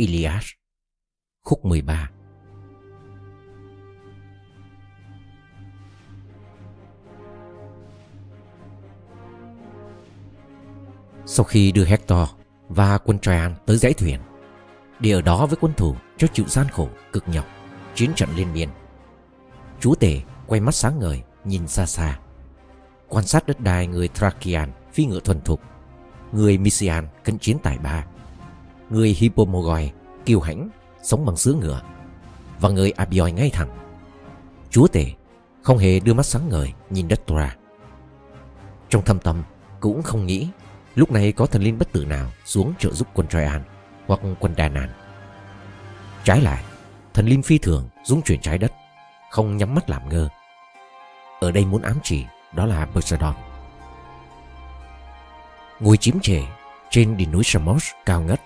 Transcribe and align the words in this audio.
Iliad. 0.00 0.44
Khúc 1.44 1.64
13 1.64 2.10
Sau 11.26 11.44
khi 11.44 11.72
đưa 11.72 11.84
Hector 11.84 12.28
và 12.68 12.98
quân 12.98 13.18
Traian 13.18 13.54
tới 13.66 13.76
dãy 13.76 13.92
thuyền 13.92 14.20
Để 15.00 15.10
ở 15.10 15.22
đó 15.22 15.46
với 15.46 15.56
quân 15.60 15.72
thủ 15.76 15.96
cho 16.18 16.26
chịu 16.26 16.46
gian 16.48 16.68
khổ, 16.68 16.88
cực 17.12 17.28
nhọc 17.28 17.46
Chiến 17.94 18.12
trận 18.16 18.28
liên 18.36 18.52
miên 18.52 18.68
Chúa 19.80 19.94
tể 19.94 20.20
quay 20.46 20.60
mắt 20.60 20.74
sáng 20.74 20.98
ngời 20.98 21.22
nhìn 21.44 21.68
xa 21.68 21.86
xa 21.86 22.18
Quan 23.08 23.26
sát 23.26 23.46
đất 23.46 23.60
đai 23.60 23.86
người 23.86 24.08
Thracian 24.08 24.72
phi 24.92 25.04
ngựa 25.04 25.20
thuần 25.20 25.40
thục 25.40 25.60
Người 26.32 26.58
Mysian 26.58 27.08
cận 27.24 27.38
chiến 27.38 27.58
tài 27.62 27.78
ba. 27.78 28.06
Người 28.90 29.08
Hippomogoi 29.18 29.92
kiêu 30.26 30.40
hãnh 30.40 30.68
sống 31.02 31.26
bằng 31.26 31.36
sứa 31.36 31.52
ngựa 31.52 31.82
Và 32.60 32.68
người 32.68 32.90
Abioi 32.90 33.32
ngay 33.32 33.50
thẳng 33.50 33.68
Chúa 34.70 34.86
tể 34.86 35.06
không 35.62 35.78
hề 35.78 36.00
đưa 36.00 36.14
mắt 36.14 36.26
sáng 36.26 36.48
ngời 36.48 36.72
nhìn 36.90 37.08
đất 37.08 37.26
Tora 37.26 37.56
Trong 38.88 39.04
thâm 39.04 39.18
tâm 39.18 39.42
cũng 39.80 40.02
không 40.02 40.26
nghĩ 40.26 40.48
Lúc 40.94 41.12
này 41.12 41.32
có 41.32 41.46
thần 41.46 41.62
linh 41.62 41.78
bất 41.78 41.92
tử 41.92 42.04
nào 42.04 42.30
xuống 42.44 42.72
trợ 42.78 42.90
giúp 42.92 43.08
quân 43.14 43.26
Troyan 43.26 43.62
hoặc 44.06 44.20
quân 44.40 44.54
Đà 44.56 44.68
Nàn. 44.68 44.88
Trái 46.24 46.40
lại, 46.40 46.64
thần 47.14 47.26
linh 47.26 47.42
phi 47.42 47.58
thường 47.58 47.88
dũng 48.04 48.22
chuyển 48.22 48.40
trái 48.40 48.58
đất, 48.58 48.72
không 49.30 49.56
nhắm 49.56 49.74
mắt 49.74 49.90
làm 49.90 50.08
ngơ. 50.08 50.28
Ở 51.40 51.50
đây 51.50 51.64
muốn 51.64 51.82
ám 51.82 51.96
chỉ 52.02 52.24
đó 52.54 52.66
là 52.66 52.86
Poseidon. 52.86 53.34
Ngồi 55.80 55.96
chiếm 55.96 56.20
trệ 56.20 56.42
trên 56.90 57.16
đỉnh 57.16 57.32
núi 57.32 57.42
Samos 57.44 57.90
cao 58.06 58.22
ngất. 58.22 58.40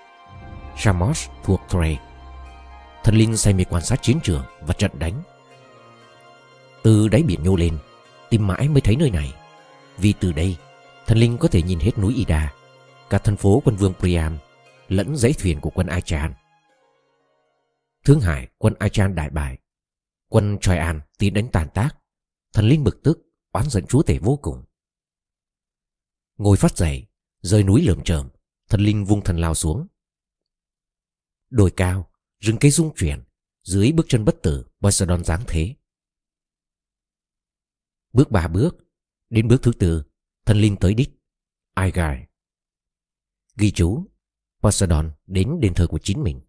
Samos 0.76 1.28
thuộc 1.44 1.60
Troy. 1.68 1.96
Thần 3.04 3.14
linh 3.14 3.36
say 3.36 3.54
mê 3.54 3.64
quan 3.64 3.84
sát 3.84 4.02
chiến 4.02 4.18
trường 4.22 4.44
và 4.60 4.74
trận 4.74 4.90
đánh. 4.98 5.22
Từ 6.82 7.08
đáy 7.08 7.22
biển 7.22 7.42
nhô 7.42 7.56
lên, 7.56 7.78
tìm 8.30 8.46
mãi 8.46 8.68
mới 8.68 8.80
thấy 8.80 8.96
nơi 8.96 9.10
này. 9.10 9.34
Vì 9.98 10.14
từ 10.20 10.32
đây 10.32 10.56
Thần 11.06 11.18
linh 11.18 11.38
có 11.38 11.48
thể 11.48 11.62
nhìn 11.62 11.78
hết 11.78 11.98
núi 11.98 12.14
Ida, 12.14 12.54
cả 13.10 13.18
thành 13.18 13.36
phố 13.36 13.62
quân 13.64 13.76
vương 13.76 13.94
Priam, 13.94 14.38
lẫn 14.88 15.16
dãy 15.16 15.32
thuyền 15.32 15.60
của 15.60 15.70
quân 15.70 15.86
Achan. 15.86 16.34
Thương 18.04 18.20
Hải, 18.20 18.48
quân 18.58 18.74
Achan 18.78 19.14
đại 19.14 19.30
bại. 19.30 19.58
Quân 20.28 20.58
Troyan 20.60 21.00
tiến 21.18 21.34
đánh 21.34 21.48
tàn 21.48 21.68
tác. 21.74 21.90
Thần 22.52 22.64
linh 22.64 22.84
bực 22.84 23.02
tức, 23.02 23.18
oán 23.52 23.68
giận 23.68 23.86
chúa 23.86 24.02
tể 24.02 24.18
vô 24.18 24.38
cùng. 24.42 24.64
Ngồi 26.36 26.56
phát 26.56 26.76
dậy, 26.76 27.06
rơi 27.40 27.62
núi 27.62 27.82
lởm 27.82 28.04
chởm, 28.04 28.28
thần 28.68 28.80
linh 28.80 29.04
vung 29.04 29.20
thần 29.20 29.38
lao 29.38 29.54
xuống. 29.54 29.86
Đồi 31.54 31.72
cao, 31.76 32.10
rừng 32.38 32.56
cây 32.60 32.70
rung 32.70 32.94
chuyển, 32.96 33.24
dưới 33.62 33.92
bước 33.92 34.06
chân 34.08 34.24
bất 34.24 34.36
tử, 34.42 34.66
Poseidon 34.80 35.24
dáng 35.24 35.44
thế. 35.46 35.74
Bước 38.12 38.30
ba 38.30 38.48
bước, 38.48 38.76
đến 39.30 39.48
bước 39.48 39.62
thứ 39.62 39.72
tư, 39.78 40.04
Thần 40.44 40.56
linh 40.56 40.76
tới 40.76 40.94
đích 40.94 41.10
Aigai 41.74 42.26
Ghi 43.56 43.70
chú 43.70 44.06
Poseidon 44.62 45.12
đến 45.26 45.60
đền 45.60 45.74
thờ 45.74 45.86
của 45.86 45.98
chính 45.98 46.22
mình 46.22 46.40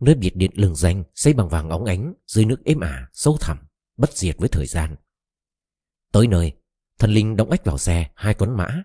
Nơi 0.00 0.14
biệt 0.14 0.36
điện 0.36 0.50
lừng 0.54 0.74
danh 0.74 1.04
xây 1.14 1.32
bằng 1.32 1.48
vàng 1.48 1.70
óng 1.70 1.84
ánh 1.84 2.14
dưới 2.26 2.44
nước 2.44 2.64
êm 2.64 2.80
ả, 2.80 3.10
sâu 3.12 3.36
thẳm, 3.40 3.58
bất 3.96 4.16
diệt 4.16 4.36
với 4.38 4.48
thời 4.48 4.66
gian. 4.66 4.96
Tới 6.12 6.26
nơi, 6.26 6.52
thần 6.98 7.10
linh 7.10 7.36
đóng 7.36 7.50
ếch 7.50 7.64
vào 7.64 7.78
xe 7.78 8.10
hai 8.14 8.34
con 8.34 8.56
mã. 8.56 8.82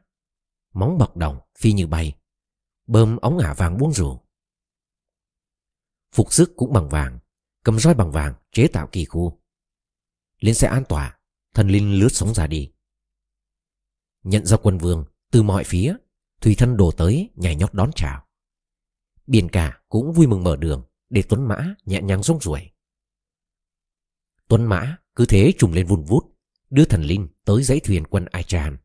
Móng 0.73 0.97
bọc 0.97 1.17
đồng 1.17 1.39
phi 1.57 1.73
như 1.73 1.87
bay, 1.87 2.20
bơm 2.91 3.17
ống 3.17 3.37
ả 3.37 3.53
vàng 3.53 3.77
buông 3.77 3.93
rủ. 3.93 4.19
Phục 6.11 6.33
sức 6.33 6.53
cũng 6.55 6.73
bằng 6.73 6.89
vàng, 6.89 7.19
cầm 7.63 7.79
roi 7.79 7.93
bằng 7.93 8.11
vàng 8.11 8.33
chế 8.51 8.67
tạo 8.67 8.87
kỳ 8.91 9.05
khu. 9.05 9.41
Lên 10.39 10.55
xe 10.55 10.67
an 10.67 10.83
tỏa, 10.89 11.19
thần 11.53 11.67
linh 11.67 11.99
lướt 11.99 12.09
sóng 12.09 12.33
ra 12.33 12.47
đi. 12.47 12.71
Nhận 14.23 14.45
ra 14.45 14.57
quân 14.57 14.77
vương 14.77 15.05
từ 15.31 15.43
mọi 15.43 15.63
phía 15.63 15.95
Thủy 16.41 16.55
thân 16.57 16.77
đổ 16.77 16.91
tới 16.91 17.29
nhảy 17.35 17.55
nhót 17.55 17.73
đón 17.73 17.91
chào 17.95 18.27
Biển 19.27 19.49
cả 19.49 19.81
cũng 19.89 20.13
vui 20.13 20.27
mừng 20.27 20.43
mở 20.43 20.55
đường 20.55 20.83
Để 21.09 21.23
Tuấn 21.29 21.47
Mã 21.47 21.75
nhẹ 21.85 22.01
nhàng 22.01 22.23
rong 22.23 22.39
ruổi 22.39 22.71
Tuấn 24.47 24.65
Mã 24.65 24.97
cứ 25.15 25.25
thế 25.25 25.53
trùng 25.57 25.73
lên 25.73 25.87
vun 25.87 26.03
vút 26.03 26.37
Đưa 26.69 26.85
thần 26.85 27.01
linh 27.01 27.27
tới 27.45 27.63
dãy 27.63 27.79
thuyền 27.79 28.05
quân 28.05 28.25
ai 28.25 28.43
tràn. 28.43 28.77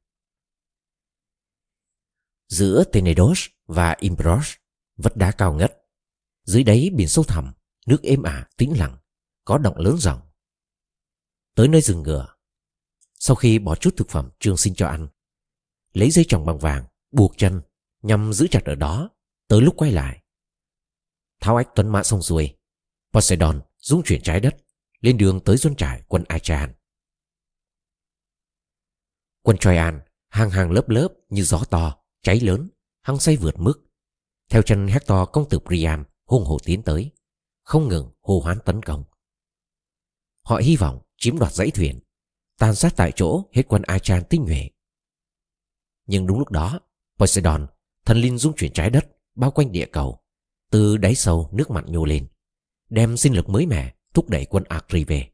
Giữa 2.48 2.84
Tenedos 2.92 3.46
và 3.66 3.96
Imbros 3.98 4.54
Vất 4.96 5.16
đá 5.16 5.32
cao 5.32 5.54
ngất 5.54 5.82
Dưới 6.44 6.64
đáy 6.64 6.90
biển 6.94 7.08
sâu 7.08 7.24
thẳm 7.24 7.52
Nước 7.86 8.02
êm 8.02 8.22
ả 8.22 8.48
tĩnh 8.56 8.78
lặng 8.78 8.98
Có 9.44 9.58
động 9.58 9.76
lớn 9.78 9.96
dòng. 9.98 10.20
Tới 11.54 11.68
nơi 11.68 11.80
rừng 11.80 12.02
ngựa 12.02 12.34
Sau 13.14 13.36
khi 13.36 13.58
bỏ 13.58 13.74
chút 13.74 13.94
thực 13.96 14.08
phẩm 14.08 14.30
trường 14.40 14.56
sinh 14.56 14.74
cho 14.74 14.86
ăn 14.86 15.08
lấy 15.96 16.10
dây 16.10 16.24
tròng 16.28 16.46
bằng 16.46 16.58
vàng, 16.58 16.84
buộc 17.10 17.38
chân, 17.38 17.62
nhằm 18.02 18.32
giữ 18.32 18.46
chặt 18.50 18.64
ở 18.64 18.74
đó, 18.74 19.10
tới 19.48 19.60
lúc 19.60 19.74
quay 19.76 19.92
lại. 19.92 20.22
Tháo 21.40 21.56
ách 21.56 21.68
tuấn 21.74 21.88
mã 21.88 22.02
xong 22.02 22.22
xuôi, 22.22 22.56
Poseidon 23.12 23.62
dung 23.78 24.02
chuyển 24.04 24.22
trái 24.22 24.40
đất, 24.40 24.56
lên 25.00 25.18
đường 25.18 25.40
tới 25.44 25.56
doanh 25.56 25.76
trại 25.76 26.02
quân 26.08 26.24
Achaean. 26.28 26.74
Quân 29.42 29.56
Troyan 29.56 30.00
hàng 30.28 30.50
hàng 30.50 30.70
lớp 30.70 30.88
lớp 30.88 31.08
như 31.28 31.42
gió 31.42 31.64
to, 31.70 31.96
cháy 32.26 32.40
lớn, 32.40 32.68
hăng 33.02 33.18
say 33.18 33.36
vượt 33.36 33.54
mức. 33.58 33.74
Theo 34.50 34.62
chân 34.62 34.86
Hector 34.86 35.28
công 35.32 35.48
tử 35.48 35.58
Priam 35.58 36.04
hung 36.24 36.44
hổ 36.44 36.58
tiến 36.64 36.82
tới, 36.82 37.10
không 37.62 37.88
ngừng 37.88 38.10
hô 38.22 38.40
hoán 38.40 38.58
tấn 38.64 38.82
công. 38.82 39.04
Họ 40.42 40.56
hy 40.56 40.76
vọng 40.76 40.98
chiếm 41.16 41.38
đoạt 41.38 41.52
dãy 41.52 41.70
thuyền, 41.70 42.00
tàn 42.58 42.74
sát 42.74 42.92
tại 42.96 43.12
chỗ 43.16 43.42
hết 43.52 43.62
quân 43.68 43.82
Achan 43.82 44.22
tinh 44.30 44.44
nhuệ 44.44 44.68
nhưng 46.06 46.26
đúng 46.26 46.38
lúc 46.38 46.50
đó, 46.50 46.80
Poseidon, 47.18 47.66
thần 48.04 48.18
linh 48.18 48.38
dung 48.38 48.56
chuyển 48.56 48.72
trái 48.72 48.90
đất, 48.90 49.04
bao 49.34 49.50
quanh 49.50 49.72
địa 49.72 49.86
cầu. 49.92 50.20
Từ 50.70 50.96
đáy 50.96 51.14
sâu 51.14 51.50
nước 51.52 51.70
mặn 51.70 51.84
nhô 51.92 52.04
lên, 52.04 52.28
đem 52.88 53.16
sinh 53.16 53.36
lực 53.36 53.48
mới 53.48 53.66
mẻ 53.66 53.94
thúc 54.14 54.28
đẩy 54.28 54.44
quân 54.44 54.64
Akri 54.64 55.04
về. 55.04 55.30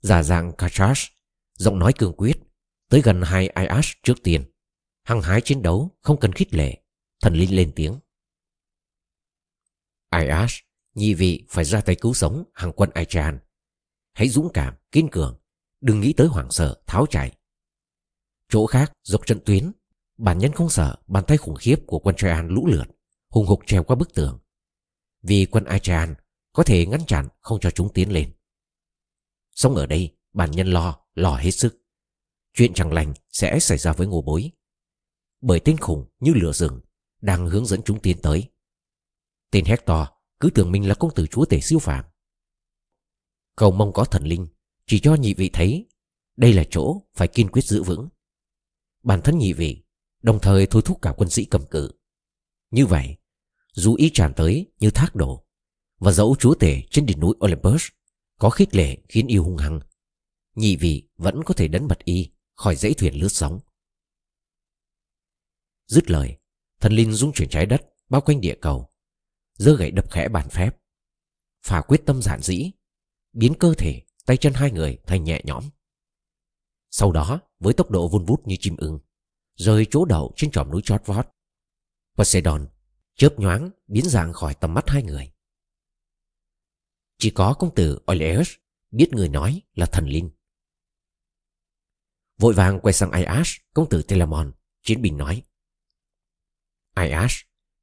Giả 0.00 0.22
dạng 0.22 0.52
Kachash, 0.52 1.12
giọng 1.54 1.78
nói 1.78 1.92
cương 1.98 2.12
quyết, 2.16 2.36
tới 2.88 3.02
gần 3.02 3.22
hai 3.22 3.48
Iash 3.48 4.02
trước 4.02 4.22
tiên. 4.22 4.44
Hăng 5.08 5.22
hái 5.22 5.40
chiến 5.40 5.62
đấu, 5.62 5.98
không 6.00 6.20
cần 6.20 6.32
khích 6.32 6.54
lệ, 6.54 6.82
thần 7.20 7.34
linh 7.34 7.56
lên 7.56 7.72
tiếng. 7.76 7.98
Ayash 10.08 10.64
nhị 10.94 11.14
vị 11.14 11.46
phải 11.48 11.64
ra 11.64 11.80
tay 11.80 11.96
cứu 11.96 12.14
sống 12.14 12.44
hàng 12.54 12.72
quân 12.72 12.90
Aichan. 12.94 13.38
Hãy 14.12 14.28
dũng 14.28 14.48
cảm, 14.54 14.74
kiên 14.92 15.08
cường, 15.08 15.40
đừng 15.80 16.00
nghĩ 16.00 16.12
tới 16.12 16.26
hoảng 16.26 16.50
sợ, 16.50 16.82
tháo 16.86 17.06
chạy. 17.06 17.36
Chỗ 18.48 18.66
khác 18.66 18.92
dọc 19.02 19.26
trận 19.26 19.40
tuyến. 19.44 19.72
Bản 20.16 20.38
nhân 20.38 20.52
không 20.52 20.70
sợ 20.70 20.96
bàn 21.06 21.24
tay 21.26 21.36
khủng 21.36 21.56
khiếp 21.56 21.76
của 21.86 21.98
quân 21.98 22.16
Traian 22.16 22.48
lũ 22.48 22.66
lượt 22.66 22.86
Hùng 23.28 23.46
hục 23.46 23.60
treo 23.66 23.84
qua 23.84 23.96
bức 23.96 24.14
tường. 24.14 24.38
Vì 25.22 25.46
quân 25.50 25.64
Aichan 25.64 26.14
có 26.52 26.62
thể 26.62 26.86
ngăn 26.86 27.06
chặn 27.06 27.28
không 27.40 27.60
cho 27.60 27.70
chúng 27.70 27.92
tiến 27.92 28.12
lên. 28.12 28.32
Sống 29.50 29.74
ở 29.74 29.86
đây 29.86 30.16
bản 30.32 30.50
nhân 30.50 30.66
lo, 30.66 31.06
lo 31.14 31.36
hết 31.36 31.50
sức. 31.50 31.82
Chuyện 32.54 32.74
chẳng 32.74 32.92
lành 32.92 33.14
sẽ 33.28 33.58
xảy 33.60 33.78
ra 33.78 33.92
với 33.92 34.06
ngô 34.06 34.22
bối. 34.22 34.50
Bởi 35.40 35.60
tên 35.60 35.78
khủng 35.78 36.06
như 36.20 36.32
lửa 36.34 36.52
rừng 36.52 36.80
Đang 37.20 37.46
hướng 37.46 37.66
dẫn 37.66 37.82
chúng 37.84 38.00
tiến 38.00 38.18
tới. 38.22 38.50
Tên 39.50 39.64
Hector 39.64 40.06
cứ 40.40 40.50
tưởng 40.50 40.72
mình 40.72 40.88
là 40.88 40.94
công 40.94 41.14
tử 41.14 41.26
chúa 41.26 41.44
tể 41.44 41.60
siêu 41.60 41.78
phàm. 41.78 42.04
Cầu 43.56 43.70
mong 43.70 43.92
có 43.92 44.04
thần 44.04 44.24
linh, 44.24 44.46
Chỉ 44.86 45.00
cho 45.00 45.14
nhị 45.14 45.34
vị 45.34 45.50
thấy 45.52 45.88
Đây 46.36 46.52
là 46.52 46.64
chỗ 46.70 47.02
phải 47.14 47.28
kiên 47.28 47.48
quyết 47.48 47.64
giữ 47.64 47.82
vững. 47.82 48.08
Bản 49.02 49.20
thân 49.22 49.38
nhị 49.38 49.52
vị 49.52 49.84
Đồng 50.22 50.38
thời 50.40 50.66
thôi 50.66 50.82
thúc 50.84 50.98
cả 51.02 51.14
quân 51.16 51.30
sĩ 51.30 51.44
cầm 51.44 51.66
cự. 51.66 51.90
Như 52.70 52.86
vậy, 52.86 53.16
Dù 53.72 53.94
ý 53.94 54.10
tràn 54.14 54.34
tới 54.34 54.66
như 54.80 54.90
thác 54.90 55.14
đổ 55.14 55.46
Và 55.98 56.12
dẫu 56.12 56.36
chúa 56.38 56.54
tể 56.54 56.82
trên 56.90 57.06
đỉnh 57.06 57.20
núi 57.20 57.34
Olympus 57.44 57.86
Có 58.38 58.50
khích 58.50 58.74
lệ 58.74 58.96
khiến 59.08 59.26
yêu 59.26 59.44
hung 59.44 59.56
hăng, 59.56 59.80
Nhị 60.54 60.76
vị 60.76 61.08
vẫn 61.16 61.42
có 61.44 61.54
thể 61.54 61.68
đánh 61.68 61.88
bật 61.88 62.04
y 62.04 62.30
Khỏi 62.54 62.76
dãy 62.76 62.94
thuyền 62.94 63.14
lướt 63.14 63.28
sóng. 63.28 63.60
Dứt 65.88 66.10
lời 66.10 66.38
Thần 66.80 66.92
linh 66.92 67.12
dung 67.12 67.32
chuyển 67.32 67.48
trái 67.48 67.66
đất 67.66 67.82
Bao 68.08 68.20
quanh 68.20 68.40
địa 68.40 68.56
cầu 68.60 68.88
giơ 69.54 69.76
gậy 69.76 69.90
đập 69.90 70.10
khẽ 70.10 70.28
bàn 70.28 70.48
phép 70.48 70.76
Phà 71.62 71.80
quyết 71.80 72.02
tâm 72.06 72.22
giản 72.22 72.40
dĩ 72.42 72.70
Biến 73.32 73.54
cơ 73.58 73.74
thể 73.78 74.02
tay 74.26 74.36
chân 74.36 74.52
hai 74.52 74.70
người 74.70 74.98
thành 75.06 75.24
nhẹ 75.24 75.40
nhõm 75.44 75.64
sau 76.90 77.12
đó, 77.12 77.40
với 77.58 77.74
tốc 77.74 77.90
độ 77.90 78.08
vun 78.08 78.24
vút 78.24 78.46
như 78.46 78.56
chim 78.60 78.76
ưng, 78.76 78.98
rời 79.56 79.86
chỗ 79.90 80.04
đậu 80.04 80.32
trên 80.36 80.50
tròm 80.50 80.70
núi 80.70 80.80
chót 80.84 81.06
vót. 81.06 81.26
Poseidon 82.16 82.68
chớp 83.14 83.34
nhoáng 83.38 83.70
biến 83.86 84.04
dạng 84.08 84.32
khỏi 84.32 84.54
tầm 84.54 84.74
mắt 84.74 84.84
hai 84.86 85.02
người. 85.02 85.32
Chỉ 87.18 87.30
có 87.30 87.54
công 87.54 87.74
tử 87.74 87.98
Oileus 88.06 88.50
biết 88.90 89.08
người 89.12 89.28
nói 89.28 89.62
là 89.74 89.86
thần 89.86 90.08
linh. 90.08 90.30
Vội 92.38 92.54
vàng 92.54 92.80
quay 92.80 92.92
sang 92.92 93.10
Aias, 93.10 93.48
công 93.74 93.88
tử 93.88 94.02
Telamon, 94.02 94.52
chiến 94.82 95.02
binh 95.02 95.16
nói. 95.16 95.42
Aias, 96.98 97.32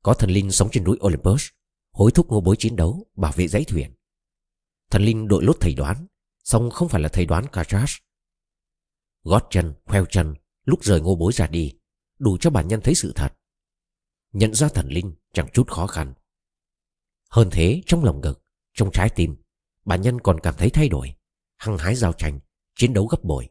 Có 0.04 0.14
thần 0.14 0.30
linh 0.30 0.52
sống 0.52 0.70
trên 0.72 0.84
núi 0.84 0.98
Olympus 1.06 1.48
Hối 1.92 2.12
thúc 2.12 2.28
ngô 2.30 2.42
bối 2.42 2.56
chiến 2.60 2.76
đấu 2.76 3.08
Bảo 3.16 3.32
vệ 3.36 3.48
dãy 3.48 3.64
thuyền. 3.64 3.94
Thần 4.90 5.04
linh 5.04 5.28
đội 5.28 5.44
lốt 5.44 5.58
thầy 5.60 5.74
đoán 5.74 6.08
song 6.44 6.70
không 6.70 6.90
phải 6.90 7.02
là 7.02 7.10
thầy 7.10 7.26
đoán 7.26 7.46
Kajash 7.46 8.00
Gót 9.24 9.48
chân, 9.50 9.74
khoeo 9.86 10.06
chân 10.06 10.36
Lúc 10.66 10.84
rời 10.84 11.02
ngô 11.02 11.16
bối 11.16 11.34
ra 11.34 11.48
đi 11.48 11.74
Đủ 12.20 12.38
cho 12.40 12.50
bản 12.50 12.68
nhân 12.68 12.82
thấy 12.84 12.96
sự 12.96 13.12
thật. 13.16 13.34
Nhận 14.34 14.54
ra 14.54 14.68
thần 14.68 14.88
linh 14.88 15.16
chẳng 15.34 15.48
chút 15.54 15.72
khó 15.72 15.88
khăn. 15.88 16.14
Hơn 17.30 17.50
thế 17.52 17.82
trong 17.86 18.04
lòng 18.04 18.22
ngực 18.22 18.44
Trong 18.74 18.90
trái 18.94 19.10
tim 19.10 19.36
Bản 19.86 20.02
nhân 20.02 20.20
còn 20.20 20.40
cảm 20.40 20.56
thấy 20.58 20.70
thay 20.70 20.90
đổi 20.90 21.16
Hăng 21.58 21.78
hái 21.78 21.96
giao 21.96 22.14
tranh 22.14 22.40
Chiến 22.76 22.94
đấu 22.94 23.06
gấp 23.06 23.24
bội. 23.24 23.50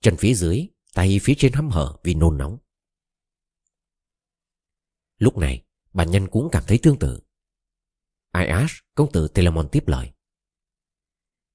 Chân 0.00 0.16
phía 0.16 0.34
dưới 0.34 0.68
Tay 0.94 1.20
phía 1.22 1.34
trên 1.38 1.52
hăm 1.52 1.70
hở 1.70 1.96
vì 2.02 2.14
nôn 2.14 2.38
nóng. 2.38 2.58
Lúc 5.24 5.38
này 5.38 5.64
Bản 5.92 6.10
nhân 6.10 6.28
cũng 6.28 6.48
cảm 6.52 6.62
thấy 6.66 6.78
tương 6.82 6.98
tự. 6.98 7.20
Iash 8.34 8.74
công 8.94 9.12
tử 9.12 9.28
Telamon 9.28 9.68
tiếp 9.72 9.88
lời. 9.88 10.12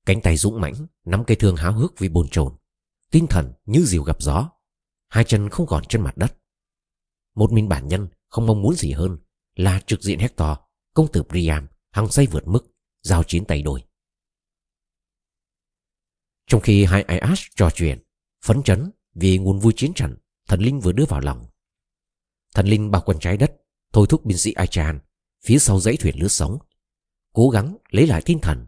Cánh 0.05 0.21
tay 0.21 0.37
dũng 0.37 0.61
mãnh, 0.61 0.73
Nắm 1.05 1.23
cây 1.27 1.37
thương 1.39 1.55
háo 1.55 1.73
hức 1.73 1.99
vì 1.99 2.09
bồn 2.09 2.27
chồn, 2.29 2.57
Tinh 3.11 3.27
thần 3.27 3.53
như 3.65 3.81
diều 3.85 4.03
gặp 4.03 4.21
gió, 4.21 4.49
Hai 5.09 5.23
chân 5.23 5.49
không 5.49 5.67
còn 5.67 5.83
trên 5.89 6.01
mặt 6.01 6.17
đất. 6.17 6.37
Một 7.35 7.51
mình 7.51 7.69
bản 7.69 7.87
nhân 7.87 8.07
không 8.27 8.45
mong 8.45 8.61
muốn 8.61 8.75
gì 8.75 8.91
hơn 8.91 9.17
Là 9.55 9.79
trực 9.79 10.01
diện 10.01 10.19
Hector 10.19 10.57
Công 10.93 11.11
tử 11.11 11.23
Priam 11.23 11.67
hăng 11.91 12.09
say 12.09 12.27
vượt 12.27 12.47
mức, 12.47 12.67
Giao 13.01 13.23
chiến 13.23 13.45
tay 13.45 13.61
đôi. 13.61 13.83
Trong 16.47 16.61
khi 16.61 16.85
hai 16.85 17.03
Iash 17.07 17.55
trò 17.55 17.69
chuyện, 17.73 18.03
Phấn 18.45 18.63
chấn 18.63 18.91
vì 19.13 19.37
nguồn 19.37 19.59
vui 19.59 19.73
chiến 19.75 19.93
trận, 19.95 20.17
Thần 20.47 20.59
linh 20.59 20.79
vừa 20.79 20.91
đưa 20.91 21.05
vào 21.05 21.19
lòng. 21.21 21.45
Thần 22.55 22.67
linh 22.67 22.91
bao 22.91 23.01
quanh 23.01 23.19
trái 23.19 23.37
đất 23.37 23.58
Thôi 23.93 24.07
thúc 24.09 24.25
binh 24.25 24.37
sĩ 24.37 24.51
Achan, 24.51 24.99
Phía 25.43 25.59
sau 25.59 25.79
dãy 25.79 25.97
thuyền 25.97 26.15
lướt 26.19 26.27
sóng, 26.27 26.57
Cố 27.33 27.49
gắng 27.49 27.77
lấy 27.89 28.07
lại 28.07 28.21
tinh 28.25 28.39
thần. 28.41 28.67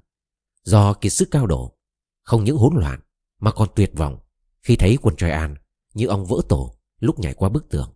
Do 0.64 0.94
kiệt 0.94 1.14
sức 1.14 1.28
cao 1.32 1.48
độ, 1.48 1.78
Không 2.24 2.44
những 2.44 2.58
hỗn 2.58 2.74
loạn 2.76 3.00
Mà 3.40 3.52
còn 3.52 3.70
tuyệt 3.76 3.92
vọng 3.96 4.20
Khi 4.62 4.76
thấy 4.76 4.98
quân 5.02 5.16
Troyan 5.16 5.56
Như 5.94 6.08
ông 6.08 6.26
vỡ 6.26 6.42
tổ 6.50 6.82
lúc 7.02 7.20
nhảy 7.20 7.34
qua 7.34 7.50
bức 7.50 7.70
tường. 7.70 7.94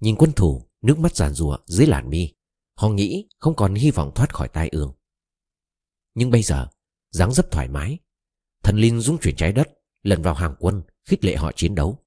Nhìn 0.00 0.16
quân 0.16 0.32
thủ, 0.32 0.62
Nước 0.82 0.98
mắt 0.98 1.16
giàn 1.16 1.34
rùa 1.34 1.58
dưới 1.66 1.86
làn 1.86 2.10
mi, 2.10 2.34
Họ 2.74 2.88
nghĩ 2.88 3.28
không 3.38 3.56
còn 3.56 3.74
hy 3.74 3.90
vọng 3.90 4.12
thoát 4.14 4.34
khỏi 4.34 4.48
tai 4.48 4.68
ương. 4.68 4.94
Nhưng 6.14 6.30
bây 6.30 6.42
giờ, 6.42 6.68
dáng 7.10 7.32
dấp 7.32 7.50
thoải 7.50 7.68
mái, 7.68 7.98
Thần 8.62 8.76
linh 8.76 9.00
dung 9.00 9.18
chuyển 9.18 9.36
trái 9.36 9.52
đất, 9.52 9.68
Lần 10.02 10.22
vào 10.22 10.34
hàng 10.34 10.54
quân, 10.58 10.82
khích 11.04 11.24
lệ 11.24 11.36
họ 11.36 11.52
chiến 11.52 11.74
đấu. 11.74 12.04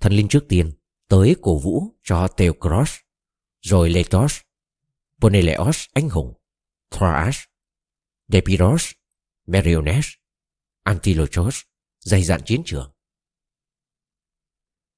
Thần 0.00 0.12
linh 0.12 0.28
trước 0.28 0.44
tiên 0.48 0.72
Tới 1.10 1.36
cổ 1.42 1.58
vũ 1.58 1.94
cho 2.02 2.28
Theocros 2.36 2.94
Rồi 3.60 3.90
Letos 3.90 4.40
Poneleos 5.20 5.84
anh 5.92 6.08
hùng 6.08 6.34
Thoas 6.90 7.38
Depiros 8.28 8.90
Meriones 9.46 10.06
Antilochos 10.82 11.60
dày 12.00 12.24
dạn 12.24 12.40
chiến 12.46 12.62
trường. 12.64 12.92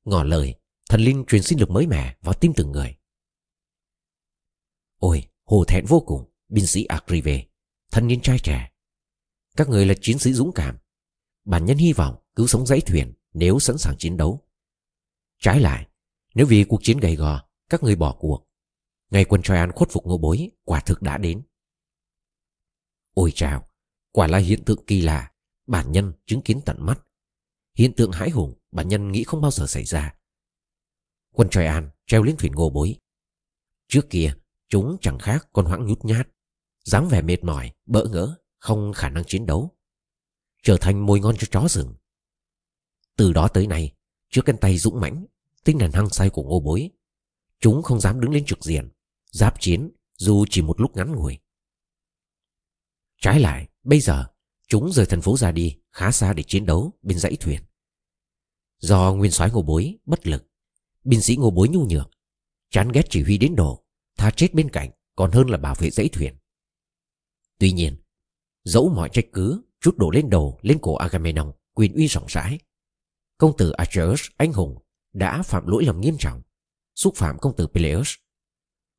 Ngỏ 0.05 0.23
lời 0.25 0.55
thần 0.89 1.01
linh 1.01 1.25
truyền 1.29 1.43
sinh 1.43 1.61
lực 1.61 1.71
mới 1.71 1.87
mẻ 1.87 2.17
vào 2.21 2.35
tim 2.35 2.53
từng 2.57 2.73
người. 2.73 2.97
Ôi 4.97 5.29
hồ 5.45 5.65
thẹn 5.69 5.85
vô 5.87 6.01
cùng 6.01 6.33
binh 6.49 6.67
sĩ 6.67 6.85
Akrive, 6.85 7.47
thân 7.91 8.07
niên 8.07 8.21
trai 8.21 8.39
trẻ. 8.39 8.73
Các 9.57 9.69
người 9.69 9.87
là 9.87 9.95
chiến 10.01 10.19
sĩ 10.19 10.33
dũng 10.33 10.53
cảm. 10.55 10.79
Bản 11.45 11.65
nhân 11.65 11.77
hy 11.77 11.93
vọng 11.93 12.17
cứu 12.35 12.47
sống 12.47 12.67
dãy 12.67 12.81
thuyền 12.81 13.15
nếu 13.33 13.59
sẵn 13.59 13.79
sàng 13.79 13.97
chiến 13.99 14.17
đấu. 14.17 14.49
Trái 15.39 15.61
lại 15.61 15.89
nếu 16.35 16.47
vì 16.47 16.65
cuộc 16.65 16.81
chiến 16.83 16.99
gầy 16.99 17.17
gò, 17.17 17.43
các 17.69 17.83
người 17.83 17.97
bỏ 17.97 18.17
cuộc. 18.19 18.49
Ngày 19.11 19.25
quân 19.25 19.43
Troyan 19.43 19.73
khuất 19.73 19.91
phục 19.91 20.07
ngô 20.07 20.19
bối, 20.19 20.51
quả 20.65 20.81
thực 20.81 21.03
đã 21.03 21.19
đến. 21.19 21.43
Ôi 23.15 23.33
chào, 23.35 23.69
quả 24.13 24.27
là 24.27 24.39
hiện 24.39 24.65
tượng 24.65 24.85
kỳ 24.87 25.01
lạ, 25.01 25.33
bản 25.67 25.93
nhân 25.93 26.13
chứng 26.27 26.43
kiến 26.43 26.61
tận 26.67 26.77
mắt. 26.81 27.01
Hiện 27.75 27.93
tượng 27.97 28.13
hãi 28.13 28.31
hùng, 28.31 28.61
bản 28.71 28.89
nhân 28.89 29.13
nghĩ 29.13 29.25
không 29.25 29.41
bao 29.41 29.51
giờ 29.51 29.67
xảy 29.67 29.85
ra. 29.85 30.15
Quân 31.31 31.49
Troyan 31.49 31.91
treo 32.07 32.23
lên 32.23 32.37
thuyền 32.37 32.53
ngô 32.53 32.71
bối. 32.71 32.97
Trước 33.89 34.11
kia, 34.11 34.35
chúng 34.69 34.97
chẳng 35.01 35.19
khác 35.19 35.49
con 35.53 35.65
hoãng 35.65 35.87
nhút 35.87 36.05
nhát, 36.05 36.29
dáng 36.85 37.09
vẻ 37.09 37.23
mệt 37.23 37.45
mỏi, 37.45 37.73
bỡ 37.87 38.05
ngỡ, 38.05 38.37
không 38.59 38.93
khả 38.93 39.09
năng 39.09 39.25
chiến 39.27 39.47
đấu. 39.47 39.77
Trở 40.63 40.77
thành 40.81 41.07
mồi 41.07 41.21
ngon 41.21 41.37
cho 41.39 41.47
chó 41.51 41.69
rừng. 41.69 41.95
Từ 43.17 43.33
đó 43.33 43.49
tới 43.49 43.67
nay, 43.67 43.93
trước 44.31 44.43
cánh 44.45 44.57
tay 44.57 44.79
dũng 44.79 45.01
mãnh 45.01 45.27
tinh 45.65 45.79
thần 45.79 45.93
hăng 45.93 46.11
say 46.11 46.31
của 46.31 46.43
ngô 46.43 46.61
bối. 46.61 46.91
Chúng 47.61 47.83
không 47.83 48.01
dám 48.01 48.21
đứng 48.21 48.33
lên 48.33 48.45
trực 48.45 48.65
diện. 48.65 48.89
Giáp 49.31 49.61
chiến, 49.61 49.91
dù 50.17 50.45
chỉ 50.51 50.63
một 50.63 50.81
lúc 50.81 50.97
ngắn 50.97 51.15
ngủi. 51.15 51.39
Trái 53.21 53.41
lại, 53.41 53.69
bây 53.83 54.01
giờ, 54.01 54.27
chúng 54.69 54.93
rời 54.93 55.07
thành 55.07 55.23
phố 55.23 55.37
ra 55.37 55.53
đi, 55.53 55.79
khá 55.93 56.13
xa 56.13 56.33
để 56.33 56.43
chiến 56.43 56.67
đấu 56.67 56.93
bên 57.03 57.19
dãy 57.19 57.37
thuyền. 57.41 57.61
Do 58.79 59.15
nguyên 59.15 59.31
soái 59.31 59.51
ngô 59.51 59.63
bối 59.63 59.99
bất 60.05 60.27
lực, 60.27 60.51
binh 61.05 61.21
sĩ 61.21 61.37
ngô 61.37 61.51
bối 61.51 61.69
nhu 61.69 61.87
nhược, 61.87 62.11
chán 62.71 62.89
ghét 62.93 63.07
chỉ 63.11 63.23
huy 63.23 63.39
đến 63.39 63.57
độ, 63.57 63.85
tha 64.17 64.31
chết 64.31 64.55
bên 64.55 64.71
cạnh 64.71 64.91
còn 65.17 65.33
hơn 65.33 65.51
là 65.51 65.59
bảo 65.59 65.75
vệ 65.75 65.91
dãy 65.91 66.09
thuyền. 66.09 66.37
Tuy 67.59 67.73
nhiên, 67.73 67.97
dẫu 68.65 68.89
mọi 68.89 69.09
trách 69.13 69.27
cứ, 69.33 69.63
chút 69.81 69.99
đổ 69.99 70.11
lên 70.11 70.31
đầu, 70.31 70.59
lên 70.63 70.79
cổ 70.83 70.95
agamemnon 70.95 71.53
quyền 71.75 71.95
uy 71.95 72.07
rộng 72.07 72.27
rãi, 72.29 72.59
công 73.39 73.57
tử 73.57 73.71
Achilles 73.71 74.21
anh 74.37 74.53
hùng 74.53 74.79
đã 75.13 75.43
phạm 75.43 75.67
lỗi 75.67 75.85
lầm 75.85 76.01
nghiêm 76.01 76.17
trọng. 76.19 76.43
Xúc 76.95 77.15
phạm 77.17 77.39
công 77.39 77.57
tử 77.57 77.67
Peleus. 77.67 78.15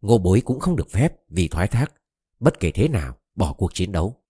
Ngô 0.01 0.17
bối 0.17 0.41
cũng 0.45 0.59
không 0.59 0.75
được 0.75 0.89
phép 0.89 1.13
vì 1.29 1.47
thoái 1.47 1.67
thác. 1.67 1.93
Bất 2.39 2.59
kể 2.59 2.71
thế 2.71 2.87
nào, 2.87 3.17
bỏ 3.35 3.53
cuộc 3.53 3.73
chiến 3.73 3.91
đấu. 3.91 4.23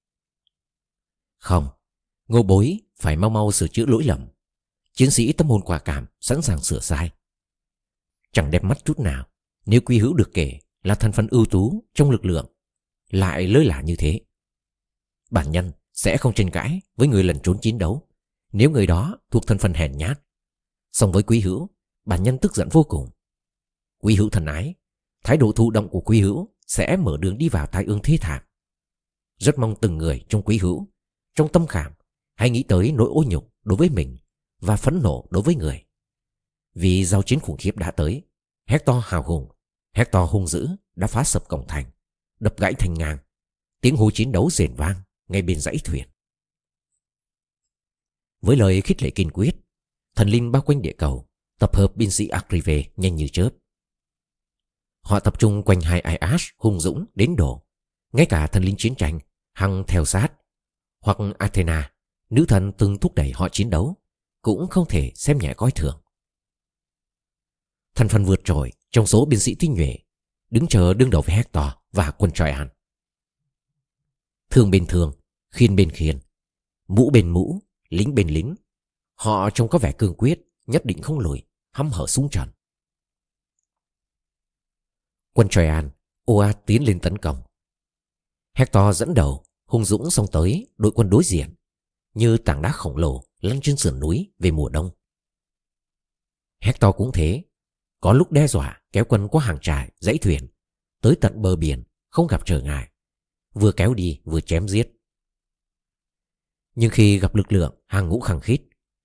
Không, 1.38 1.68
ngô 2.28 2.44
bối 2.44 2.80
phải 2.96 3.16
mau 3.16 3.30
mau 3.30 3.52
sửa 3.52 3.68
chữa 3.68 3.86
lỗi 3.86 4.04
lầm. 4.04 4.28
Chiến 4.94 5.12
sĩ 5.12 5.34
tâm 5.34 5.48
hồn 5.48 5.62
quả 5.66 5.80
cảm 5.80 6.06
sẵn 6.20 6.42
sàng 6.42 6.62
sửa 6.62 6.80
sai. 6.80 7.12
Chẳng 8.32 8.52
đẹp 8.52 8.64
mắt 8.64 8.78
chút 8.86 9.00
nào, 9.00 9.28
nếu 9.66 9.82
quy 9.82 10.00
hữu 10.00 10.14
được 10.14 10.30
kể 10.34 10.60
là 10.84 10.96
thành 10.96 11.12
phần 11.12 11.28
ưu 11.28 11.46
tú 11.46 11.84
trong 11.94 12.12
lực 12.12 12.26
lượng, 12.26 12.54
lại 13.10 13.48
lơi 13.48 13.66
lả 13.66 13.82
như 13.82 13.96
thế. 13.96 14.20
Bản 15.32 15.52
nhân 15.52 15.72
sẽ 15.94 16.18
không 16.18 16.34
tranh 16.34 16.52
cãi 16.52 16.82
với 16.96 17.08
người 17.08 17.24
lần 17.24 17.40
trốn 17.44 17.60
chiến 17.62 17.78
đấu. 17.78 18.08
Nếu 18.52 18.70
người 18.70 18.88
đó 18.88 19.18
thuộc 19.32 19.48
thân 19.48 19.58
phận 19.58 19.74
hèn 19.74 19.98
nhát, 19.98 20.22
song 20.92 21.12
với 21.12 21.24
quý 21.24 21.40
hữu 21.40 21.70
bản 22.06 22.24
nhân 22.24 22.38
tức 22.42 22.56
giận 22.56 22.70
vô 22.72 22.84
cùng. 22.84 23.10
Quý 23.98 24.16
hữu 24.16 24.30
thần 24.30 24.46
ái, 24.46 24.76
thái 25.24 25.38
độ 25.38 25.52
thụ 25.52 25.72
động 25.72 25.90
của 25.90 26.02
quý 26.02 26.22
hữu 26.22 26.54
sẽ 26.68 26.98
mở 26.98 27.18
đường 27.20 27.38
đi 27.38 27.50
vào 27.50 27.68
tai 27.68 27.84
ương 27.84 28.00
thế 28.04 28.18
thảm. 28.22 28.44
Rất 29.38 29.60
mong 29.60 29.76
từng 29.82 29.98
người 29.98 30.26
trong 30.30 30.42
quý 30.42 30.58
hữu, 30.58 30.88
trong 31.36 31.52
tâm 31.52 31.68
khảm, 31.68 31.94
hãy 32.36 32.50
nghĩ 32.50 32.64
tới 32.64 32.92
nỗi 32.92 33.10
ô 33.10 33.24
nhục 33.28 33.54
đối 33.64 33.78
với 33.78 33.90
mình 33.90 34.18
và 34.60 34.76
phẫn 34.76 35.00
nộ 35.04 35.28
đối 35.30 35.44
với 35.44 35.56
người. 35.56 35.86
Vì 36.76 37.06
giao 37.06 37.24
chiến 37.24 37.40
khủng 37.40 37.58
khiếp 37.58 37.78
đã 37.78 37.92
tới, 37.92 38.22
Hector 38.66 39.04
hào 39.04 39.24
hùng, 39.24 39.52
Hector 39.94 40.30
hung 40.30 40.48
dữ 40.48 40.70
đã 40.96 41.08
phá 41.08 41.24
sập 41.24 41.48
cổng 41.48 41.68
thành, 41.68 41.86
đập 42.40 42.58
gãy 42.58 42.74
thành 42.74 42.94
ngang. 42.94 43.18
Tiếng 43.82 43.96
hô 43.96 44.12
chiến 44.12 44.32
đấu 44.32 44.50
rền 44.50 44.74
vang 44.74 44.96
ngay 45.28 45.42
bên 45.42 45.60
dãy 45.60 45.78
thuyền. 45.84 46.08
Với 48.42 48.58
lời 48.58 48.82
khích 48.82 49.04
lệ 49.04 49.10
kiên 49.10 49.32
quyết, 49.32 49.56
thần 50.16 50.30
linh 50.30 50.52
bao 50.52 50.62
quanh 50.62 50.82
địa 50.82 50.94
cầu 50.98 51.28
tập 51.64 51.76
hợp 51.76 51.96
binh 51.96 52.12
sĩ 52.12 52.28
Agrive 52.28 52.84
nhanh 52.96 53.16
như 53.16 53.28
chớp. 53.28 53.50
Họ 55.02 55.20
tập 55.20 55.40
trung 55.40 55.64
quanh 55.64 55.82
hai 55.82 56.02
Iash 56.02 56.54
hung 56.58 56.80
dũng 56.80 57.06
đến 57.16 57.36
độ. 57.36 57.66
Ngay 58.14 58.26
cả 58.26 58.48
thần 58.48 58.64
linh 58.64 58.76
chiến 58.78 58.96
tranh 58.96 59.20
hằng 59.54 59.84
theo 59.88 60.06
sát, 60.06 60.28
hoặc 61.00 61.18
Athena, 61.38 61.94
nữ 62.30 62.46
thần 62.48 62.72
từng 62.78 63.00
thúc 63.00 63.16
đẩy 63.16 63.32
họ 63.32 63.50
chiến 63.50 63.70
đấu, 63.70 63.96
cũng 64.42 64.68
không 64.70 64.88
thể 64.90 65.12
xem 65.16 65.38
nhẹ 65.38 65.54
coi 65.58 65.72
thường. 65.72 66.02
Thành 67.96 68.10
phần 68.10 68.26
vượt 68.26 68.42
trội 68.44 68.72
trong 68.92 69.08
số 69.08 69.26
binh 69.26 69.40
sĩ 69.40 69.56
tinh 69.56 69.74
nhuệ, 69.74 69.98
đứng 70.50 70.68
chờ 70.68 70.94
đương 70.94 71.10
đầu 71.10 71.22
với 71.22 71.36
Hector 71.36 71.66
và 71.92 72.12
quân 72.12 72.32
Troyan. 72.32 72.70
Thương 74.50 74.72
bên 74.72 74.86
thương, 74.86 75.12
khiên 75.52 75.76
bên 75.76 75.92
khiên, 75.92 76.20
mũ 76.88 77.10
bên 77.10 77.30
mũ, 77.30 77.60
lính 77.90 78.16
bên 78.16 78.28
lính, 78.28 78.56
họ 79.16 79.50
trông 79.50 79.70
có 79.70 79.80
vẻ 79.80 79.92
cương 79.92 80.16
quyết, 80.18 80.40
nhất 80.68 80.86
định 80.86 81.02
không 81.02 81.20
lùi 81.20 81.44
hăm 81.74 81.90
hở 81.90 82.08
súng 82.08 82.30
trận 82.30 82.50
quân 85.34 85.48
Troyan 85.50 85.90
ồ 86.26 86.38
ạt 86.38 86.58
tiến 86.66 86.88
lên 86.88 87.00
tấn 87.00 87.18
công. 87.18 87.42
Hector 88.54 88.98
dẫn 88.98 89.14
đầu, 89.14 89.46
hung 89.66 89.86
dũng 89.86 90.12
xông 90.12 90.26
tới 90.32 90.68
đội 90.78 90.92
quân 90.96 91.10
đối 91.10 91.24
diện, 91.24 91.56
như 92.14 92.38
tảng 92.38 92.62
đá 92.62 92.72
khổng 92.72 92.98
lồ 92.98 93.24
lăn 93.40 93.60
trên 93.62 93.78
sườn 93.78 94.00
núi 94.00 94.32
về 94.40 94.52
mùa 94.52 94.70
đông. 94.70 94.90
Hector 96.62 96.96
cũng 96.96 97.12
thế, 97.14 97.44
có 98.00 98.14
lúc 98.14 98.32
đe 98.32 98.48
dọa 98.48 98.82
kéo 98.92 99.06
quân 99.10 99.28
qua 99.28 99.46
hàng 99.46 99.58
trại, 99.62 99.92
dãy 100.00 100.18
thuyền, 100.18 100.48
tới 101.02 101.18
tận 101.22 101.42
bờ 101.42 101.56
biển, 101.56 101.84
không 102.10 102.28
gặp 102.28 102.42
trở 102.46 102.62
ngại, 102.62 102.90
vừa 103.54 103.72
kéo 103.72 103.94
đi 103.94 104.22
vừa 104.24 104.42
chém 104.42 104.68
giết. 104.68 104.90
Nhưng 106.76 106.90
khi 106.90 107.20
gặp 107.20 107.36
lực 107.36 107.52
lượng 107.52 107.76
hàng 107.88 108.10
ngũ 108.10 108.20
khẳng 108.20 108.40
khít, 108.40 108.62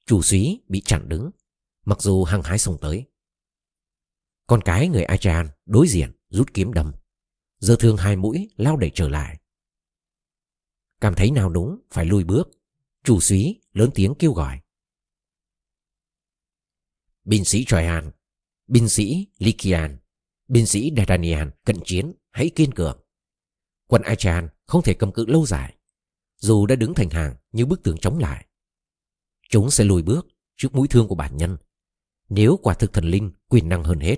chủ 0.06 0.22
suý 0.22 0.60
bị 0.68 0.82
chặn 0.84 1.08
đứng 1.08 1.30
mặc 1.88 2.02
dù 2.02 2.24
hàng 2.24 2.42
hái 2.42 2.58
xông 2.58 2.78
tới 2.80 3.06
Con 4.46 4.60
cái 4.64 4.88
người 4.88 5.04
Achan 5.04 5.48
đối 5.66 5.88
diện 5.88 6.12
rút 6.28 6.54
kiếm 6.54 6.72
đâm. 6.72 6.92
Giờ 7.58 7.76
thương 7.80 7.96
hai 7.96 8.16
mũi 8.16 8.50
lao 8.56 8.76
đẩy 8.76 8.90
trở 8.94 9.08
lại. 9.08 9.40
Cảm 11.00 11.14
thấy 11.14 11.30
nào 11.30 11.50
đúng 11.50 11.80
phải 11.90 12.04
lùi 12.04 12.24
bước. 12.24 12.50
Chủ 13.04 13.20
suý 13.20 13.60
lớn 13.72 13.90
tiếng 13.94 14.14
kêu 14.18 14.32
gọi. 14.32 14.60
Binh 17.24 17.44
sĩ 17.44 17.64
Troyan, 17.64 18.10
binh 18.66 18.88
sĩ 18.88 19.26
Lykian, 19.38 19.98
binh 20.48 20.66
sĩ 20.66 20.92
Dardanian 20.96 21.50
cận 21.64 21.76
chiến 21.84 22.12
hãy 22.30 22.50
kiên 22.54 22.74
cường. 22.74 23.04
Quân 23.86 24.02
Achan 24.02 24.48
không 24.66 24.82
thể 24.82 24.94
cầm 24.94 25.12
cự 25.12 25.26
lâu 25.26 25.46
dài, 25.46 25.76
dù 26.36 26.66
đã 26.66 26.76
đứng 26.76 26.94
thành 26.94 27.10
hàng 27.10 27.36
như 27.52 27.66
bức 27.66 27.82
tường 27.82 27.98
chống 28.00 28.18
lại. 28.18 28.46
Chúng 29.48 29.70
sẽ 29.70 29.84
lùi 29.84 30.02
bước 30.02 30.26
trước 30.56 30.74
mũi 30.74 30.88
thương 30.88 31.08
của 31.08 31.14
bản 31.14 31.36
nhân. 31.36 31.56
Nếu 32.28 32.58
quả 32.62 32.74
thực 32.74 32.92
thần 32.92 33.04
linh 33.04 33.32
quyền 33.48 33.68
năng 33.68 33.84
hơn 33.84 34.00
hết, 34.00 34.16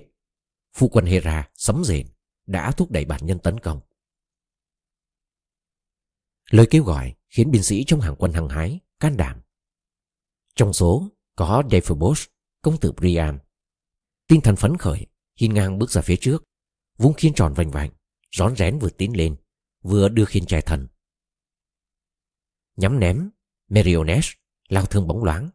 phụ 0.73 0.89
quân 0.91 1.05
Hera 1.05 1.49
sấm 1.55 1.83
rền 1.83 2.07
đã 2.45 2.71
thúc 2.71 2.91
đẩy 2.91 3.05
bản 3.05 3.25
nhân 3.25 3.39
tấn 3.39 3.59
công. 3.59 3.81
Lời 6.49 6.67
kêu 6.69 6.83
gọi 6.83 7.15
khiến 7.29 7.51
binh 7.51 7.63
sĩ 7.63 7.83
trong 7.87 8.01
hàng 8.01 8.15
quân 8.19 8.33
hăng 8.33 8.49
hái, 8.49 8.79
can 8.99 9.17
đảm. 9.17 9.41
Trong 10.55 10.73
số 10.73 11.09
có 11.35 11.63
Dephobos, 11.71 12.25
công 12.61 12.79
tử 12.79 12.91
Priam. 12.97 13.39
Tinh 14.27 14.41
thần 14.41 14.55
phấn 14.55 14.77
khởi, 14.77 15.05
hiên 15.35 15.53
ngang 15.53 15.79
bước 15.79 15.91
ra 15.91 16.01
phía 16.01 16.15
trước, 16.21 16.43
vung 16.97 17.13
khiên 17.13 17.33
tròn 17.33 17.53
vành 17.53 17.71
vành, 17.71 17.89
rón 18.31 18.55
rén 18.55 18.79
vừa 18.79 18.89
tiến 18.89 19.17
lên, 19.17 19.35
vừa 19.81 20.09
đưa 20.09 20.25
khiên 20.25 20.45
trẻ 20.45 20.61
thần. 20.61 20.87
Nhắm 22.75 22.99
ném, 22.99 23.29
Meriones 23.67 24.31
lao 24.69 24.85
thương 24.85 25.07
bóng 25.07 25.23
loáng. 25.23 25.49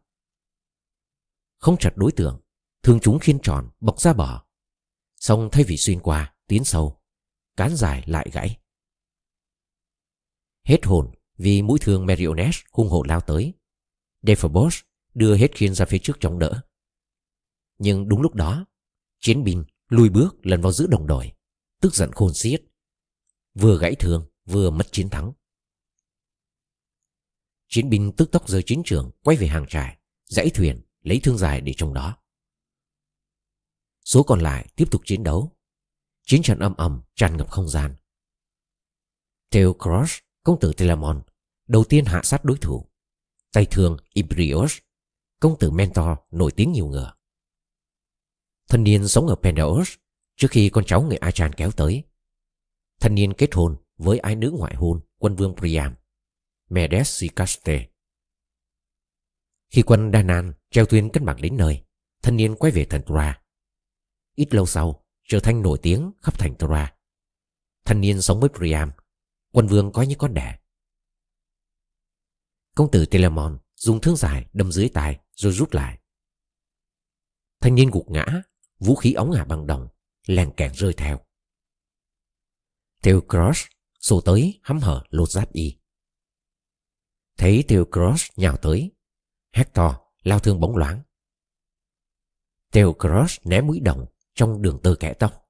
Không 1.57 1.77
chặt 1.77 1.97
đối 1.97 2.11
tượng, 2.11 2.41
thương 2.87 2.99
chúng 2.99 3.19
khiên 3.19 3.39
tròn 3.39 3.69
bọc 3.79 4.01
ra 4.01 4.13
bờ. 4.13 4.39
Xong 5.15 5.49
thay 5.51 5.63
vì 5.63 5.77
xuyên 5.77 5.99
qua, 5.99 6.35
tiến 6.47 6.63
sâu, 6.63 7.01
cán 7.57 7.75
dài 7.75 8.03
lại 8.05 8.29
gãy. 8.33 8.59
Hết 10.63 10.85
hồn 10.85 11.11
vì 11.37 11.61
mũi 11.61 11.79
thương 11.81 12.05
Meriones 12.05 12.59
hung 12.71 12.89
hổ 12.89 13.03
lao 13.03 13.21
tới. 13.21 13.53
Dephobos 14.21 14.79
đưa 15.13 15.35
hết 15.35 15.55
khiên 15.55 15.73
ra 15.73 15.85
phía 15.85 15.97
trước 15.97 16.17
chống 16.19 16.39
đỡ. 16.39 16.61
Nhưng 17.77 18.07
đúng 18.07 18.21
lúc 18.21 18.35
đó, 18.35 18.65
chiến 19.19 19.43
binh 19.43 19.63
lùi 19.87 20.09
bước 20.09 20.45
lần 20.45 20.61
vào 20.61 20.71
giữa 20.71 20.87
đồng 20.87 21.07
đội, 21.07 21.31
tức 21.81 21.95
giận 21.95 22.11
khôn 22.11 22.33
xiết. 22.33 22.63
Vừa 23.53 23.77
gãy 23.77 23.95
thương, 23.95 24.29
vừa 24.45 24.69
mất 24.69 24.87
chiến 24.91 25.09
thắng. 25.09 25.33
Chiến 27.67 27.89
binh 27.89 28.11
tức 28.17 28.31
tốc 28.31 28.49
rời 28.49 28.63
chiến 28.63 28.81
trường 28.85 29.11
quay 29.23 29.37
về 29.37 29.47
hàng 29.47 29.65
trại, 29.69 29.97
dãy 30.25 30.49
thuyền, 30.49 30.81
lấy 31.01 31.19
thương 31.23 31.37
dài 31.37 31.61
để 31.61 31.73
trong 31.77 31.93
đó. 31.93 32.17
Số 34.07 34.23
còn 34.23 34.39
lại 34.39 34.67
tiếp 34.75 34.85
tục 34.91 35.01
chiến 35.05 35.23
đấu. 35.23 35.51
Chiến 36.23 36.41
trận 36.41 36.59
âm 36.59 36.75
ầm 36.75 37.01
tràn 37.15 37.37
ngập 37.37 37.49
không 37.49 37.69
gian. 37.69 37.95
Theocross, 39.51 40.19
công 40.43 40.59
tử 40.59 40.73
Telamon, 40.77 41.21
đầu 41.67 41.83
tiên 41.83 42.05
hạ 42.05 42.21
sát 42.23 42.45
đối 42.45 42.57
thủ. 42.57 42.85
Tay 43.53 43.65
thường 43.71 43.97
Ibrios, 44.13 44.77
công 45.39 45.59
tử 45.59 45.71
Mentor 45.71 46.07
nổi 46.31 46.51
tiếng 46.51 46.71
nhiều 46.71 46.87
ngờ 46.87 47.13
Thân 48.67 48.83
niên 48.83 49.07
sống 49.07 49.27
ở 49.27 49.35
Pendaos 49.35 49.93
trước 50.35 50.47
khi 50.51 50.69
con 50.69 50.85
cháu 50.85 51.01
người 51.01 51.17
Achan 51.17 51.53
kéo 51.53 51.71
tới. 51.71 52.03
Thân 52.99 53.15
niên 53.15 53.33
kết 53.33 53.49
hôn 53.53 53.75
với 53.97 54.19
ái 54.19 54.35
nữ 54.35 54.55
ngoại 54.57 54.75
hôn 54.75 54.99
quân 55.17 55.35
vương 55.35 55.55
Priam, 55.55 55.95
Medesicaste. 56.69 57.87
Khi 59.69 59.81
quân 59.81 60.11
Danan 60.13 60.53
treo 60.71 60.85
thuyền 60.85 61.09
cân 61.09 61.25
bằng 61.25 61.41
đến 61.41 61.57
nơi, 61.57 61.83
thân 62.21 62.37
niên 62.37 62.55
quay 62.55 62.71
về 62.71 62.85
thần 62.85 63.01
Tra. 63.07 63.46
Ít 64.37 64.53
lâu 64.53 64.65
sau, 64.65 65.05
trở 65.27 65.39
thành 65.39 65.61
nổi 65.61 65.79
tiếng 65.81 66.11
khắp 66.21 66.39
thành 66.39 66.55
Tra. 66.59 66.95
Thanh 67.85 68.01
niên 68.01 68.21
sống 68.21 68.39
với 68.39 68.49
Priam, 68.49 68.91
quân 69.51 69.67
vương 69.67 69.91
có 69.91 70.01
như 70.01 70.15
con 70.17 70.33
đẻ. 70.33 70.59
Công 72.75 72.91
tử 72.91 73.05
Telamon 73.05 73.59
dùng 73.75 74.01
thương 74.01 74.15
dài 74.15 74.49
đâm 74.53 74.71
dưới 74.71 74.89
tai 74.89 75.19
rồi 75.35 75.53
rút 75.53 75.73
lại. 75.73 75.99
Thanh 77.61 77.75
niên 77.75 77.89
gục 77.89 78.09
ngã 78.09 78.25
vũ 78.79 78.95
khí 78.95 79.13
ống 79.13 79.31
ngà 79.31 79.45
bằng 79.45 79.67
đồng, 79.67 79.87
lèn 80.27 80.53
kẹn 80.57 80.71
rơi 80.73 80.93
theo. 80.93 81.19
Theocross 83.01 83.65
xô 83.99 84.21
tới 84.21 84.59
hắm 84.63 84.79
hở 84.79 85.03
lột 85.09 85.29
giáp 85.29 85.53
y. 85.53 85.79
Thấy 87.37 87.63
Theocross 87.67 88.31
nhào 88.35 88.57
tới, 88.57 88.91
Hector 89.53 89.91
lao 90.23 90.39
thương 90.39 90.59
bóng 90.59 90.77
loáng. 90.77 91.01
Theocross 92.71 93.39
né 93.43 93.61
mũi 93.61 93.79
đồng 93.79 94.05
trong 94.37 94.61
đường 94.61 94.79
tơ 94.83 94.95
kẻ 94.99 95.13
tóc. 95.13 95.49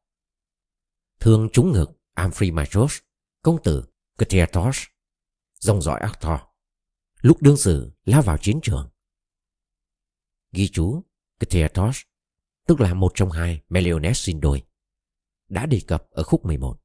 Thương 1.20 1.50
trúng 1.54 1.72
ngực 1.72 1.90
Amphrimachos, 2.14 2.98
công 3.42 3.64
tử 3.64 3.86
Cteatos, 4.18 4.84
dòng 5.54 5.82
dõi 5.82 6.00
Arthur. 6.00 6.40
Lúc 7.22 7.42
đương 7.42 7.58
sự 7.58 7.92
lao 8.06 8.22
vào 8.22 8.38
chiến 8.38 8.60
trường. 8.64 8.90
Ghi 10.52 10.70
chú 10.70 11.04
Cteatos 11.40 12.02
tức 12.68 12.82
là 12.82 12.94
một 12.94 13.12
trong 13.16 13.32
hai 13.32 13.62
Meliones 13.70 14.18
sinh 14.18 14.40
đôi, 14.40 14.64
đã 15.50 15.66
đề 15.66 15.82
cập 15.88 16.10
ở 16.10 16.24
khúc 16.24 16.46
11. 16.46 16.82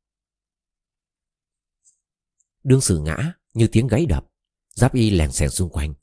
Đương 2.63 2.81
sự 2.81 2.99
ngã 2.99 3.33
như 3.55 3.69
tiếng 3.73 3.87
gáy 3.87 4.07
đập, 4.07 4.33
giáp 4.69 4.95
y 4.95 5.11
lèn 5.11 5.33
xèn 5.33 5.51
xung 5.51 5.71
quanh. 5.71 5.95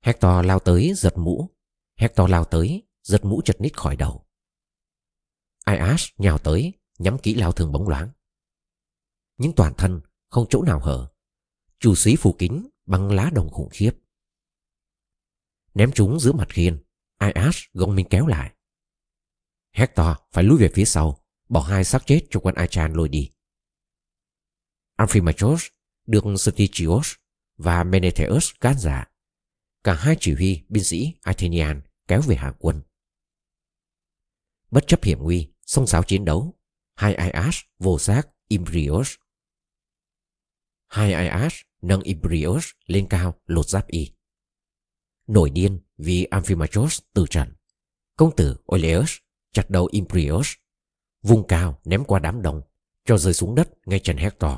Hector 0.00 0.46
lao 0.46 0.58
tới 0.58 0.92
giật 0.96 1.12
mũ, 1.16 1.50
Hector 1.96 2.30
lao 2.30 2.44
tới 2.44 2.88
giật 3.02 3.24
mũ 3.24 3.40
chật 3.44 3.60
nít 3.60 3.76
khỏi 3.76 3.96
đầu. 3.96 4.21
Ias 5.66 6.04
nhào 6.16 6.38
tới 6.38 6.72
nhắm 6.98 7.18
kỹ 7.18 7.34
lao 7.34 7.52
thường 7.52 7.72
bóng 7.72 7.88
loáng. 7.88 8.10
Những 9.36 9.52
toàn 9.56 9.74
thân 9.78 10.00
không 10.28 10.46
chỗ 10.50 10.62
nào 10.62 10.80
hở, 10.80 11.12
chủ 11.78 11.94
sĩ 11.94 12.16
phủ 12.16 12.36
kính 12.38 12.68
bằng 12.86 13.10
lá 13.10 13.30
đồng 13.34 13.50
khủng 13.50 13.68
khiếp. 13.72 13.92
Ném 15.74 15.92
chúng 15.92 16.20
giữa 16.20 16.32
mặt 16.32 16.48
khiên, 16.48 16.84
Ias 17.20 17.56
gồng 17.72 17.94
mình 17.94 18.06
kéo 18.10 18.26
lại. 18.26 18.54
Hector 19.72 20.16
phải 20.32 20.44
lùi 20.44 20.58
về 20.58 20.70
phía 20.74 20.84
sau, 20.84 21.24
bỏ 21.48 21.60
hai 21.60 21.84
xác 21.84 22.06
chết 22.06 22.20
cho 22.30 22.40
quân 22.40 22.54
Achan 22.54 22.92
lôi 22.92 23.08
đi. 23.08 23.30
Amphimachos 24.96 25.66
được 26.06 26.24
Stichios 26.36 27.12
và 27.56 27.84
Menetheus 27.84 28.50
can 28.60 28.78
giả. 28.78 29.10
Cả 29.84 29.94
hai 29.94 30.16
chỉ 30.20 30.34
huy 30.34 30.62
binh 30.68 30.84
sĩ 30.84 31.14
Athenian 31.22 31.82
kéo 32.08 32.20
về 32.20 32.36
hàng 32.36 32.54
quân. 32.58 32.82
Bất 34.70 34.84
chấp 34.86 35.04
hiểm 35.04 35.18
nguy, 35.22 35.51
song 35.66 35.86
sáo 35.86 36.02
chiến 36.02 36.24
đấu, 36.24 36.58
hai 36.94 37.14
Ias 37.14 37.56
vô 37.78 37.98
sát 37.98 38.28
Imbrios. 38.48 39.14
Hai 40.86 41.08
Ias 41.08 41.54
nâng 41.82 42.00
Imbrios 42.00 42.70
lên 42.86 43.06
cao 43.10 43.40
lột 43.46 43.68
giáp 43.68 43.86
y. 43.88 44.12
Nổi 45.26 45.50
điên 45.50 45.80
vì 45.96 46.24
Amphimachos 46.24 47.00
từ 47.12 47.26
trận. 47.30 47.52
Công 48.16 48.36
tử 48.36 48.56
Oileus 48.66 49.16
chặt 49.52 49.70
đầu 49.70 49.88
Imbrios, 49.92 50.52
vung 51.22 51.46
cao 51.46 51.80
ném 51.84 52.04
qua 52.04 52.18
đám 52.18 52.42
đông, 52.42 52.62
cho 53.04 53.18
rơi 53.18 53.34
xuống 53.34 53.54
đất 53.54 53.68
ngay 53.86 54.00
chân 54.02 54.16
Hector. 54.16 54.52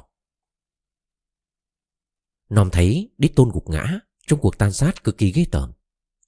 Nom 2.49 2.70
thấy 2.70 3.11
đích 3.18 3.37
tôn 3.37 3.50
gục 3.52 3.70
ngã 3.70 4.00
trong 4.26 4.40
cuộc 4.40 4.58
tan 4.58 4.73
sát 4.73 5.04
cực 5.04 5.18
kỳ 5.18 5.32
ghê 5.32 5.44
tởm. 5.50 5.73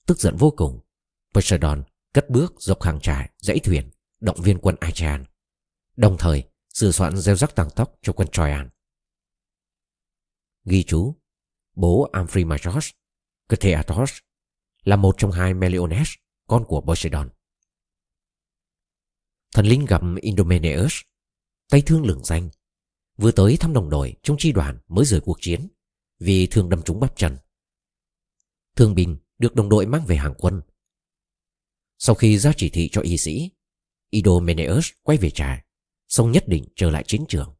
Tức 0.05 0.19
giận 0.19 0.35
vô 0.37 0.53
cùng, 0.57 0.79
Poseidon 1.33 1.83
cất 2.13 2.29
bước 2.29 2.53
dọc 2.59 2.81
hàng 2.81 2.99
trại, 3.01 3.31
dãy 3.37 3.59
thuyền, 3.59 3.89
động 4.19 4.41
viên 4.41 4.59
quân 4.59 4.75
Achan. 4.79 5.25
Đồng 5.95 6.17
thời 6.19 6.43
sửa 6.73 6.91
soạn 6.91 7.17
gieo 7.17 7.35
rắc 7.35 7.55
tăng 7.55 7.69
tóc 7.75 7.99
cho 8.01 8.13
quân 8.13 8.27
Troyan. 8.31 8.69
Ghi 10.65 10.83
chú 10.83 11.15
Bố 11.75 12.09
Amphimachos, 12.13 12.89
Cteatos 13.47 14.17
là 14.83 14.95
một 14.95 15.15
trong 15.17 15.31
hai 15.31 15.53
Meliones, 15.53 16.09
con 16.47 16.65
của 16.67 16.81
Poseidon. 16.81 17.29
Thần 19.53 19.65
linh 19.65 19.85
gặp 19.85 20.01
Indomeneus, 20.21 20.93
tay 21.69 21.81
thương 21.85 22.05
lừng 22.05 22.23
danh, 22.23 22.49
vừa 23.17 23.31
tới 23.31 23.57
thăm 23.57 23.73
đồng 23.73 23.89
đội 23.89 24.15
trong 24.23 24.37
chi 24.39 24.51
đoàn 24.51 24.79
mới 24.87 25.05
rời 25.05 25.21
cuộc 25.21 25.37
chiến 25.41 25.67
vì 26.19 26.47
thương 26.47 26.69
đâm 26.69 26.81
trúng 26.81 26.99
bắp 26.99 27.15
chân. 27.15 27.37
Thương 28.75 28.95
binh 28.95 29.17
được 29.37 29.55
đồng 29.55 29.69
đội 29.69 29.85
mang 29.85 30.05
về 30.05 30.15
hàng 30.15 30.33
quân. 30.37 30.61
Sau 31.97 32.15
khi 32.15 32.37
ra 32.37 32.51
chỉ 32.57 32.69
thị 32.69 32.89
cho 32.91 33.01
y 33.01 33.17
sĩ, 33.17 33.51
Idomeneus 34.09 34.89
quay 35.03 35.17
về 35.17 35.29
trại, 35.29 35.63
xong 36.07 36.31
nhất 36.31 36.43
định 36.47 36.65
trở 36.75 36.89
lại 36.89 37.03
chiến 37.07 37.25
trường. 37.29 37.55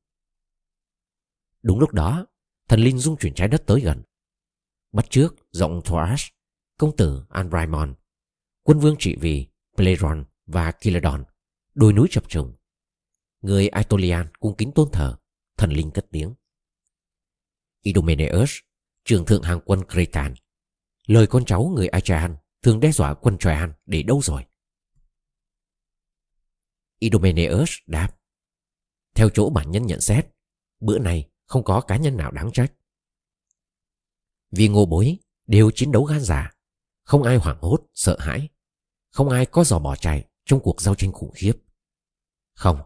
Đúng 1.62 1.80
lúc 1.80 1.94
đó, 1.94 2.26
thần 2.68 2.80
linh 2.80 2.98
dung 2.98 3.18
chuyển 3.18 3.34
trái 3.34 3.48
đất 3.48 3.64
tới 3.66 3.82
gần. 3.82 4.04
Bắt 4.92 5.06
trước 5.10 5.36
giọng 5.52 5.82
Thoas 5.86 6.26
công 6.78 6.96
tử 6.96 7.24
Anraimon, 7.30 7.96
quân 8.64 8.80
vương 8.80 8.96
trị 9.00 9.16
vì 9.22 9.48
Pleiron 9.76 10.26
và 10.46 10.72
Kiladon, 10.72 11.24
đôi 11.76 11.94
núi 11.94 12.08
chập 12.12 12.30
trùng. 12.30 12.54
Người 13.42 13.68
Aetolian 13.68 14.28
cung 14.40 14.56
kính 14.58 14.72
tôn 14.72 14.90
thờ, 14.92 15.18
thần 15.58 15.72
linh 15.72 15.92
cất 15.92 16.06
tiếng. 16.12 16.34
Idomeneus, 17.82 18.52
trưởng 19.06 19.26
thượng 19.26 19.44
hàng 19.44 19.60
quân 19.66 19.82
Cretan, 19.90 20.34
lời 21.08 21.28
con 21.28 21.46
cháu 21.46 21.72
người 21.76 21.88
Achaean 21.88 22.36
thường 22.62 22.80
đe 22.80 22.92
dọa 22.92 23.14
quân 23.14 23.38
Troyan 23.38 23.74
để 23.86 24.04
đâu 24.04 24.22
rồi? 24.24 24.46
Idomeneus 27.00 27.72
đáp. 27.86 28.18
Theo 29.16 29.30
chỗ 29.34 29.50
bản 29.50 29.72
nhân 29.72 29.86
nhận 29.86 30.02
xét, 30.02 30.28
bữa 30.80 31.00
này 31.00 31.30
không 31.46 31.64
có 31.64 31.82
cá 31.82 31.98
nhân 31.98 32.18
nào 32.18 32.32
đáng 32.32 32.52
trách. 32.54 32.74
Vì 34.52 34.68
ngô 34.68 34.86
bối 34.86 35.18
đều 35.48 35.72
chiến 35.72 35.92
đấu 35.92 36.04
gan 36.04 36.22
giả, 36.22 36.52
không 37.04 37.24
ai 37.24 37.38
hoảng 37.38 37.58
hốt, 37.62 37.80
sợ 37.94 38.18
hãi, 38.20 38.50
không 39.10 39.30
ai 39.30 39.46
có 39.46 39.64
giò 39.64 39.80
bỏ 39.80 39.96
chạy 39.96 40.30
trong 40.46 40.60
cuộc 40.60 40.82
giao 40.82 40.96
tranh 40.96 41.12
khủng 41.12 41.32
khiếp. 41.36 41.54
Không, 42.54 42.80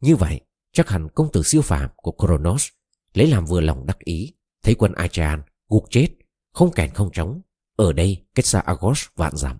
như 0.00 0.16
vậy 0.16 0.40
chắc 0.72 0.88
hẳn 0.88 1.08
công 1.14 1.32
tử 1.32 1.42
siêu 1.42 1.62
phàm 1.62 1.90
của 1.96 2.12
Kronos 2.12 2.68
lấy 3.14 3.26
làm 3.26 3.44
vừa 3.44 3.60
lòng 3.60 3.86
đắc 3.86 3.98
ý, 3.98 4.34
thấy 4.62 4.74
quân 4.74 4.92
Achaean 4.92 5.42
gục 5.68 5.84
chết, 5.90 6.08
không 6.52 6.72
kèn 6.72 6.94
không 6.94 7.10
trống, 7.12 7.40
ở 7.76 7.92
đây 7.92 8.26
cách 8.34 8.46
xa 8.46 8.60
Argos 8.60 9.06
vạn 9.14 9.36
dặm. 9.36 9.58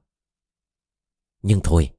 Nhưng 1.42 1.60
thôi, 1.64 1.90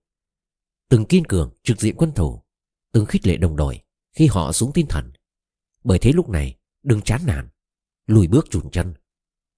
từng 0.89 1.05
kiên 1.05 1.25
cường 1.25 1.53
trực 1.63 1.79
diện 1.79 1.95
quân 1.97 2.11
thủ, 2.15 2.43
từng 2.91 3.05
khích 3.05 3.27
lệ 3.27 3.37
đồng 3.37 3.55
đội 3.55 3.81
khi 4.11 4.27
họ 4.27 4.51
xuống 4.51 4.71
tinh 4.73 4.87
thần. 4.87 5.11
Bởi 5.83 5.99
thế 5.99 6.11
lúc 6.11 6.29
này 6.29 6.57
đừng 6.83 7.01
chán 7.01 7.21
nản, 7.25 7.49
lùi 8.07 8.27
bước 8.27 8.47
chùn 8.49 8.69
chân. 8.71 8.93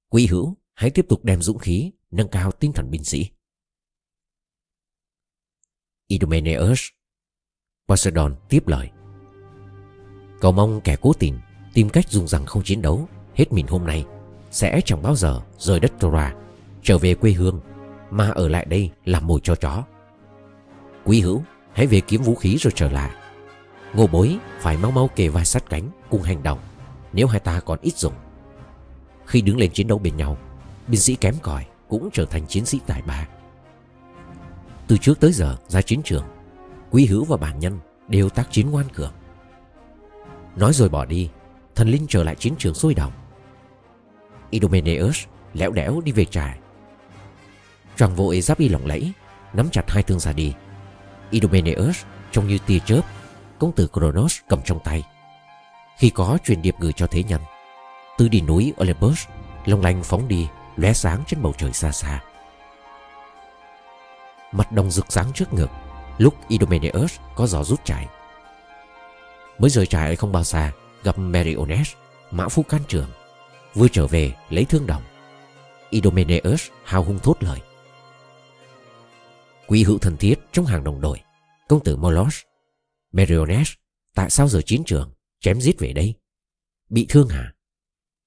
Quý 0.10 0.28
hữu 0.28 0.58
hãy 0.74 0.90
tiếp 0.90 1.06
tục 1.10 1.24
đem 1.24 1.42
dũng 1.42 1.58
khí 1.58 1.92
nâng 2.12 2.28
cao 2.28 2.52
tinh 2.52 2.74
thần 2.74 2.92
binh 2.92 3.04
sĩ. 3.04 3.30
Idomeneus 6.08 6.82
Poseidon 7.88 8.36
tiếp 8.50 8.68
lời 8.68 8.90
Cầu 10.42 10.52
mong 10.52 10.82
kẻ 10.84 10.96
cố 11.02 11.14
tình 11.14 11.40
tìm 11.74 11.90
cách 11.90 12.10
dùng 12.10 12.28
rằng 12.28 12.46
không 12.46 12.64
chiến 12.64 12.82
đấu 12.82 13.08
hết 13.36 13.52
mình 13.52 13.68
hôm 13.68 13.86
nay 13.86 14.06
sẽ 14.52 14.82
chẳng 14.86 15.02
bao 15.02 15.16
giờ 15.16 15.42
rời 15.58 15.80
đất 15.80 15.92
Tora 16.00 16.36
trở 16.84 16.98
về 16.98 17.16
quê 17.16 17.32
hương 17.32 17.62
mà 18.10 18.30
ở 18.30 18.48
lại 18.48 18.66
đây 18.66 18.92
làm 19.06 19.28
mồi 19.28 19.40
cho 19.44 19.56
chó. 19.56 19.84
Quý 21.04 21.22
hữu, 21.22 21.44
hãy 21.74 21.88
về 21.88 22.02
kiếm 22.02 22.22
vũ 22.22 22.36
khí 22.36 22.58
rồi 22.60 22.74
trở 22.76 22.90
lại. 22.90 23.12
Ngô 23.94 24.08
bối 24.08 24.38
phải 24.60 24.78
mau 24.78 24.92
mau 24.92 25.08
kề 25.08 25.28
vai 25.28 25.46
sát 25.46 25.64
cánh 25.70 25.90
cùng 26.10 26.22
hành 26.22 26.44
động 26.44 26.60
nếu 27.14 27.28
hai 27.28 27.40
ta 27.40 27.60
còn 27.60 27.80
ít 27.82 27.98
dùng. 27.98 28.14
Khi 29.26 29.42
đứng 29.42 29.58
lên 29.58 29.72
chiến 29.72 29.88
đấu 29.88 30.00
bên 30.00 30.18
nhau, 30.18 30.38
binh 30.88 31.02
sĩ 31.02 31.16
kém 31.16 31.36
cỏi 31.42 31.66
cũng 31.88 32.10
trở 32.14 32.26
thành 32.26 32.48
chiến 32.48 32.66
sĩ 32.66 32.80
tài 32.88 33.02
ba. 33.02 33.28
Từ 34.88 34.98
trước 34.98 35.20
tới 35.20 35.32
giờ 35.32 35.58
ra 35.68 35.82
chiến 35.82 36.02
trường, 36.04 36.26
Quý 36.92 37.06
hữu 37.06 37.26
và 37.26 37.38
bản 37.38 37.60
nhân 37.60 37.80
đều 38.08 38.30
tác 38.30 38.52
chiến 38.52 38.72
ngoan 38.72 38.90
cường. 38.90 39.14
Nói 40.56 40.74
rồi 40.74 40.90
bỏ 40.90 41.06
đi, 41.06 41.30
thần 41.76 41.90
linh 41.90 42.06
trở 42.10 42.24
lại 42.24 42.36
chiến 42.36 42.54
trường 42.60 42.74
sôi 42.74 42.94
động. 42.94 43.12
Idomeneus 44.50 45.26
lẽo 45.54 45.72
đẽo 45.72 46.02
đi 46.06 46.12
về 46.12 46.26
trại. 46.26 46.60
Tròn 47.96 48.16
vội 48.16 48.42
giáp 48.42 48.58
y 48.58 48.70
lỏng 48.70 48.86
lẫy, 48.86 49.12
nắm 49.54 49.70
chặt 49.72 49.84
hai 49.88 50.04
thương 50.04 50.20
ra 50.20 50.34
đi. 50.34 50.54
Idomeneus 51.32 52.04
trông 52.32 52.48
như 52.48 52.58
tia 52.66 52.80
chớp, 52.80 53.02
công 53.60 53.72
tử 53.72 53.88
Kronos 53.94 54.40
cầm 54.50 54.60
trong 54.66 54.80
tay. 54.84 55.04
Khi 55.98 56.10
có 56.10 56.38
truyền 56.46 56.62
điệp 56.62 56.76
gửi 56.80 56.94
cho 56.94 57.08
thế 57.08 57.24
nhân, 57.24 57.42
từ 58.18 58.28
đỉnh 58.28 58.46
núi 58.46 58.74
Olympus, 58.82 59.28
long 59.66 59.82
lanh 59.82 60.04
phóng 60.04 60.28
đi, 60.28 60.48
lóe 60.76 60.94
sáng 60.94 61.24
trên 61.28 61.42
bầu 61.42 61.54
trời 61.58 61.74
xa 61.74 61.92
xa. 61.92 62.22
Mặt 64.52 64.72
đồng 64.72 64.92
rực 64.92 65.06
sáng 65.10 65.32
trước 65.34 65.54
ngực, 65.54 65.70
lúc 66.18 66.36
Idomeneus 66.48 67.20
có 67.36 67.48
gió 67.48 67.64
rút 67.64 67.86
chạy. 67.86 68.08
Mới 69.58 69.70
rời 69.70 69.86
trại 69.86 70.16
không 70.16 70.32
bao 70.32 70.44
xa, 70.44 70.72
gặp 71.04 71.20
Meriones, 71.20 71.94
mã 72.32 72.48
phu 72.48 72.64
can 72.64 72.82
trường, 72.88 73.10
vừa 73.76 73.88
trở 73.88 74.08
về 74.08 74.34
lấy 74.50 74.66
thương 74.66 74.88
đồng. 74.88 75.02
Idomeneus 75.90 76.68
hào 76.86 77.04
hung 77.04 77.20
thốt 77.20 77.36
lời. 77.40 77.60
Quý 79.72 79.84
hữu 79.84 80.00
thân 80.00 80.18
thiết 80.18 80.36
trong 80.52 80.66
hàng 80.66 80.84
đồng 80.84 81.02
đội, 81.02 81.22
công 81.68 81.84
tử 81.84 81.96
Molos. 81.98 82.42
Meriones, 83.12 83.74
tại 84.16 84.30
sao 84.30 84.48
giờ 84.48 84.62
chiến 84.66 84.84
trường, 84.86 85.14
chém 85.40 85.62
giết 85.62 85.80
về 85.80 85.94
đây? 85.94 86.16
Bị 86.90 87.06
thương 87.10 87.30
hả? 87.30 87.54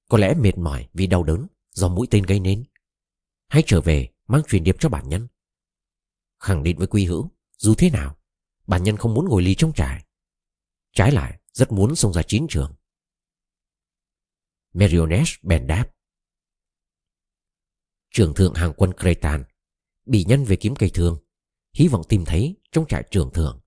Có 0.09 0.18
lẽ 0.18 0.35
mệt 0.35 0.59
mỏi 0.59 0.88
vì 0.94 1.07
đau 1.07 1.22
đớn 1.22 1.46
do 1.70 1.88
mũi 1.88 2.07
tên 2.11 2.22
gây 2.22 2.40
nên. 2.40 2.64
Hãy 3.48 3.62
trở 3.66 3.80
về 3.80 4.09
mang 4.26 4.42
truyền 4.48 4.64
điệp 4.64 4.76
cho 4.78 4.88
bản 4.88 5.09
nhân. 5.09 5.28
Khẳng 6.40 6.62
định 6.62 6.78
với 6.78 6.87
Quy 6.87 7.04
Hữu, 7.04 7.30
dù 7.59 7.74
thế 7.74 7.90
nào, 7.90 8.16
bản 8.66 8.83
nhân 8.83 8.96
không 8.96 9.14
muốn 9.14 9.28
ngồi 9.28 9.42
ly 9.42 9.54
trong 9.54 9.72
trại. 9.72 10.04
Trái 10.92 11.12
lại, 11.12 11.40
rất 11.52 11.72
muốn 11.72 11.96
xông 11.96 12.12
ra 12.12 12.22
chiến 12.22 12.46
trường. 12.50 12.74
Meriones 14.72 15.35
bèn 15.42 15.66
đáp. 15.66 15.90
Trưởng 18.11 18.35
thượng 18.35 18.54
hàng 18.54 18.72
quân 18.76 18.92
Cretan 18.92 19.44
bị 20.07 20.24
nhân 20.24 20.44
về 20.44 20.57
kiếm 20.57 20.74
cây 20.76 20.90
thương, 20.94 21.23
hy 21.74 21.88
vọng 21.88 22.02
tìm 22.08 22.24
thấy 22.24 22.56
trong 22.72 22.87
trại 22.88 23.04
trưởng 23.10 23.30
thường 23.34 23.60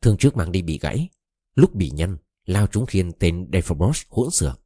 Thương 0.00 0.16
trước 0.16 0.36
mang 0.36 0.52
đi 0.52 0.62
bị 0.62 0.78
gãy, 0.78 1.08
lúc 1.54 1.74
bị 1.74 1.90
nhân 1.90 2.16
lao 2.44 2.66
trúng 2.66 2.86
khiên 2.86 3.12
tên 3.12 3.50
Dephobos 3.52 4.02
hỗn 4.08 4.30
xược. 4.30 4.60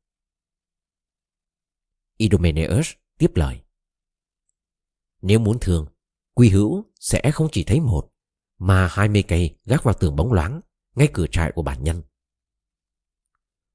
Idomeneus 2.16 2.92
tiếp 3.18 3.30
lời. 3.34 3.60
Nếu 5.22 5.38
muốn 5.38 5.58
thường 5.60 5.86
quy 6.34 6.48
hữu 6.50 6.84
sẽ 7.00 7.30
không 7.34 7.48
chỉ 7.52 7.64
thấy 7.64 7.80
một, 7.80 8.12
mà 8.58 8.88
hai 8.90 9.08
mươi 9.08 9.24
cây 9.28 9.58
gác 9.64 9.84
vào 9.84 9.94
tường 9.94 10.16
bóng 10.16 10.32
loáng 10.32 10.60
ngay 10.94 11.08
cửa 11.12 11.26
trại 11.26 11.52
của 11.54 11.62
bản 11.62 11.84
nhân. 11.84 12.02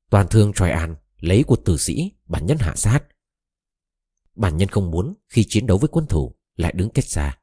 Toàn 0.10 0.28
thương 0.30 0.54
Troyan 0.54 0.96
lấy 1.18 1.44
của 1.48 1.56
tử 1.56 1.78
sĩ 1.78 2.12
bản 2.26 2.46
nhân 2.46 2.58
hạ 2.60 2.76
sát. 2.76 3.08
Bản 4.36 4.58
nhân 4.58 4.70
không 4.70 4.92
muốn 4.92 5.14
khi 5.30 5.46
chiến 5.50 5.66
đấu 5.66 5.78
với 5.78 5.90
quân 5.92 6.06
thủ 6.08 6.36
lại 6.56 6.74
đứng 6.74 6.90
cách 6.90 7.06
xa. 7.06 7.40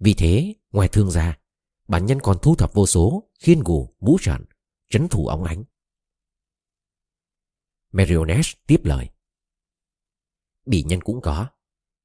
Vì 0.00 0.14
thế, 0.14 0.54
ngoài 0.72 0.88
thương 0.88 1.10
gia, 1.10 1.38
bản 1.88 2.06
nhân 2.06 2.20
còn 2.20 2.38
thu 2.42 2.54
thập 2.54 2.74
vô 2.74 2.86
số 2.86 3.30
khiên 3.40 3.60
gù, 3.60 3.94
mũ 4.00 4.18
trận, 4.20 4.44
trấn 4.90 5.08
thủ 5.08 5.26
óng 5.26 5.44
ánh. 5.44 5.64
Meriones 7.92 8.52
tiếp 8.66 8.80
lời. 8.84 9.08
Bỉ 10.66 10.82
nhân 10.82 11.00
cũng 11.00 11.20
có. 11.20 11.46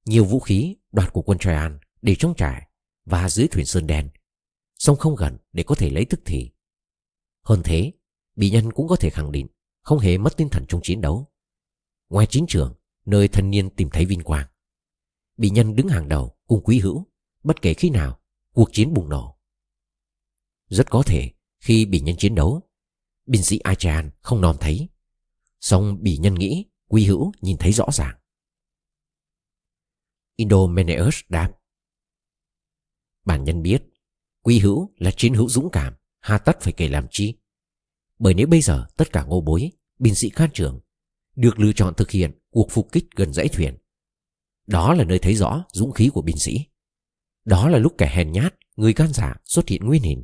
Nhiều 0.06 0.26
vũ 0.26 0.40
khí 0.40 0.76
đoạt 0.92 1.14
của 1.14 1.22
quân 1.22 1.38
Traian 1.38 1.80
để 2.02 2.16
trong 2.20 2.34
trại 2.38 2.68
và 3.06 3.30
dưới 3.30 3.48
thuyền 3.48 3.66
sơn 3.66 3.88
đen. 3.88 4.10
Song 4.76 4.98
không 4.98 5.16
gần 5.16 5.38
để 5.54 5.64
có 5.64 5.76
thể 5.76 5.90
lấy 5.90 6.06
tức 6.06 6.20
thì. 6.26 6.52
Hơn 7.42 7.62
thế, 7.64 7.92
Bỉ 8.36 8.50
nhân 8.50 8.72
cũng 8.72 8.88
có 8.88 8.96
thể 8.96 9.10
khẳng 9.10 9.32
định 9.32 9.48
không 9.82 10.00
hề 10.00 10.18
mất 10.18 10.38
tinh 10.38 10.50
thần 10.50 10.66
trong 10.68 10.82
chiến 10.84 11.02
đấu. 11.02 11.32
Ngoài 12.10 12.28
chiến 12.30 12.46
trường, 12.48 12.76
nơi 13.06 13.28
thân 13.28 13.50
niên 13.50 13.70
tìm 13.70 13.90
thấy 13.90 14.06
vinh 14.06 14.24
quang. 14.24 14.48
Bỉ 15.38 15.50
nhân 15.50 15.76
đứng 15.76 15.88
hàng 15.88 16.10
đầu 16.10 16.38
cùng 16.48 16.64
quý 16.64 16.80
hữu, 16.80 17.08
bất 17.44 17.62
kể 17.62 17.74
khi 17.74 17.90
nào 17.90 18.20
cuộc 18.54 18.70
chiến 18.74 18.94
bùng 18.94 19.10
nổ. 19.10 19.40
Rất 20.68 20.90
có 20.90 21.04
thể 21.06 21.32
khi 21.60 21.86
bị 21.86 22.00
nhân 22.00 22.16
chiến 22.18 22.36
đấu, 22.36 22.70
binh 23.26 23.44
sĩ 23.44 23.60
Achan 23.60 24.12
không 24.22 24.42
nòm 24.42 24.58
thấy. 24.60 24.90
Song 25.60 25.98
bị 26.02 26.18
nhân 26.18 26.36
nghĩ 26.36 26.66
quy 26.88 27.06
hữu 27.06 27.32
nhìn 27.42 27.58
thấy 27.58 27.72
rõ 27.72 27.86
ràng. 27.92 28.16
Indomeneus 30.36 31.20
đáp. 31.30 31.52
Bản 33.26 33.44
nhân 33.44 33.62
biết, 33.62 33.84
Quy 34.42 34.60
hữu 34.60 34.94
là 34.98 35.12
chiến 35.12 35.34
hữu 35.34 35.50
dũng 35.50 35.70
cảm, 35.72 35.94
hà 36.20 36.38
tất 36.38 36.62
phải 36.62 36.74
kể 36.74 36.88
làm 36.88 37.08
chi. 37.12 37.34
Bởi 38.20 38.34
nếu 38.34 38.48
bây 38.48 38.62
giờ 38.62 38.86
tất 38.98 39.14
cả 39.14 39.24
ngô 39.24 39.42
bối, 39.42 39.72
binh 40.00 40.16
sĩ 40.16 40.30
khan 40.30 40.50
trưởng, 40.54 40.80
được 41.36 41.60
lựa 41.60 41.72
chọn 41.74 41.94
thực 41.98 42.12
hiện 42.12 42.32
cuộc 42.50 42.68
phục 42.72 42.92
kích 42.92 43.06
gần 43.16 43.34
dãy 43.34 43.48
thuyền. 43.48 43.78
Đó 44.68 44.94
là 44.94 45.04
nơi 45.04 45.20
thấy 45.20 45.36
rõ 45.36 45.66
dũng 45.74 45.92
khí 45.92 46.10
của 46.14 46.22
binh 46.22 46.38
sĩ. 46.38 46.66
Đó 47.46 47.70
là 47.70 47.78
lúc 47.78 47.96
kẻ 47.98 48.12
hèn 48.16 48.32
nhát, 48.32 48.56
người 48.76 48.94
gan 48.94 49.14
dạ 49.14 49.36
xuất 49.44 49.68
hiện 49.68 49.86
nguyên 49.86 50.02
hình. 50.02 50.24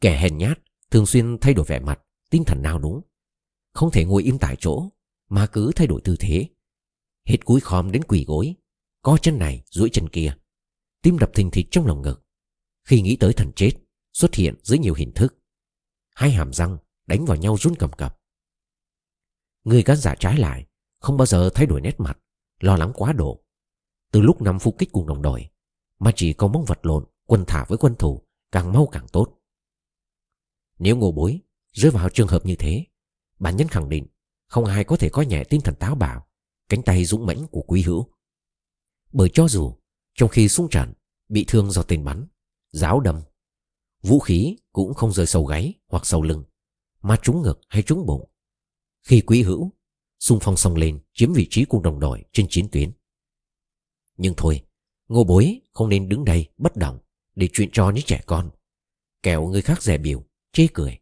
Kẻ 0.00 0.18
hèn 0.18 0.38
nhát 0.38 0.58
thường 0.90 1.06
xuyên 1.06 1.38
thay 1.40 1.54
đổi 1.54 1.64
vẻ 1.68 1.80
mặt, 1.80 2.00
tinh 2.30 2.44
thần 2.44 2.62
nào 2.62 2.78
đúng. 2.78 3.00
Không 3.72 3.90
thể 3.90 4.04
ngồi 4.04 4.22
im 4.22 4.38
tại 4.38 4.56
chỗ, 4.58 4.88
mà 5.28 5.46
cứ 5.46 5.72
thay 5.76 5.86
đổi 5.86 6.00
tư 6.04 6.16
thế. 6.20 6.48
Hết 7.26 7.44
cúi 7.44 7.60
khom 7.60 7.92
đến 7.92 8.04
quỳ 8.04 8.24
gối, 8.24 8.54
co 9.02 9.16
chân 9.22 9.38
này 9.38 9.62
duỗi 9.70 9.90
chân 9.92 10.08
kia 10.08 10.34
tim 11.02 11.18
đập 11.18 11.30
thình 11.34 11.50
thịch 11.50 11.66
trong 11.70 11.86
lòng 11.86 12.02
ngực 12.02 12.22
khi 12.84 13.00
nghĩ 13.00 13.16
tới 13.16 13.32
thần 13.32 13.52
chết 13.56 13.72
xuất 14.12 14.34
hiện 14.34 14.54
dưới 14.62 14.78
nhiều 14.78 14.94
hình 14.94 15.12
thức 15.14 15.38
hai 16.14 16.30
hàm 16.30 16.52
răng 16.52 16.78
đánh 17.06 17.24
vào 17.24 17.36
nhau 17.36 17.56
run 17.60 17.74
cầm 17.78 17.92
cập 17.92 18.20
người 19.64 19.82
gan 19.82 19.96
giả 19.96 20.14
trái 20.14 20.38
lại 20.38 20.66
không 20.98 21.16
bao 21.16 21.26
giờ 21.26 21.50
thay 21.54 21.66
đổi 21.66 21.80
nét 21.80 22.00
mặt 22.00 22.18
lo 22.60 22.76
lắng 22.76 22.92
quá 22.94 23.12
độ 23.12 23.44
từ 24.12 24.20
lúc 24.20 24.42
nằm 24.42 24.58
phục 24.58 24.78
kích 24.78 24.92
cùng 24.92 25.06
đồng 25.06 25.22
đội 25.22 25.49
mà 26.00 26.12
chỉ 26.16 26.32
có 26.32 26.48
mong 26.48 26.64
vật 26.64 26.86
lộn 26.86 27.04
quân 27.26 27.44
thả 27.46 27.64
với 27.68 27.78
quân 27.78 27.94
thủ 27.98 28.22
càng 28.52 28.72
mau 28.72 28.88
càng 28.92 29.06
tốt 29.12 29.38
nếu 30.78 30.96
ngô 30.96 31.12
bối 31.12 31.40
rơi 31.72 31.90
vào 31.90 32.08
trường 32.08 32.28
hợp 32.28 32.46
như 32.46 32.56
thế 32.58 32.84
bản 33.38 33.56
nhân 33.56 33.68
khẳng 33.68 33.88
định 33.88 34.06
không 34.46 34.64
ai 34.64 34.84
có 34.84 34.96
thể 34.96 35.08
coi 35.08 35.26
nhẹ 35.26 35.44
tinh 35.44 35.60
thần 35.60 35.74
táo 35.74 35.94
bạo 35.94 36.26
cánh 36.68 36.82
tay 36.82 37.04
dũng 37.04 37.26
mãnh 37.26 37.46
của 37.46 37.62
quý 37.62 37.82
hữu 37.82 38.10
bởi 39.12 39.30
cho 39.34 39.48
dù 39.48 39.74
trong 40.14 40.28
khi 40.28 40.48
xung 40.48 40.68
trận 40.70 40.92
bị 41.30 41.44
thương 41.48 41.70
do 41.70 41.82
tên 41.82 42.04
bắn, 42.04 42.26
giáo 42.72 43.00
đâm, 43.00 43.22
vũ 44.02 44.18
khí 44.18 44.56
cũng 44.72 44.94
không 44.94 45.12
rơi 45.12 45.26
sâu 45.26 45.44
gáy 45.44 45.74
hoặc 45.88 46.06
sâu 46.06 46.22
lưng, 46.22 46.44
mà 47.02 47.16
trúng 47.22 47.42
ngực 47.42 47.60
hay 47.68 47.82
trúng 47.82 48.06
bụng. 48.06 48.30
Khi 49.02 49.20
quý 49.20 49.42
hữu, 49.42 49.72
xung 50.18 50.38
phong 50.40 50.56
xông 50.56 50.74
lên 50.74 51.00
chiếm 51.14 51.32
vị 51.32 51.46
trí 51.50 51.64
cùng 51.64 51.82
đồng 51.82 52.00
đội 52.00 52.24
trên 52.32 52.46
chiến 52.50 52.68
tuyến. 52.72 52.92
Nhưng 54.16 54.34
thôi, 54.36 54.62
ngô 55.10 55.24
bối 55.24 55.60
không 55.72 55.88
nên 55.88 56.08
đứng 56.08 56.24
đây 56.24 56.48
bất 56.56 56.76
động 56.76 56.98
để 57.34 57.48
chuyện 57.52 57.68
cho 57.72 57.90
những 57.90 58.04
trẻ 58.04 58.22
con. 58.26 58.50
Kẻo 59.22 59.46
người 59.46 59.62
khác 59.62 59.82
rẻ 59.82 59.98
biểu, 59.98 60.24
Chê 60.52 60.66
cười. 60.74 60.98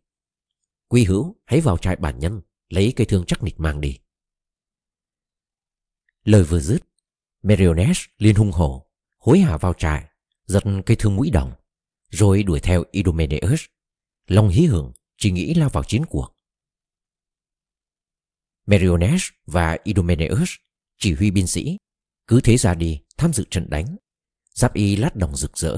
Quy 0.89 1.05
hữu 1.05 1.37
hãy 1.47 1.61
vào 1.61 1.79
trại 1.79 1.97
bản 1.97 2.19
nhân 2.19 2.41
Lấy 2.69 2.93
cây 2.97 3.07
thương 3.07 3.25
chắc 3.27 3.43
nịch 3.43 3.61
mang 3.61 3.81
đi. 3.81 3.99
Lời 6.25 6.45
vừa 6.45 6.61
dứt, 6.61 6.83
Meriones 7.43 7.99
liền 8.19 8.35
hung 8.35 8.53
hổ, 8.53 8.91
Hối 9.19 9.39
hả 9.39 9.57
vào 9.57 9.75
trại, 9.75 10.05
Giật 10.45 10.65
cây 10.87 10.97
thương 10.97 11.17
mũi 11.17 11.31
đồng 11.31 11.53
Rồi 12.11 12.43
đuổi 12.43 12.61
theo 12.61 12.85
Idomeneus, 12.91 13.65
Lòng 14.27 14.49
hí 14.49 14.67
hưởng, 14.67 14.93
Chỉ 15.17 15.31
nghĩ 15.31 15.55
lao 15.55 15.69
vào 15.69 15.85
chiến 15.85 16.05
cuộc. 16.11 16.37
Meriones 18.67 19.29
và 19.47 19.79
Idomeneus 19.85 20.51
Chỉ 20.99 21.15
huy 21.15 21.31
binh 21.31 21.47
sĩ 21.47 21.79
cứ 22.29 22.41
thế 22.41 22.57
ra 22.57 22.75
đi, 22.75 23.03
tham 23.17 23.33
dự 23.33 23.45
trận 23.51 23.71
đánh. 23.71 23.97
Giáp 24.55 24.75
y 24.75 24.97
lát 24.97 25.17
đồng 25.17 25.37
rực 25.37 25.59
rỡ. 25.59 25.77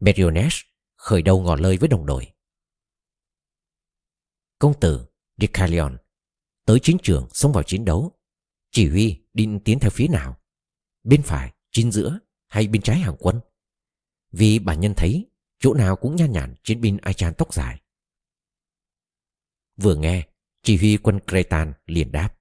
Meriones 0.00 0.54
khởi 0.96 1.22
đầu 1.22 1.42
ngỏ 1.42 1.56
lời 1.56 1.76
với 1.76 1.88
đồng 1.88 2.06
đội. 2.06 2.32
Công 4.58 4.80
tử 4.80 5.06
Dicalion, 5.36 5.96
tới 6.64 6.78
chiến 6.82 6.96
trường 7.02 7.28
xông 7.32 7.52
vào 7.52 7.62
chiến 7.62 7.84
đấu. 7.84 8.18
Chỉ 8.70 8.88
huy 8.88 9.26
định 9.34 9.60
tiến 9.64 9.78
theo 9.78 9.90
phía 9.90 10.08
nào? 10.08 10.40
Bên 11.02 11.22
phải, 11.22 11.52
chính 11.70 11.92
giữa 11.92 12.18
hay 12.46 12.68
bên 12.68 12.82
trái 12.82 12.98
hàng 12.98 13.16
quân? 13.18 13.40
Vì 14.32 14.58
bản 14.58 14.80
nhân 14.80 14.94
thấy, 14.96 15.30
chỗ 15.58 15.74
nào 15.74 15.96
cũng 15.96 16.16
nhan 16.16 16.32
nhản 16.32 16.54
chiến 16.62 16.80
binh 16.80 16.98
Aichan 17.02 17.34
tóc 17.34 17.54
dài. 17.54 17.82
Vừa 19.76 19.96
nghe, 19.96 20.28
chỉ 20.62 20.76
huy 20.76 20.96
quân 20.96 21.20
Cretan 21.26 21.72
liền 21.86 22.12
đáp 22.12 22.36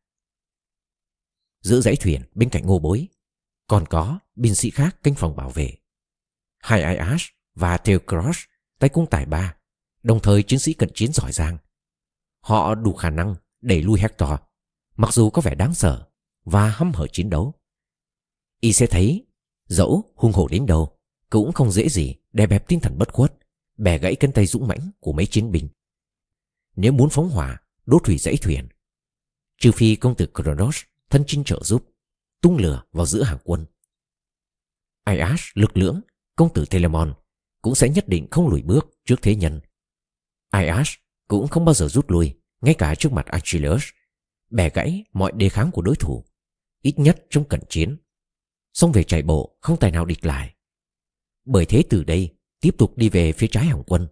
giữa 1.65 1.81
dãy 1.81 1.95
thuyền 1.95 2.21
bên 2.35 2.49
cạnh 2.49 2.65
ngô 2.65 2.79
bối 2.79 3.07
còn 3.67 3.85
có 3.85 4.19
binh 4.35 4.55
sĩ 4.55 4.69
khác 4.69 4.97
canh 5.03 5.15
phòng 5.15 5.35
bảo 5.35 5.49
vệ 5.49 5.77
hai 6.57 6.95
Ias 6.95 7.23
và 7.55 7.77
Theocross 7.77 8.39
tay 8.79 8.89
cung 8.89 9.05
tài 9.09 9.25
ba 9.25 9.55
đồng 10.03 10.19
thời 10.19 10.43
chiến 10.43 10.59
sĩ 10.59 10.73
cận 10.73 10.89
chiến 10.93 11.13
giỏi 11.13 11.31
giang 11.31 11.57
Họ 12.45 12.75
đủ 12.75 12.93
khả 12.93 13.09
năng 13.09 13.35
đẩy 13.61 13.81
lui 13.81 13.99
Hector, 13.99 14.29
mặc 14.95 15.13
dù 15.13 15.29
có 15.29 15.41
vẻ 15.41 15.55
đáng 15.55 15.75
sợ 15.75 16.07
và 16.43 16.69
hăm 16.69 16.91
hở 16.91 17.07
chiến 17.07 17.29
đấu. 17.29 17.53
Y 18.59 18.73
sẽ 18.73 18.87
thấy, 18.87 19.25
dẫu 19.67 20.03
hung 20.15 20.31
hổ 20.31 20.47
đến 20.47 20.65
đâu, 20.65 20.97
cũng 21.29 21.51
không 21.53 21.71
dễ 21.71 21.89
gì 21.89 22.15
đè 22.33 22.47
bẹp 22.47 22.67
tinh 22.67 22.79
thần 22.79 22.97
bất 22.97 23.13
khuất, 23.13 23.37
bẻ 23.77 23.97
gãy 23.97 24.15
cân 24.15 24.31
tay 24.31 24.45
dũng 24.45 24.67
mãnh 24.67 24.91
của 24.99 25.13
mấy 25.13 25.25
chiến 25.25 25.51
binh. 25.51 25.69
Nếu 26.75 26.91
muốn 26.91 27.09
phóng 27.09 27.29
hỏa, 27.29 27.61
đốt 27.85 28.05
hủy 28.05 28.17
dãy 28.17 28.37
thuyền, 28.37 28.67
trừ 29.59 29.71
phi 29.71 29.95
công 29.95 30.15
tử 30.15 30.27
Kronos 30.33 30.77
thân 31.09 31.23
chinh 31.27 31.43
trợ 31.43 31.59
giúp, 31.63 31.93
tung 32.41 32.57
lửa 32.57 32.83
vào 32.91 33.05
giữa 33.05 33.23
hàng 33.23 33.37
quân. 33.43 33.65
Aias 35.03 35.41
lực 35.53 35.77
lưỡng, 35.77 36.01
công 36.35 36.53
tử 36.53 36.65
Telemon 36.65 37.13
cũng 37.61 37.75
sẽ 37.75 37.89
nhất 37.89 38.07
định 38.07 38.27
không 38.31 38.47
lùi 38.47 38.61
bước 38.61 38.87
trước 39.05 39.21
thế 39.21 39.35
nhân. 39.35 39.61
Aias 40.49 40.89
cũng 41.27 41.47
không 41.47 41.65
bao 41.65 41.73
giờ 41.73 41.87
rút 41.87 42.11
lui, 42.11 42.33
ngay 42.61 42.73
cả 42.73 42.95
trước 42.95 43.11
mặt 43.11 43.25
Achilles, 43.25 43.83
bẻ 44.49 44.69
gãy 44.69 45.03
mọi 45.13 45.31
đề 45.35 45.49
kháng 45.49 45.71
của 45.71 45.81
đối 45.81 45.95
thủ, 45.95 46.25
ít 46.81 46.99
nhất 46.99 47.25
trong 47.29 47.47
cận 47.47 47.59
chiến. 47.69 47.97
Xong 48.73 48.91
về 48.91 49.03
chạy 49.03 49.21
bộ, 49.21 49.57
không 49.61 49.79
tài 49.79 49.91
nào 49.91 50.05
địch 50.05 50.25
lại. 50.25 50.55
Bởi 51.45 51.65
thế 51.65 51.83
từ 51.89 52.03
đây, 52.03 52.35
tiếp 52.59 52.75
tục 52.77 52.97
đi 52.97 53.09
về 53.09 53.31
phía 53.31 53.47
trái 53.47 53.65
hàng 53.65 53.83
quân. 53.87 54.07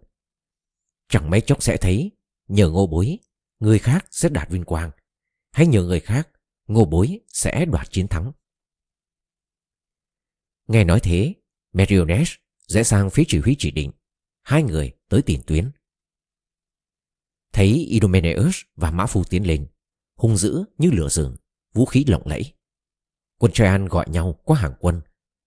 Chẳng 1.08 1.30
mấy 1.30 1.40
chốc 1.40 1.62
sẽ 1.62 1.76
thấy, 1.76 2.10
nhờ 2.48 2.70
ngô 2.70 2.86
bối, 2.86 3.18
người 3.58 3.78
khác 3.78 4.06
sẽ 4.10 4.28
đạt 4.28 4.50
vinh 4.50 4.64
quang, 4.64 4.90
hay 5.52 5.66
nhờ 5.66 5.82
người 5.82 6.00
khác, 6.00 6.28
ngô 6.66 6.84
bối 6.84 7.20
sẽ 7.28 7.64
đoạt 7.64 7.90
chiến 7.90 8.08
thắng. 8.08 8.32
Nghe 10.66 10.84
nói 10.84 11.00
thế, 11.02 11.34
Meriones 11.72 12.32
rẽ 12.66 12.82
sang 12.82 13.10
phía 13.10 13.22
chỉ 13.28 13.38
huy 13.38 13.56
chỉ 13.58 13.70
định, 13.70 13.90
hai 14.42 14.62
người 14.62 14.92
tới 15.08 15.22
tiền 15.22 15.42
tuyến. 15.46 15.70
Thấy 17.52 17.68
Idomeneus 17.68 18.56
và 18.76 18.90
Mã 18.90 19.06
Phu 19.06 19.24
tiến 19.24 19.46
lên, 19.46 19.66
hung 20.16 20.36
dữ 20.36 20.64
như 20.78 20.90
lửa 20.90 21.08
rừng, 21.08 21.36
vũ 21.72 21.86
khí 21.86 22.04
lộng 22.08 22.26
lẫy. 22.26 22.54
Quân 23.38 23.52
Traian 23.52 23.86
gọi 23.86 24.10
nhau 24.10 24.40
qua 24.44 24.58
hàng 24.58 24.74
quân, 24.80 25.00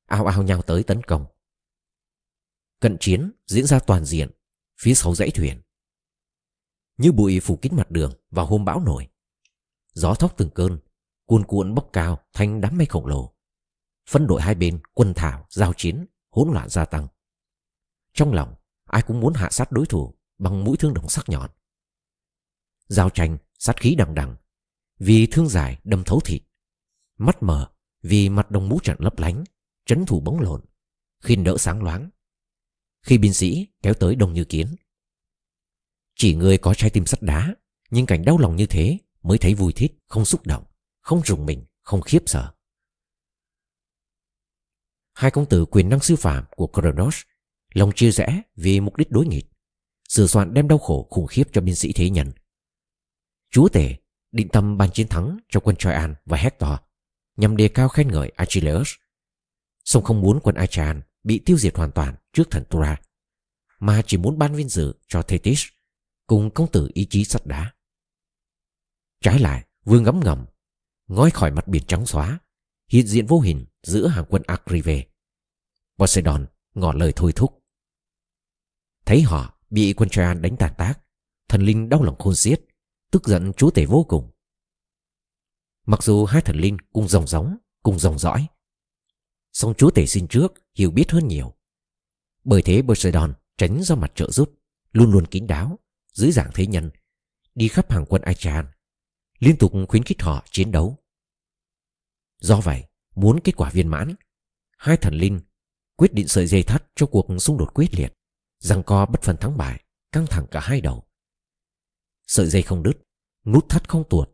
ao 0.06 0.25
ao 0.25 0.43
nhau 0.43 0.62
tới 0.62 0.84
tấn 0.84 1.03
công. 1.03 1.25
Cận 2.80 2.97
chiến 2.99 3.32
diễn 3.45 3.65
ra 3.65 3.80
toàn 3.80 4.06
diện, 4.06 4.32
phía 4.80 4.93
sau 4.93 5.15
dãy 5.15 5.32
thuyền. 5.32 5.62
Như 6.97 7.12
bụi 7.12 7.39
phủ 7.39 7.58
kín 7.62 7.75
mặt 7.75 7.91
đường 7.91 8.13
vào 8.30 8.45
hôm 8.45 8.65
bão 8.65 8.80
nổi. 8.80 9.08
Gió 9.93 10.13
thốc 10.13 10.34
từng 10.38 10.49
cơn, 10.49 10.80
cuồn 11.27 11.45
cuộn 11.45 11.75
bốc 11.75 11.89
cao 11.93 12.19
thành 12.33 12.61
đám 12.61 12.77
mây 12.77 12.85
khổng 12.85 13.05
lồ. 13.05 13.33
Phân 14.09 14.27
đội 14.27 14.41
hai 14.41 14.55
bên 14.55 14.79
quân 14.93 15.13
thảo, 15.13 15.47
giao 15.49 15.73
chiến, 15.73 16.05
hỗn 16.29 16.49
loạn 16.53 16.69
gia 16.69 16.85
tăng. 16.85 17.07
Trong 18.13 18.33
lòng, 18.33 18.55
ai 18.85 19.01
cũng 19.01 19.19
muốn 19.19 19.33
hạ 19.33 19.49
sát 19.51 19.71
đối 19.71 19.85
thủ 19.85 20.15
bằng 20.37 20.63
mũi 20.63 20.77
thương 20.77 20.93
đồng 20.93 21.09
sắc 21.09 21.29
nhọn. 21.29 21.49
Giao 22.87 23.09
tranh, 23.09 23.37
sát 23.59 23.79
khí 23.79 23.95
đằng 23.97 24.15
đằng. 24.15 24.35
Vì 24.99 25.27
thương 25.31 25.47
dài 25.47 25.79
đâm 25.83 26.03
thấu 26.03 26.19
thịt. 26.19 26.41
Mắt 27.17 27.43
mờ 27.43 27.71
vì 28.01 28.29
mặt 28.29 28.51
đồng 28.51 28.69
mũ 28.69 28.79
trận 28.83 28.97
lấp 28.99 29.19
lánh, 29.19 29.43
trấn 29.85 30.05
thủ 30.05 30.19
bóng 30.19 30.39
lộn, 30.39 30.61
khiên 31.23 31.43
đỡ 31.43 31.57
sáng 31.57 31.83
loáng. 31.83 32.09
Khi 33.01 33.17
binh 33.17 33.33
sĩ 33.33 33.67
kéo 33.81 33.93
tới 33.93 34.15
đông 34.15 34.33
như 34.33 34.43
kiến. 34.45 34.75
Chỉ 36.15 36.35
người 36.35 36.57
có 36.57 36.73
trái 36.73 36.89
tim 36.89 37.05
sắt 37.05 37.21
đá, 37.21 37.55
nhưng 37.89 38.05
cảnh 38.05 38.25
đau 38.25 38.37
lòng 38.37 38.55
như 38.55 38.65
thế 38.65 38.97
mới 39.23 39.37
thấy 39.37 39.53
vui 39.53 39.73
thích, 39.73 39.97
không 40.07 40.25
xúc 40.25 40.47
động, 40.47 40.63
không 41.08 41.22
rùng 41.26 41.46
mình, 41.46 41.65
không 41.82 42.02
khiếp 42.02 42.24
sợ. 42.26 42.54
Hai 45.13 45.32
công 45.32 45.50
tử 45.50 45.65
quyền 45.65 45.89
năng 45.89 46.00
sư 46.00 46.15
phạm 46.15 46.46
của 46.56 46.67
Kronos 46.67 47.22
lòng 47.74 47.91
chia 47.96 48.12
rẽ 48.12 48.41
vì 48.56 48.80
mục 48.80 48.96
đích 48.96 49.12
đối 49.12 49.28
nghịch, 49.28 49.46
sửa 50.10 50.28
soạn 50.28 50.54
đem 50.54 50.67
đau 50.67 50.78
khổ 50.78 51.08
khủng 51.10 51.28
khiếp 51.28 51.43
cho 51.52 51.62
binh 51.62 51.76
sĩ 51.76 51.93
thế 51.93 52.10
nhân 52.10 52.32
Chúa 53.52 53.70
tể 53.70 53.96
định 54.32 54.50
tâm 54.50 54.78
ban 54.78 54.91
chiến 54.91 55.08
thắng 55.08 55.38
cho 55.50 55.60
quân 55.60 55.76
Troyan 55.76 56.15
và 56.26 56.38
Hector 56.38 56.72
nhằm 57.38 57.58
đề 57.58 57.67
cao 57.67 57.89
khen 57.89 58.08
ngợi 58.08 58.30
Achilles. 58.30 58.88
Song 59.84 60.04
không 60.04 60.22
muốn 60.22 60.39
quân 60.43 60.56
Achaean 60.56 61.02
bị 61.24 61.39
tiêu 61.46 61.58
diệt 61.58 61.78
hoàn 61.78 61.91
toàn 61.91 62.15
trước 62.34 62.52
thần 62.52 62.63
Tura, 62.70 63.02
mà 63.80 64.02
chỉ 64.08 64.17
muốn 64.17 64.38
ban 64.38 64.56
vinh 64.56 64.70
dự 64.70 64.93
cho 65.08 65.22
Thetis 65.22 65.65
cùng 66.26 66.50
công 66.50 66.72
tử 66.72 66.91
ý 66.93 67.08
chí 67.10 67.26
sắt 67.26 67.46
đá. 67.46 67.74
Trái 69.22 69.39
lại, 69.39 69.65
vương 69.86 70.04
ngấm 70.04 70.20
ngầm, 70.24 70.46
ngói 71.08 71.32
khỏi 71.32 71.52
mặt 71.52 71.67
biển 71.67 71.84
trắng 71.88 72.06
xóa, 72.06 72.39
hiện 72.89 73.08
diện 73.08 73.26
vô 73.26 73.39
hình 73.39 73.65
giữa 73.84 74.08
hàng 74.08 74.26
quân 74.30 74.41
Akrive. 74.48 75.04
Poseidon 75.98 76.46
ngỏ 76.74 76.93
lời 76.93 77.13
thôi 77.15 77.32
thúc. 77.36 77.63
Thấy 79.06 79.22
họ 79.22 79.60
bị 79.70 79.93
quân 79.93 80.10
Troyan 80.10 80.41
đánh 80.41 80.58
tàn 80.58 80.74
tác, 80.78 80.93
thần 81.50 81.62
linh 81.62 81.89
đau 81.89 82.04
lòng 82.04 82.15
khôn 82.20 82.36
xiết, 82.36 82.62
tức 83.12 83.28
giận 83.28 83.54
chúa 83.58 83.72
tể 83.72 83.86
vô 83.86 84.06
cùng. 84.10 84.32
Mặc 85.86 86.04
dù 86.04 86.26
hai 86.26 86.41
thần 86.41 86.56
linh 86.56 86.78
cùng 86.93 87.08
dòng 87.08 87.28
giống, 87.28 87.58
cùng 87.84 88.00
dòng 88.00 88.20
dõi, 88.20 88.48
song 89.54 89.74
chúa 89.78 89.91
tể 89.91 90.06
xin 90.06 90.28
trước 90.28 90.54
hiểu 90.76 90.91
biết 90.91 91.12
hơn 91.12 91.28
nhiều. 91.28 91.54
Bởi 92.43 92.62
thế 92.62 92.82
Poseidon 92.88 93.34
tránh 93.58 93.84
ra 93.84 93.96
mặt 93.96 94.12
trợ 94.15 94.32
giúp, 94.32 94.54
luôn 94.91 95.12
luôn 95.12 95.26
kín 95.26 95.48
đáo, 95.48 95.80
dưới 96.13 96.32
dạng 96.32 96.52
thế 96.54 96.67
nhân, 96.67 96.91
đi 97.56 97.67
khắp 97.67 97.91
hàng 97.91 98.06
quân 98.06 98.22
Aichan, 98.22 98.65
liên 99.39 99.58
tục 99.58 99.73
khuyến 99.88 100.04
khích 100.04 100.21
họ 100.21 100.45
chiến 100.52 100.71
đấu. 100.71 100.97
Do 102.39 102.62
vậy, 102.62 102.84
muốn 103.15 103.39
kết 103.43 103.56
quả 103.56 103.69
viên 103.69 103.88
mãn, 103.88 104.15
hai 104.78 104.97
thần 104.97 105.13
linh 105.13 105.39
quyết 105.95 106.13
định 106.13 106.28
sợi 106.28 106.47
dây 106.47 106.63
thắt 106.63 106.84
cho 106.95 107.06
cuộc 107.06 107.28
xung 107.39 107.58
đột 107.58 107.73
quyết 107.73 107.95
liệt, 107.95 108.13
rằng 108.60 108.84
co 108.84 109.06
bất 109.06 109.21
phần 109.21 109.38
thắng 109.38 109.58
bại, 109.58 109.84
căng 110.12 110.28
thẳng 110.28 110.47
cả 110.52 110.60
hai 110.60 110.82
đầu. 110.82 111.08
Sợi 112.28 112.47
dây 112.47 112.62
không 112.62 112.84
đứt, 112.84 112.93
nút 113.45 113.69
thắt 113.69 113.89
không 113.89 114.04
tuột. 114.10 114.30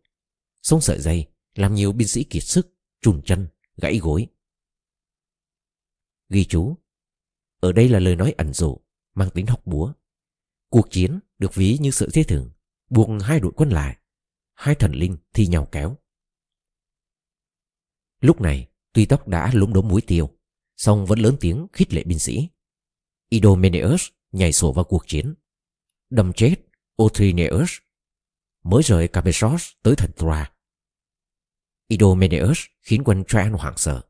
sông 0.62 0.82
sợi 0.82 1.02
dây 1.02 1.28
làm 1.56 1.76
nhiều 1.76 1.92
binh 1.92 2.08
sĩ 2.08 2.24
kiệt 2.24 2.44
sức, 2.44 2.78
trùn 3.02 3.22
chân, 3.22 3.48
gãy 3.78 3.98
gối. 3.98 4.28
Ghi 6.30 6.46
chú 6.46 6.78
Ở 7.60 7.72
đây 7.72 7.90
là 7.90 8.00
lời 8.00 8.16
nói 8.16 8.34
ẩn 8.38 8.54
dụ, 8.54 8.78
mang 9.14 9.30
tính 9.30 9.48
học 9.48 9.62
búa. 9.66 9.94
Cuộc 10.70 10.92
chiến 10.92 11.20
được 11.40 11.56
ví 11.56 11.78
như 11.82 11.92
sợi 11.92 12.10
dây 12.10 12.24
thừng 12.24 12.52
buộc 12.90 13.10
hai 13.22 13.40
đội 13.40 13.52
quân 13.56 13.70
lại. 13.70 13.98
Hai 14.54 14.76
thần 14.76 14.92
linh 14.92 15.18
thi 15.34 15.48
nhau 15.48 15.68
kéo. 15.72 15.98
Lúc 18.22 18.42
này, 18.42 18.68
tuy 18.94 19.06
tóc 19.06 19.28
đã 19.28 19.52
lúng 19.54 19.74
đốm 19.74 19.88
muối 19.88 20.02
tiêu, 20.02 20.38
song 20.78 21.06
vẫn 21.06 21.20
lớn 21.20 21.38
tiếng 21.40 21.68
khích 21.74 21.94
lệ 21.94 22.04
binh 22.04 22.20
sĩ. 22.20 22.50
Idomeneus 23.30 24.08
nhảy 24.32 24.54
sổ 24.54 24.74
vào 24.74 24.86
cuộc 24.86 25.04
chiến. 25.08 25.36
Đâm 26.10 26.34
chết 26.34 26.56
Othrineus 27.04 27.72
mới 28.64 28.84
rời 28.84 29.08
Capesos 29.08 29.70
tới 29.84 29.96
thành 29.98 30.12
Troa. 30.18 30.52
Idomeneus 31.88 32.60
khiến 32.82 33.04
quân 33.06 33.24
Troan 33.28 33.54
hoảng 33.54 33.78
sợ. 33.78 34.02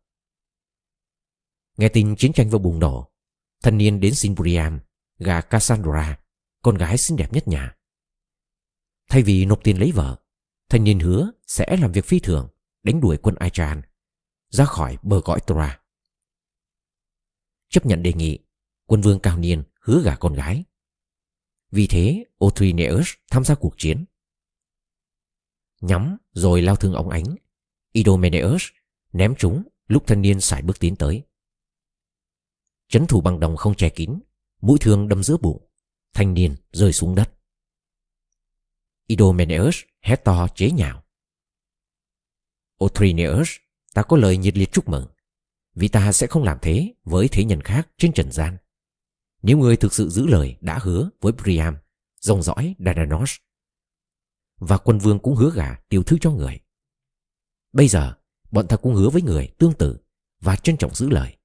Nghe 1.77 1.89
tin 1.89 2.15
chiến 2.15 2.33
tranh 2.33 2.49
vừa 2.49 2.59
bùng 2.59 2.79
nổ, 2.79 3.11
thanh 3.63 3.77
niên 3.77 3.99
đến 3.99 4.15
Sinbriam 4.15 4.79
gà 5.17 5.41
Cassandra, 5.41 6.19
con 6.61 6.77
gái 6.77 6.97
xinh 6.97 7.17
đẹp 7.17 7.33
nhất 7.33 7.47
nhà. 7.47 7.75
Thay 9.09 9.23
vì 9.23 9.45
nộp 9.45 9.63
tiền 9.63 9.79
lấy 9.79 9.91
vợ, 9.91 10.22
thanh 10.73 10.83
niên 10.83 10.99
hứa 10.99 11.31
sẽ 11.47 11.77
làm 11.79 11.91
việc 11.91 12.05
phi 12.05 12.19
thường, 12.19 12.49
đánh 12.83 13.01
đuổi 13.01 13.17
quân 13.17 13.35
Aichan 13.35 13.81
ra 14.49 14.65
khỏi 14.65 14.97
bờ 15.03 15.21
cõi 15.25 15.39
Tora 15.47 15.81
Chấp 17.69 17.85
nhận 17.85 18.03
đề 18.03 18.13
nghị, 18.13 18.39
quân 18.85 19.01
vương 19.01 19.19
cao 19.19 19.37
niên 19.37 19.63
hứa 19.81 20.01
gả 20.03 20.15
con 20.15 20.33
gái. 20.33 20.63
Vì 21.71 21.87
thế, 21.87 22.25
Othrineus 22.45 23.13
tham 23.31 23.43
gia 23.43 23.55
cuộc 23.55 23.73
chiến. 23.77 24.05
Nhắm 25.81 26.17
rồi 26.31 26.61
lao 26.61 26.75
thương 26.75 26.93
ống 26.93 27.09
ánh. 27.09 27.35
Idomeneus 27.91 28.63
ném 29.11 29.35
chúng 29.35 29.63
lúc 29.87 30.03
thanh 30.07 30.21
niên 30.21 30.41
sải 30.41 30.61
bước 30.61 30.79
tiến 30.79 30.95
tới. 30.95 31.23
Chấn 32.87 33.07
thủ 33.07 33.21
bằng 33.21 33.39
đồng 33.39 33.57
không 33.57 33.75
che 33.75 33.89
kín, 33.89 34.19
mũi 34.61 34.77
thương 34.81 35.07
đâm 35.07 35.23
giữa 35.23 35.37
bụng, 35.37 35.67
thanh 36.13 36.33
niên 36.33 36.55
rơi 36.71 36.93
xuống 36.93 37.15
đất. 37.15 37.33
Idomeneus 39.07 39.81
hét 40.01 40.15
to 40.23 40.47
chế 40.55 40.71
nhạo. 40.71 41.03
Othrineus, 42.83 43.49
ta 43.93 44.03
có 44.03 44.17
lời 44.17 44.37
nhiệt 44.37 44.57
liệt 44.57 44.71
chúc 44.71 44.89
mừng, 44.89 45.07
vì 45.75 45.87
ta 45.87 46.11
sẽ 46.11 46.27
không 46.27 46.43
làm 46.43 46.57
thế 46.61 46.93
với 47.03 47.27
thế 47.27 47.43
nhân 47.43 47.61
khác 47.61 47.89
trên 47.97 48.13
trần 48.13 48.31
gian. 48.31 48.57
Nếu 49.41 49.57
người 49.57 49.77
thực 49.77 49.93
sự 49.93 50.09
giữ 50.09 50.27
lời 50.27 50.57
đã 50.61 50.79
hứa 50.81 51.09
với 51.21 51.33
Priam, 51.33 51.77
dòng 52.21 52.43
dõi 52.43 52.75
Dananos, 52.85 53.35
và 54.59 54.77
quân 54.77 54.97
vương 54.97 55.19
cũng 55.19 55.35
hứa 55.35 55.51
gả 55.55 55.75
tiểu 55.89 56.03
thư 56.03 56.17
cho 56.21 56.31
người. 56.31 56.59
Bây 57.73 57.87
giờ, 57.87 58.13
bọn 58.51 58.67
ta 58.67 58.75
cũng 58.75 58.95
hứa 58.95 59.09
với 59.09 59.21
người 59.21 59.47
tương 59.59 59.73
tự 59.73 59.97
và 60.41 60.55
trân 60.55 60.77
trọng 60.77 60.95
giữ 60.95 61.09
lời. 61.09 61.37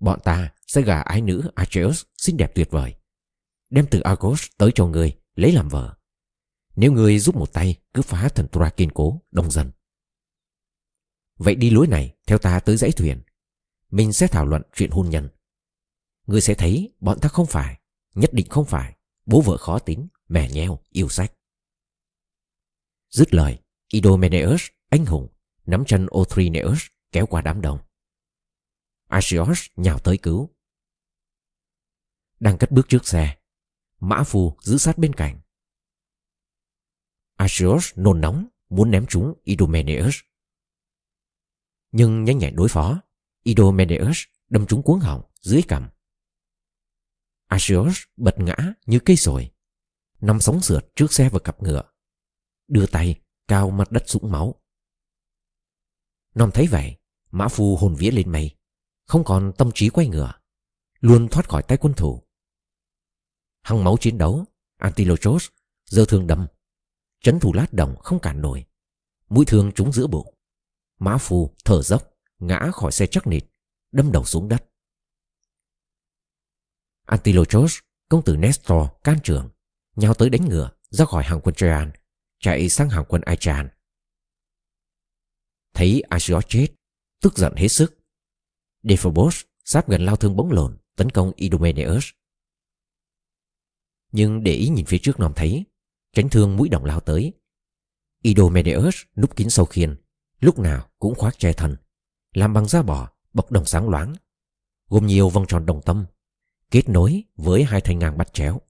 Bọn 0.00 0.20
ta 0.24 0.52
sẽ 0.66 0.82
gả 0.82 1.00
ái 1.00 1.20
nữ 1.20 1.50
Acheus 1.54 2.02
xinh 2.16 2.36
đẹp 2.36 2.52
tuyệt 2.54 2.70
vời, 2.70 2.94
đem 3.70 3.86
từ 3.90 4.00
Argos 4.00 4.46
tới 4.58 4.70
cho 4.74 4.86
người 4.86 5.12
lấy 5.34 5.52
làm 5.52 5.68
vợ. 5.68 5.96
Nếu 6.76 6.92
người 6.92 7.18
giúp 7.18 7.36
một 7.36 7.52
tay 7.52 7.80
cứ 7.94 8.02
phá 8.02 8.28
thần 8.28 8.48
Tura 8.48 8.70
kiên 8.70 8.90
cố, 8.94 9.22
đông 9.30 9.50
dần 9.50 9.70
Vậy 11.36 11.54
đi 11.54 11.70
lối 11.70 11.86
này 11.86 12.14
theo 12.26 12.38
ta 12.38 12.60
tới 12.60 12.76
dãy 12.76 12.92
thuyền. 12.92 13.22
Mình 13.90 14.12
sẽ 14.12 14.26
thảo 14.26 14.46
luận 14.46 14.62
chuyện 14.74 14.90
hôn 14.90 15.10
nhân. 15.10 15.28
Người 16.26 16.40
sẽ 16.40 16.54
thấy 16.54 16.94
bọn 17.00 17.18
ta 17.20 17.28
không 17.28 17.46
phải, 17.46 17.80
nhất 18.14 18.30
định 18.32 18.48
không 18.48 18.64
phải, 18.64 18.96
bố 19.26 19.40
vợ 19.40 19.56
khó 19.56 19.78
tính, 19.78 20.08
mẻ 20.28 20.50
nheo, 20.50 20.78
yêu 20.88 21.08
sách. 21.08 21.32
Dứt 23.10 23.34
lời, 23.34 23.58
Idomeneus, 23.88 24.62
anh 24.88 25.06
hùng, 25.06 25.28
nắm 25.66 25.84
chân 25.86 26.06
Othrineus 26.18 26.82
kéo 27.12 27.26
qua 27.26 27.42
đám 27.42 27.60
đông. 27.60 27.78
Asios 29.08 29.66
nhào 29.76 29.98
tới 29.98 30.18
cứu. 30.18 30.50
Đang 32.40 32.58
cất 32.58 32.70
bước 32.70 32.88
trước 32.88 33.06
xe, 33.06 33.36
Mã 34.00 34.22
Phù 34.22 34.56
giữ 34.60 34.78
sát 34.78 34.98
bên 34.98 35.12
cạnh. 35.12 35.40
Asios 37.36 37.92
nôn 37.96 38.20
nóng 38.20 38.46
muốn 38.68 38.90
ném 38.90 39.06
trúng 39.06 39.34
Idomeneus. 39.44 40.16
Nhưng 41.92 42.24
nhanh 42.24 42.38
nhẹn 42.38 42.56
đối 42.56 42.68
phó, 42.68 43.00
Idomeneus 43.42 44.18
đâm 44.48 44.66
trúng 44.66 44.82
cuống 44.82 45.00
họng 45.00 45.22
dưới 45.40 45.62
cằm. 45.68 45.88
Asios 47.46 48.02
bật 48.16 48.34
ngã 48.38 48.56
như 48.86 48.98
cây 49.04 49.16
sồi, 49.16 49.50
nằm 50.20 50.40
sóng 50.40 50.60
sượt 50.60 50.86
trước 50.96 51.12
xe 51.12 51.28
và 51.28 51.38
cặp 51.38 51.62
ngựa, 51.62 51.82
đưa 52.68 52.86
tay 52.86 53.20
cao 53.48 53.70
mặt 53.70 53.92
đất 53.92 54.02
sũng 54.06 54.32
máu. 54.32 54.62
Nom 56.34 56.50
thấy 56.50 56.66
vậy, 56.66 56.96
mã 57.30 57.48
phu 57.48 57.76
hồn 57.76 57.94
vía 57.98 58.10
lên 58.10 58.32
mây, 58.32 58.56
không 59.06 59.24
còn 59.24 59.52
tâm 59.58 59.70
trí 59.74 59.88
quay 59.88 60.08
ngựa, 60.08 60.32
luôn 61.00 61.28
thoát 61.28 61.48
khỏi 61.48 61.62
tay 61.62 61.78
quân 61.78 61.94
thủ. 61.94 62.22
Hăng 63.62 63.84
máu 63.84 63.96
chiến 64.00 64.18
đấu, 64.18 64.44
Antilochos 64.76 65.48
giơ 65.86 66.04
thương 66.08 66.26
đâm, 66.26 66.46
chấn 67.22 67.40
thủ 67.40 67.52
lát 67.52 67.72
đồng 67.72 67.96
không 67.98 68.20
cản 68.20 68.40
nổi, 68.40 68.64
mũi 69.28 69.44
thương 69.48 69.72
trúng 69.72 69.92
giữa 69.92 70.06
bụng. 70.06 70.34
Mã 70.98 71.18
phu 71.18 71.54
thở 71.64 71.82
dốc, 71.82 72.02
ngã 72.38 72.70
khỏi 72.72 72.92
xe 72.92 73.06
chắc 73.06 73.26
nịt, 73.26 73.44
đâm 73.92 74.12
đầu 74.12 74.24
xuống 74.24 74.48
đất. 74.48 74.64
Antilochos, 77.06 77.78
công 78.08 78.24
tử 78.24 78.36
Nestor 78.36 78.88
can 79.04 79.18
trường, 79.22 79.50
nhào 79.96 80.14
tới 80.14 80.30
đánh 80.30 80.48
ngựa 80.48 80.70
ra 80.90 81.04
khỏi 81.04 81.24
hàng 81.24 81.40
quân 81.40 81.54
Traian, 81.54 81.92
chạy 82.38 82.68
sang 82.68 82.90
hàng 82.90 83.04
quân 83.08 83.22
Aichan. 83.22 83.68
Thấy 85.74 86.02
Asios 86.08 86.44
chết, 86.48 86.66
tức 87.20 87.38
giận 87.38 87.54
hết 87.56 87.68
sức. 87.68 87.98
Dephobos 88.82 89.42
sắp 89.64 89.88
gần 89.88 90.04
lao 90.04 90.16
thương 90.16 90.36
bóng 90.36 90.52
lồn, 90.52 90.78
tấn 90.96 91.10
công 91.10 91.32
Idomeneus. 91.36 92.04
Nhưng 94.12 94.42
để 94.42 94.52
ý 94.52 94.68
nhìn 94.68 94.86
phía 94.86 94.98
trước 94.98 95.20
nòm 95.20 95.32
thấy, 95.36 95.64
tránh 96.12 96.28
thương 96.28 96.56
mũi 96.56 96.68
đồng 96.68 96.84
lao 96.84 97.00
tới. 97.00 97.32
Idomeneus 98.22 98.96
núp 99.16 99.36
kín 99.36 99.50
sâu 99.50 99.64
khiên, 99.64 99.96
lúc 100.40 100.58
nào 100.58 100.90
cũng 100.98 101.14
khoác 101.14 101.38
che 101.38 101.52
thần 101.52 101.76
làm 102.32 102.52
bằng 102.52 102.68
da 102.68 102.82
bò, 102.82 103.10
bọc 103.32 103.50
đồng 103.50 103.64
sáng 103.64 103.88
loáng, 103.88 104.14
gồm 104.88 105.06
nhiều 105.06 105.28
vòng 105.28 105.44
tròn 105.48 105.66
đồng 105.66 105.82
tâm, 105.82 106.06
kết 106.70 106.88
nối 106.88 107.24
với 107.36 107.64
hai 107.64 107.80
thanh 107.80 107.98
ngang 107.98 108.18
bắt 108.18 108.32
chéo. 108.32 108.60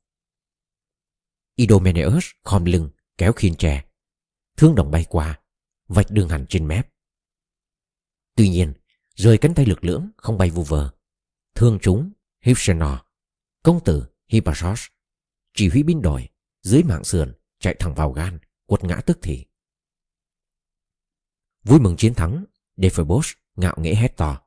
Idomeneus 1.57 2.25
khom 2.43 2.65
lưng, 2.65 2.91
kéo 3.19 3.33
khiên 3.33 3.55
tre, 3.55 3.85
thương 4.57 4.75
đồng 4.75 4.91
bay 4.91 5.07
qua, 5.09 5.41
vạch 5.89 6.11
đường 6.11 6.29
hẳn 6.29 6.47
trên 6.49 6.69
mép. 6.69 6.89
Tuy 8.37 8.49
nhiên, 8.49 8.73
rời 9.15 9.39
cánh 9.39 9.55
tay 9.55 9.67
lực 9.67 9.85
lưỡng 9.85 10.11
không 10.17 10.39
bay 10.39 10.51
vu 10.51 10.63
vờ. 10.63 10.91
Thương 11.55 11.79
chúng, 11.83 12.13
Hypsenor, 12.41 12.99
công 13.63 13.85
tử 13.85 14.07
Hippasos, 14.29 14.87
chỉ 15.55 15.69
huy 15.69 15.83
binh 15.83 16.03
đội, 16.03 16.29
dưới 16.63 16.83
mạng 16.83 17.05
sườn, 17.05 17.35
chạy 17.59 17.77
thẳng 17.79 17.95
vào 17.95 18.13
gan, 18.13 18.39
quật 18.67 18.85
ngã 18.85 19.01
tức 19.07 19.19
thì. 19.23 19.47
Vui 21.63 21.81
mừng 21.81 21.97
chiến 21.97 22.15
thắng, 22.15 22.45
Dephobos 22.77 23.33
ngạo 23.57 23.75
nghễ 23.79 23.95
hét 23.95 24.17
to. 24.17 24.47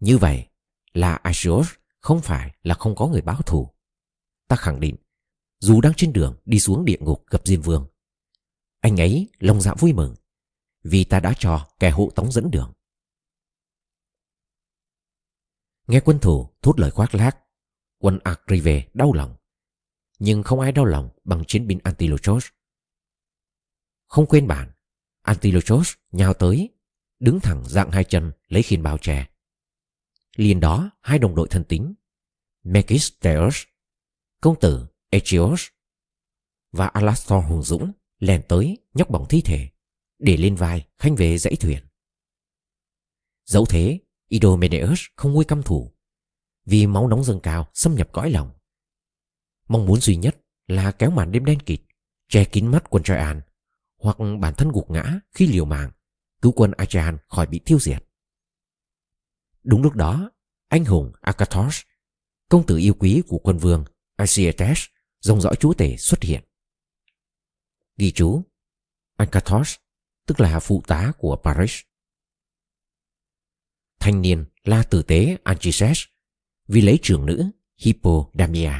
Như 0.00 0.18
vậy 0.18 0.48
là 0.92 1.14
Asios 1.14 1.68
không 2.00 2.20
phải 2.22 2.56
là 2.62 2.74
không 2.74 2.94
có 2.94 3.06
người 3.06 3.22
báo 3.22 3.42
thù. 3.42 3.70
Ta 4.48 4.56
khẳng 4.56 4.80
định, 4.80 4.96
dù 5.58 5.80
đang 5.80 5.92
trên 5.96 6.12
đường 6.12 6.40
đi 6.44 6.60
xuống 6.60 6.84
địa 6.84 6.98
ngục 7.00 7.24
gặp 7.30 7.40
Diêm 7.44 7.62
Vương, 7.62 7.86
anh 8.80 9.00
ấy 9.00 9.28
lòng 9.38 9.60
dạ 9.60 9.74
vui 9.78 9.92
mừng 9.92 10.14
vì 10.82 11.04
ta 11.04 11.20
đã 11.20 11.34
cho 11.38 11.68
kẻ 11.78 11.90
hộ 11.90 12.10
tống 12.14 12.32
dẫn 12.32 12.50
đường. 12.50 12.72
Nghe 15.86 16.00
quân 16.00 16.18
thủ 16.22 16.50
thốt 16.62 16.80
lời 16.80 16.90
khoác 16.90 17.14
lác, 17.14 17.38
quân 17.98 18.18
Akrive 18.24 18.88
đau 18.94 19.12
lòng. 19.12 19.36
Nhưng 20.18 20.42
không 20.42 20.60
ai 20.60 20.72
đau 20.72 20.84
lòng 20.84 21.10
bằng 21.24 21.44
chiến 21.48 21.66
binh 21.66 21.78
Antilochos. 21.82 22.46
Không 24.06 24.26
quên 24.26 24.46
bản, 24.46 24.70
Antilochos 25.22 25.94
nhào 26.12 26.34
tới, 26.34 26.70
đứng 27.20 27.40
thẳng 27.40 27.64
dạng 27.66 27.90
hai 27.90 28.04
chân 28.04 28.32
lấy 28.48 28.62
khiên 28.62 28.82
bao 28.82 28.98
che 28.98 29.26
Liền 30.36 30.60
đó 30.60 30.90
hai 31.00 31.18
đồng 31.18 31.34
đội 31.34 31.48
thân 31.50 31.64
tín, 31.64 31.94
Megisteus, 32.62 33.62
công 34.40 34.60
tử 34.60 34.86
Echios 35.10 35.66
và 36.72 36.86
Alastor 36.86 37.44
hùng 37.44 37.62
dũng 37.62 37.92
lèn 38.18 38.42
tới 38.48 38.78
nhóc 38.94 39.10
bỏng 39.10 39.26
thi 39.28 39.40
thể 39.44 39.68
để 40.18 40.36
lên 40.36 40.54
vai 40.54 40.86
khanh 40.98 41.16
về 41.16 41.38
dãy 41.38 41.56
thuyền. 41.56 41.82
Dẫu 43.44 43.66
thế, 43.66 44.00
Idomeneus 44.28 45.00
không 45.16 45.32
nguôi 45.32 45.44
căm 45.44 45.62
thủ 45.62 45.92
vì 46.64 46.86
máu 46.86 47.08
nóng 47.08 47.24
dâng 47.24 47.40
cao 47.40 47.68
xâm 47.74 47.94
nhập 47.94 48.08
cõi 48.12 48.30
lòng. 48.30 48.50
Mong 49.68 49.86
muốn 49.86 50.00
duy 50.00 50.16
nhất 50.16 50.36
là 50.66 50.92
kéo 50.92 51.10
màn 51.10 51.32
đêm 51.32 51.44
đen 51.44 51.60
kịt, 51.60 51.80
che 52.28 52.44
kín 52.44 52.66
mắt 52.66 52.84
quân 52.90 53.02
Traian 53.02 53.40
hoặc 53.98 54.16
bản 54.40 54.54
thân 54.54 54.68
gục 54.72 54.90
ngã 54.90 55.20
khi 55.32 55.46
liều 55.46 55.64
mạng 55.64 55.90
cứu 56.42 56.52
quân 56.52 56.72
Achaean 56.76 57.18
khỏi 57.28 57.46
bị 57.46 57.60
tiêu 57.64 57.78
diệt. 57.80 58.04
Đúng 59.62 59.82
lúc 59.82 59.94
đó, 59.94 60.30
anh 60.68 60.84
hùng 60.84 61.12
Akathos, 61.20 61.80
công 62.48 62.66
tử 62.66 62.76
yêu 62.76 62.94
quý 62.94 63.22
của 63.28 63.38
quân 63.38 63.58
vương 63.58 63.84
Asiates, 64.16 64.84
dòng 65.20 65.40
dõi 65.40 65.56
chúa 65.60 65.74
tể 65.74 65.96
xuất 65.96 66.22
hiện. 66.22 66.44
Ghi 67.96 68.12
chú 68.12 68.42
Akathos 69.16 69.76
tức 70.26 70.40
là 70.40 70.60
phụ 70.60 70.82
tá 70.86 71.12
của 71.18 71.36
Paris. 71.44 71.80
Thanh 74.00 74.22
niên 74.22 74.44
la 74.64 74.82
tử 74.82 75.02
tế 75.02 75.36
Anchises 75.44 76.04
vì 76.68 76.80
lấy 76.80 76.98
trưởng 77.02 77.26
nữ 77.26 77.50
Hippodamia. 77.76 78.72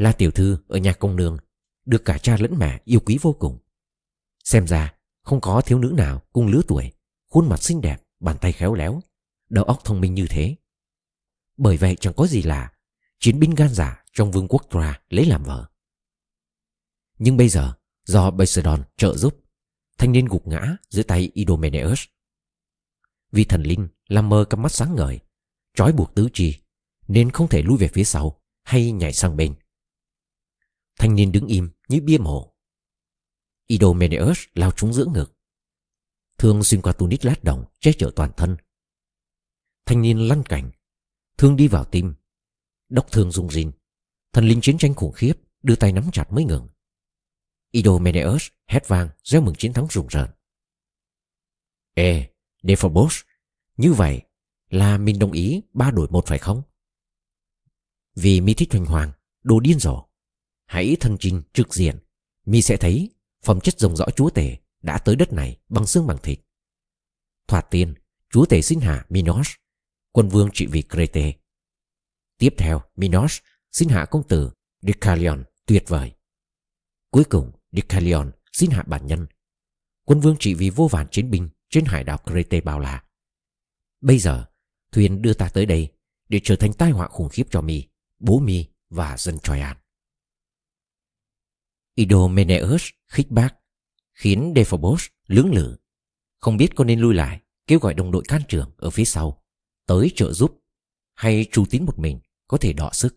La 0.00 0.12
tiểu 0.12 0.30
thư 0.30 0.58
ở 0.68 0.78
nhà 0.78 0.92
công 0.92 1.16
nương 1.16 1.38
được 1.84 2.04
cả 2.04 2.18
cha 2.18 2.36
lẫn 2.40 2.58
mẹ 2.58 2.80
yêu 2.84 3.00
quý 3.00 3.18
vô 3.22 3.32
cùng. 3.32 3.58
Xem 4.44 4.66
ra 4.66 4.94
không 5.22 5.40
có 5.40 5.60
thiếu 5.60 5.78
nữ 5.78 5.92
nào 5.96 6.22
cùng 6.32 6.46
lứa 6.46 6.60
tuổi, 6.68 6.92
khuôn 7.28 7.48
mặt 7.48 7.62
xinh 7.62 7.80
đẹp, 7.80 8.02
bàn 8.20 8.36
tay 8.40 8.52
khéo 8.52 8.74
léo, 8.74 9.00
đầu 9.48 9.64
óc 9.64 9.80
thông 9.84 10.00
minh 10.00 10.14
như 10.14 10.26
thế. 10.30 10.56
Bởi 11.56 11.76
vậy 11.76 11.96
chẳng 12.00 12.14
có 12.16 12.26
gì 12.26 12.42
lạ, 12.42 12.72
chiến 13.18 13.40
binh 13.40 13.54
gan 13.54 13.68
giả 13.68 14.04
trong 14.12 14.30
vương 14.30 14.48
quốc 14.48 14.66
Tra 14.70 15.02
lấy 15.08 15.26
làm 15.26 15.42
vợ. 15.42 15.66
Nhưng 17.18 17.36
bây 17.36 17.48
giờ 17.48 17.74
do 18.04 18.30
Poseidon 18.30 18.82
trợ 18.96 19.16
giúp, 19.16 19.44
thanh 19.98 20.12
niên 20.12 20.24
gục 20.24 20.46
ngã 20.46 20.76
dưới 20.90 21.04
tay 21.04 21.30
Idomeneus. 21.34 22.04
Vì 23.32 23.44
thần 23.44 23.62
linh 23.62 23.88
làm 24.08 24.28
mơ 24.28 24.44
cặp 24.50 24.60
mắt 24.60 24.72
sáng 24.72 24.94
ngời, 24.96 25.20
trói 25.74 25.92
buộc 25.92 26.14
tứ 26.14 26.28
chi, 26.32 26.56
nên 27.08 27.30
không 27.30 27.48
thể 27.48 27.62
lui 27.62 27.78
về 27.78 27.88
phía 27.88 28.04
sau 28.04 28.40
hay 28.62 28.92
nhảy 28.92 29.12
sang 29.12 29.36
bên. 29.36 29.54
Thanh 30.98 31.14
niên 31.14 31.32
đứng 31.32 31.46
im 31.46 31.70
như 31.88 32.00
bia 32.00 32.18
mộ. 32.18 32.54
Idomeneus 33.66 34.38
lao 34.54 34.70
trúng 34.70 34.92
giữa 34.92 35.06
ngực. 35.14 35.36
Thương 36.38 36.64
xuyên 36.64 36.82
qua 36.82 36.92
tunic 36.92 37.24
lát 37.24 37.44
đồng 37.44 37.64
che 37.80 37.92
chở 37.98 38.10
toàn 38.16 38.30
thân. 38.36 38.56
Thanh 39.86 40.02
niên 40.02 40.28
lăn 40.28 40.42
cảnh, 40.42 40.70
Thương 41.40 41.56
đi 41.56 41.68
vào 41.68 41.84
tim 41.84 42.14
Đốc 42.88 43.12
thương 43.12 43.30
rung 43.30 43.50
rinh 43.50 43.72
Thần 44.32 44.48
linh 44.48 44.60
chiến 44.60 44.78
tranh 44.78 44.94
khủng 44.94 45.12
khiếp 45.12 45.32
Đưa 45.62 45.76
tay 45.76 45.92
nắm 45.92 46.10
chặt 46.12 46.32
mới 46.32 46.44
ngừng 46.44 46.68
Idomeneus 47.70 48.48
hét 48.66 48.88
vang 48.88 49.08
gieo 49.24 49.40
mừng 49.40 49.54
chiến 49.54 49.72
thắng 49.72 49.86
rùng 49.90 50.06
rợn 50.06 50.30
Ê, 51.94 52.30
Nephobos 52.62 53.20
Như 53.76 53.92
vậy 53.92 54.22
là 54.68 54.98
mình 54.98 55.18
đồng 55.18 55.32
ý 55.32 55.62
ba 55.72 55.90
đổi 55.90 56.08
một 56.10 56.26
phải 56.26 56.38
không? 56.38 56.62
Vì 58.14 58.40
mỹ 58.40 58.54
thích 58.54 58.72
hoành 58.72 58.86
hoàng, 58.86 59.12
đồ 59.42 59.60
điên 59.60 59.78
rồ 59.78 60.04
Hãy 60.70 60.96
thân 61.00 61.16
chinh 61.20 61.42
trực 61.52 61.74
diện 61.74 61.98
Mi 62.46 62.62
sẽ 62.62 62.76
thấy 62.76 63.10
phẩm 63.44 63.60
chất 63.60 63.78
rồng 63.78 63.96
rõ 63.96 64.04
chúa 64.16 64.30
tể 64.30 64.56
đã 64.82 64.98
tới 64.98 65.16
đất 65.16 65.32
này 65.32 65.58
bằng 65.68 65.86
xương 65.86 66.06
bằng 66.06 66.18
thịt. 66.22 66.40
Thoạt 67.48 67.66
tiên, 67.70 67.94
chúa 68.30 68.46
tể 68.46 68.62
xin 68.62 68.80
hạ 68.80 69.06
Minos, 69.08 69.48
quân 70.12 70.28
vương 70.28 70.48
trị 70.52 70.66
vì 70.66 70.82
Crete. 70.82 71.32
Tiếp 72.38 72.54
theo, 72.58 72.82
Minos 72.96 73.38
xin 73.72 73.88
hạ 73.88 74.06
công 74.10 74.28
tử 74.28 74.50
Deucalion 74.80 75.44
tuyệt 75.66 75.84
vời. 75.86 76.12
Cuối 77.10 77.24
cùng, 77.24 77.52
Deucalion 77.72 78.30
xin 78.52 78.70
hạ 78.70 78.82
bản 78.86 79.06
nhân, 79.06 79.26
quân 80.04 80.20
vương 80.20 80.36
trị 80.38 80.54
vì 80.54 80.70
vô 80.70 80.88
vàn 80.88 81.06
chiến 81.10 81.30
binh 81.30 81.48
trên 81.68 81.84
hải 81.84 82.04
đảo 82.04 82.18
Crete 82.18 82.60
bao 82.60 82.80
la. 82.80 83.04
Bây 84.00 84.18
giờ, 84.18 84.46
thuyền 84.92 85.22
đưa 85.22 85.34
ta 85.34 85.48
tới 85.48 85.66
đây 85.66 85.88
để 86.28 86.40
trở 86.44 86.56
thành 86.56 86.72
tai 86.72 86.90
họa 86.90 87.08
khủng 87.08 87.28
khiếp 87.28 87.44
cho 87.50 87.60
mi, 87.60 87.84
bố 88.18 88.38
mi 88.38 88.66
và 88.90 89.16
dân 89.16 89.38
Troyan. 89.38 89.76
Idomeneus 92.00 92.88
khích 93.08 93.30
bác, 93.30 93.54
khiến 94.12 94.52
Dephobos 94.56 95.06
lưỡng 95.26 95.54
lự, 95.54 95.76
không 96.38 96.56
biết 96.56 96.68
có 96.76 96.84
nên 96.84 97.00
lui 97.00 97.14
lại, 97.14 97.40
kêu 97.66 97.78
gọi 97.78 97.94
đồng 97.94 98.10
đội 98.10 98.22
can 98.28 98.42
trường 98.48 98.70
ở 98.76 98.90
phía 98.90 99.04
sau, 99.04 99.42
tới 99.86 100.10
trợ 100.14 100.32
giúp, 100.32 100.62
hay 101.14 101.46
tru 101.52 101.64
tín 101.70 101.84
một 101.84 101.98
mình 101.98 102.20
có 102.46 102.58
thể 102.58 102.72
đọ 102.72 102.90
sức. 102.92 103.16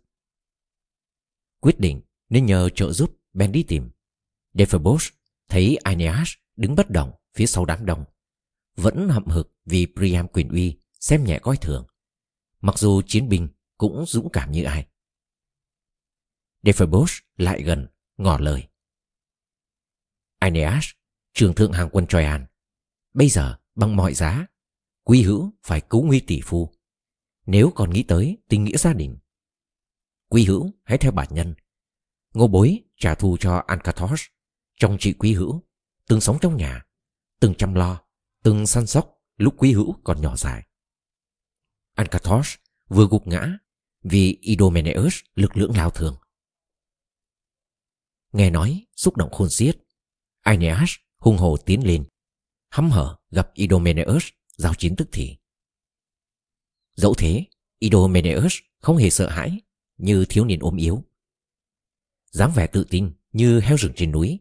Quyết 1.60 1.80
định 1.80 2.02
nên 2.30 2.46
nhờ 2.46 2.70
trợ 2.70 2.92
giúp 2.92 3.18
Ben 3.34 3.52
đi 3.52 3.64
tìm. 3.64 3.90
Dephobos 4.54 5.10
thấy 5.50 5.76
Aeneas 5.84 6.32
đứng 6.56 6.76
bất 6.76 6.90
động 6.90 7.12
phía 7.34 7.46
sau 7.46 7.66
đám 7.66 7.86
đông, 7.86 8.06
vẫn 8.76 9.10
hậm 9.10 9.26
hực 9.26 9.56
vì 9.66 9.88
Priam 9.96 10.28
quyền 10.28 10.50
uy 10.50 10.78
xem 11.00 11.24
nhẹ 11.24 11.40
coi 11.42 11.58
thường, 11.58 11.88
mặc 12.62 12.78
dù 12.78 13.02
chiến 13.08 13.30
binh 13.30 13.48
cũng 13.78 14.06
dũng 14.08 14.30
cảm 14.30 14.52
như 14.52 14.64
ai. 14.64 14.88
Dephobos 16.64 17.12
lại 17.38 17.64
gần, 17.64 17.88
ngỏ 18.18 18.38
lời. 18.38 18.68
Aeneas, 20.44 20.86
trường 21.34 21.56
thượng 21.56 21.72
hàng 21.72 21.90
quân 21.92 22.08
Troyan. 22.08 22.46
Bây 23.14 23.30
giờ, 23.30 23.58
bằng 23.76 23.96
mọi 23.96 24.14
giá, 24.14 24.46
quý 25.04 25.24
hữu 25.24 25.54
phải 25.64 25.82
cứu 25.82 26.04
nguy 26.04 26.20
tỷ 26.20 26.42
phu. 26.44 26.74
Nếu 27.46 27.72
còn 27.76 27.94
nghĩ 27.94 28.04
tới 28.04 28.38
tình 28.50 28.64
nghĩa 28.64 28.78
gia 28.78 28.94
đình. 28.94 29.18
Quý 30.30 30.46
hữu 30.46 30.72
hãy 30.84 30.98
theo 30.98 31.12
bản 31.12 31.28
nhân. 31.32 31.56
Ngô 32.34 32.48
bối 32.48 32.84
trả 32.98 33.16
thù 33.16 33.38
cho 33.40 33.64
Ancathos, 33.68 34.22
trong 34.76 34.98
chị 35.00 35.14
quý 35.14 35.34
hữu, 35.34 35.64
từng 36.08 36.22
sống 36.22 36.38
trong 36.42 36.58
nhà, 36.58 36.84
từng 37.40 37.54
chăm 37.56 37.74
lo, 37.74 38.02
từng 38.44 38.68
săn 38.68 38.88
sóc 38.88 39.22
lúc 39.38 39.56
quý 39.58 39.74
hữu 39.74 39.96
còn 40.04 40.22
nhỏ 40.22 40.36
dài. 40.36 40.68
Ancathos 41.96 42.56
vừa 42.88 43.08
gục 43.08 43.28
ngã 43.28 43.58
vì 44.02 44.38
Idomeneus 44.42 45.16
lực 45.36 45.58
lượng 45.58 45.78
lao 45.78 45.90
thường. 45.90 46.16
Nghe 48.32 48.50
nói, 48.50 48.86
xúc 48.96 49.18
động 49.18 49.32
khôn 49.32 49.50
xiết, 49.50 49.78
Aeneas 50.44 50.92
hung 51.18 51.38
hồ 51.38 51.58
tiến 51.66 51.88
lên, 51.88 52.06
hăm 52.70 52.92
hở 52.92 53.18
gặp 53.32 53.54
Idomeneus 53.54 54.26
giao 54.58 54.74
chiến 54.74 54.96
tức 54.96 55.10
thì. 55.12 55.38
Dẫu 56.96 57.14
thế, 57.18 57.46
Idomeneus 57.80 58.56
không 58.80 58.98
hề 58.98 59.10
sợ 59.10 59.30
hãi 59.30 59.62
như 59.98 60.26
thiếu 60.30 60.46
niên 60.46 60.60
ốm 60.60 60.78
yếu. 60.78 61.04
dáng 62.32 62.52
vẻ 62.56 62.68
tự 62.68 62.86
tin 62.90 63.14
như 63.32 63.60
heo 63.60 63.78
rừng 63.78 63.94
trên 63.96 64.12
núi. 64.12 64.40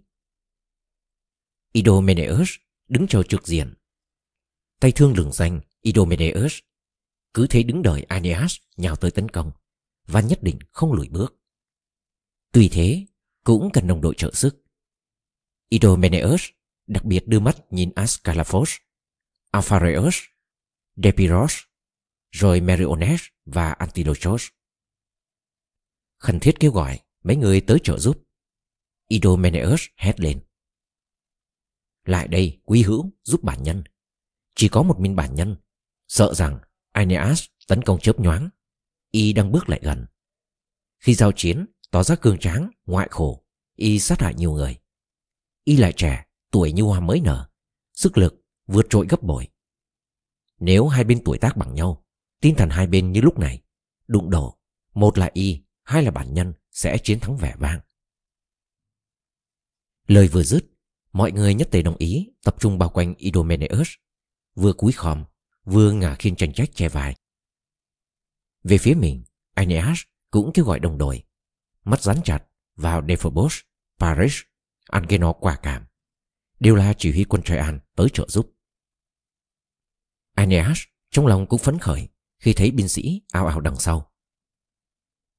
Idomeneus 1.73 2.51
đứng 2.89 3.07
chờ 3.07 3.23
trực 3.23 3.47
diện. 3.47 3.75
Tay 4.81 4.93
thương 4.93 5.17
lừng 5.17 5.33
danh 5.33 5.61
Idomeneus 5.81 6.59
cứ 7.35 7.47
thế 7.47 7.63
đứng 7.63 7.83
đợi 7.83 8.03
Aeneas 8.03 8.57
nhào 8.77 8.97
tới 8.97 9.11
tấn 9.11 9.29
công 9.29 9.53
và 10.07 10.21
nhất 10.21 10.43
định 10.43 10.59
không 10.73 10.93
lùi 10.93 11.09
bước. 11.09 11.35
Tuy 12.53 12.69
thế, 12.69 13.07
cũng 13.45 13.71
cần 13.73 13.87
đồng 13.87 14.01
đội 14.01 14.15
trợ 14.17 14.31
sức. 14.35 14.62
Idomeneus 15.73 16.43
đặc 16.87 17.05
biệt 17.05 17.27
đưa 17.27 17.41
mắt 17.41 17.57
nhìn 17.71 17.91
Ascalaphos, 17.95 18.75
Alphareus, 19.51 20.17
Depiros, 20.97 21.55
rồi 22.31 22.61
Meriones 22.61 23.21
và 23.45 23.73
Antilochos. 23.73 24.47
Khẩn 26.19 26.41
thiết 26.41 26.61
kêu 26.61 26.73
gọi 26.73 27.01
mấy 27.23 27.37
người 27.37 27.61
tới 27.61 27.79
trợ 27.83 27.99
giúp. 27.99 28.25
Idomeneus 29.09 29.83
hét 29.97 30.21
lên. 30.21 30.41
Lại 32.05 32.29
đây, 32.29 32.61
quý 32.65 32.83
hữu, 32.83 33.11
giúp 33.23 33.43
bản 33.43 33.63
nhân. 33.63 33.85
Chỉ 34.55 34.69
có 34.69 34.83
một 34.83 35.01
mình 35.01 35.17
bản 35.17 35.35
nhân, 35.35 35.57
sợ 36.09 36.35
rằng 36.35 36.59
Aeneas 36.93 37.45
tấn 37.69 37.83
công 37.83 38.01
chớp 38.01 38.21
nhoáng. 38.21 38.49
Y 39.11 39.33
đang 39.33 39.53
bước 39.53 39.69
lại 39.69 39.81
gần. 39.83 40.07
Khi 40.99 41.15
giao 41.15 41.33
chiến, 41.33 41.67
tỏ 41.91 42.03
ra 42.03 42.17
cường 42.17 42.39
tráng, 42.39 42.71
ngoại 42.87 43.09
khổ, 43.11 43.47
Y 43.77 43.99
sát 43.99 44.21
hại 44.21 44.35
nhiều 44.35 44.53
người. 44.53 44.82
Y 45.65 45.77
lại 45.77 45.93
trẻ, 45.97 46.25
tuổi 46.51 46.73
như 46.73 46.83
hoa 46.83 47.01
mới 47.01 47.21
nở, 47.21 47.49
sức 47.95 48.19
lực 48.19 48.45
vượt 48.67 48.87
trội 48.91 49.07
gấp 49.09 49.23
bội. 49.23 49.49
Nếu 50.59 50.89
hai 50.89 51.05
bên 51.05 51.25
tuổi 51.25 51.39
tác 51.39 51.57
bằng 51.57 51.75
nhau, 51.75 52.05
tinh 52.41 52.55
thần 52.55 52.71
hai 52.71 52.87
bên 52.87 53.13
như 53.13 53.21
lúc 53.21 53.39
này, 53.39 53.63
đụng 54.07 54.31
đổ, 54.31 54.59
một 54.95 55.19
là 55.19 55.31
Y, 55.33 55.63
hai 55.83 56.03
là 56.03 56.11
bản 56.11 56.35
nhân 56.35 56.55
sẽ 56.71 56.99
chiến 56.99 57.21
thắng 57.21 57.37
vẻ 57.37 57.55
vang. 57.59 57.81
Lời 60.07 60.29
vừa 60.29 60.43
dứt, 60.43 60.65
mọi 61.13 61.33
người 61.33 61.55
nhất 61.55 61.69
tề 61.71 61.83
đồng 61.83 61.97
ý 61.97 62.33
tập 62.45 62.57
trung 62.59 62.79
bao 62.79 62.89
quanh 62.89 63.15
Idomeneus, 63.15 63.89
vừa 64.55 64.73
cúi 64.73 64.93
khom, 64.93 65.25
vừa 65.65 65.93
ngả 65.93 66.15
khiên 66.15 66.37
tranh 66.37 66.53
trách 66.53 66.71
che 66.75 66.89
vai. 66.89 67.17
Về 68.63 68.79
phía 68.79 68.95
mình, 68.95 69.25
Aeneas 69.55 70.01
cũng 70.31 70.51
kêu 70.55 70.65
gọi 70.65 70.81
đồng 70.81 70.99
đội, 70.99 71.23
mắt 71.85 72.03
rắn 72.03 72.17
chặt 72.25 72.45
vào 72.77 73.03
Dephobos, 73.09 73.59
Paris 73.99 74.35
ăn 74.93 75.07
cái 75.07 75.19
nó 75.19 75.33
quả 75.33 75.57
cảm. 75.63 75.87
Đều 76.61 76.75
là 76.75 76.95
chỉ 76.99 77.13
huy 77.13 77.25
quân 77.25 77.43
Troyan 77.43 77.81
tới 77.97 78.09
trợ 78.13 78.27
giúp. 78.29 78.53
Aeneas 80.35 80.81
trong 81.11 81.27
lòng 81.27 81.47
cũng 81.47 81.59
phấn 81.59 81.79
khởi 81.79 82.09
Khi 82.39 82.53
thấy 82.53 82.71
binh 82.71 82.89
sĩ 82.89 83.23
ao 83.33 83.47
ao 83.47 83.61
đằng 83.61 83.77
sau. 83.77 84.13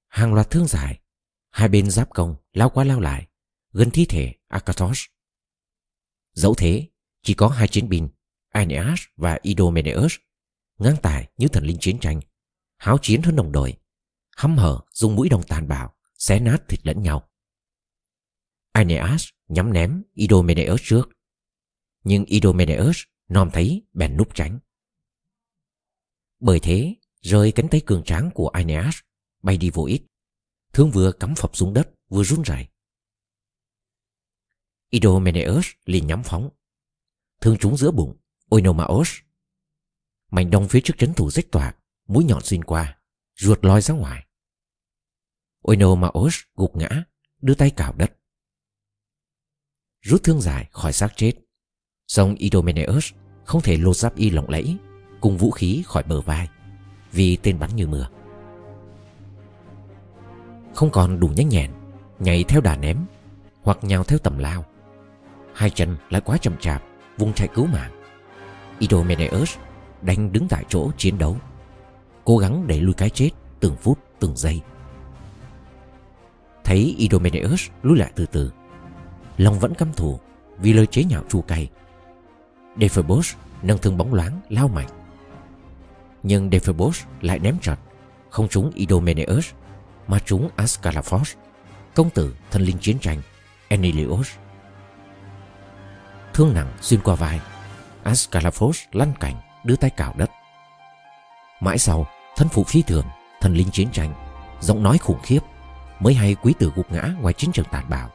Hàng 0.07 0.33
loạt 0.33 0.49
thương 0.49 0.67
dài 0.67 0.99
Hai 1.49 1.67
bên 1.69 1.89
giáp 1.89 2.09
công 2.09 2.35
lao 2.53 2.69
qua 2.69 2.83
lao 2.83 2.99
lại, 2.99 3.27
Gần 3.71 3.89
thi 3.91 4.05
thể 4.09 4.33
Akathos 4.47 5.05
Dẫu 6.33 6.55
thế, 6.57 6.89
Chỉ 7.21 7.33
có 7.33 7.47
hai 7.47 7.67
chiến 7.67 7.89
binh, 7.89 8.09
Aeneas 8.49 9.01
và 9.15 9.39
Idomeneus, 9.41 10.15
Ngang 10.77 10.97
tài 11.01 11.29
như 11.37 11.47
thần 11.47 11.63
linh 11.63 11.77
chiến 11.79 11.99
tranh, 11.99 12.21
Háo 12.77 12.97
chiến 13.01 13.21
hơn 13.21 13.35
đồng 13.35 13.51
đội, 13.51 13.77
Hăm 14.37 14.57
hở 14.57 14.79
dùng 14.91 15.15
mũi 15.15 15.29
đồng 15.29 15.43
tàn 15.43 15.67
bạo, 15.67 15.95
Xé 16.17 16.39
nát 16.39 16.57
thịt 16.67 16.79
lẫn 16.83 17.03
nhau. 17.03 17.29
Aeneas 18.71 19.32
nhắm 19.53 19.73
ném 19.73 20.03
Idomeneus 20.13 20.81
trước. 20.83 21.09
Nhưng 22.03 22.25
Idomeneus 22.25 23.01
nom 23.29 23.49
thấy 23.53 23.87
bèn 23.93 24.17
núp 24.17 24.35
tránh. 24.35 24.59
Bởi 26.39 26.59
thế, 26.59 26.95
rơi 27.21 27.51
cánh 27.51 27.67
tay 27.71 27.81
cường 27.85 28.03
tráng 28.03 28.29
của 28.33 28.47
Aeneas 28.47 28.95
bay 29.41 29.57
đi 29.57 29.69
vô 29.69 29.85
ích. 29.85 30.03
Thương 30.73 30.91
vừa 30.91 31.11
cắm 31.11 31.35
phập 31.35 31.55
xuống 31.55 31.73
đất 31.73 31.89
vừa 32.09 32.23
run 32.23 32.41
rẩy. 32.41 32.67
Idomeneus 34.89 35.67
liền 35.85 36.07
nhắm 36.07 36.23
phóng. 36.23 36.49
Thương 37.41 37.57
trúng 37.57 37.77
giữa 37.77 37.91
bụng 37.91 38.17
Oinomaos. 38.49 39.09
Mảnh 40.31 40.49
đông 40.49 40.67
phía 40.67 40.81
trước 40.83 40.93
trấn 40.97 41.13
thủ 41.13 41.31
rách 41.31 41.51
toạc, 41.51 41.77
mũi 42.07 42.23
nhọn 42.23 42.43
xuyên 42.43 42.63
qua, 42.63 42.99
ruột 43.35 43.65
loi 43.65 43.81
ra 43.81 43.93
ngoài. 43.93 44.27
Oinomaos 45.61 46.35
gục 46.55 46.75
ngã, 46.75 47.03
đưa 47.41 47.55
tay 47.55 47.71
cào 47.75 47.93
đất 47.93 48.11
rút 50.03 50.23
thương 50.23 50.41
dài 50.41 50.67
khỏi 50.71 50.93
xác 50.93 51.17
chết. 51.17 51.31
Song 52.07 52.35
Idomeneus 52.35 53.11
không 53.45 53.61
thể 53.61 53.77
lột 53.77 53.95
giáp 53.95 54.15
y 54.15 54.29
lộng 54.29 54.49
lẫy, 54.49 54.77
cùng 55.21 55.37
vũ 55.37 55.51
khí 55.51 55.83
khỏi 55.85 56.03
bờ 56.03 56.21
vai, 56.21 56.49
vì 57.11 57.35
tên 57.35 57.59
bắn 57.59 57.75
như 57.75 57.87
mưa. 57.87 58.07
Không 60.73 60.91
còn 60.91 61.19
đủ 61.19 61.27
nhanh 61.27 61.49
nhẹn, 61.49 61.71
nhảy 62.19 62.43
theo 62.43 62.61
đà 62.61 62.77
ném, 62.77 62.97
hoặc 63.61 63.77
nhào 63.81 64.03
theo 64.03 64.19
tầm 64.19 64.37
lao. 64.37 64.65
Hai 65.53 65.69
chân 65.69 65.97
lại 66.09 66.21
quá 66.21 66.37
chậm 66.37 66.57
chạp, 66.59 66.83
vùng 67.17 67.33
chạy 67.33 67.47
cứu 67.47 67.65
mạng. 67.65 67.91
Idomeneus 68.79 69.55
đành 70.01 70.31
đứng 70.31 70.47
tại 70.47 70.63
chỗ 70.69 70.91
chiến 70.97 71.17
đấu, 71.17 71.37
cố 72.25 72.37
gắng 72.37 72.67
đẩy 72.67 72.81
lui 72.81 72.93
cái 72.93 73.09
chết 73.09 73.29
từng 73.59 73.75
phút, 73.75 73.99
từng 74.19 74.37
giây. 74.37 74.61
Thấy 76.63 76.95
Idomeneus 76.97 77.69
lùi 77.81 77.97
lại 77.97 78.11
từ 78.15 78.25
từ 78.25 78.51
Long 79.37 79.59
vẫn 79.59 79.73
căm 79.73 79.93
thù 79.93 80.19
Vì 80.57 80.73
lời 80.73 80.85
chế 80.85 81.03
nhạo 81.03 81.23
chua 81.29 81.41
cay 81.41 81.69
Defebos 82.75 83.33
nâng 83.61 83.77
thương 83.77 83.97
bóng 83.97 84.13
loáng 84.13 84.39
lao 84.49 84.67
mạnh 84.67 84.89
Nhưng 86.23 86.49
Defebos 86.49 87.03
lại 87.21 87.39
ném 87.39 87.59
trật 87.59 87.79
không 88.33 88.47
trúng 88.47 88.71
Idomeneus 88.75 89.53
mà 90.07 90.19
trúng 90.19 90.49
Ascalaphos, 90.55 91.33
công 91.95 92.09
tử 92.09 92.35
thần 92.51 92.61
linh 92.61 92.77
chiến 92.77 92.99
tranh 92.99 93.21
Enilios. 93.67 94.29
Thương 96.33 96.53
nặng 96.53 96.73
xuyên 96.81 97.01
qua 97.01 97.15
vai, 97.15 97.39
Ascalaphos 98.03 98.79
lăn 98.91 99.13
cảnh 99.19 99.35
đưa 99.63 99.75
tay 99.75 99.89
cào 99.89 100.13
đất. 100.17 100.31
Mãi 101.59 101.77
sau, 101.77 102.07
thân 102.35 102.47
phụ 102.49 102.63
phi 102.63 102.81
thường, 102.81 103.05
thần 103.41 103.53
linh 103.53 103.71
chiến 103.71 103.89
tranh, 103.91 104.13
giọng 104.59 104.83
nói 104.83 104.97
khủng 104.97 105.19
khiếp, 105.23 105.39
mới 105.99 106.13
hay 106.13 106.35
quý 106.35 106.53
tử 106.59 106.71
gục 106.75 106.91
ngã 106.91 107.13
ngoài 107.21 107.33
chiến 107.33 107.51
trường 107.51 107.65
tàn 107.71 107.89
bạo. 107.89 108.09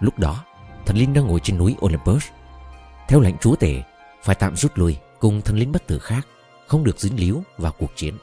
Lúc 0.00 0.18
đó, 0.18 0.44
thần 0.86 0.96
linh 0.96 1.12
đang 1.12 1.26
ngồi 1.26 1.40
trên 1.40 1.58
núi 1.58 1.76
Olympus. 1.80 2.26
Theo 3.08 3.20
lệnh 3.20 3.38
chúa 3.38 3.56
tể, 3.56 3.82
phải 4.22 4.34
tạm 4.34 4.56
rút 4.56 4.78
lui 4.78 4.96
cùng 5.18 5.42
thần 5.42 5.56
linh 5.56 5.72
bất 5.72 5.86
tử 5.86 5.98
khác, 5.98 6.26
không 6.66 6.84
được 6.84 7.00
dính 7.00 7.20
líu 7.20 7.42
vào 7.56 7.72
cuộc 7.78 7.90
chiến. 7.96 8.14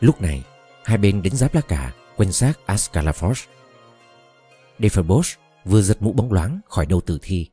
Lúc 0.00 0.20
này, 0.20 0.44
hai 0.84 0.98
bên 0.98 1.22
đến 1.22 1.36
giáp 1.36 1.54
lá 1.54 1.60
cả, 1.60 1.94
quanh 2.16 2.32
xác 2.32 2.66
Ascalaphos. 2.66 3.44
Deferbos 4.78 5.36
vừa 5.64 5.82
giật 5.82 6.02
mũ 6.02 6.12
bóng 6.12 6.32
loáng 6.32 6.60
khỏi 6.68 6.86
đầu 6.86 7.00
tử 7.00 7.18
thi. 7.22 7.50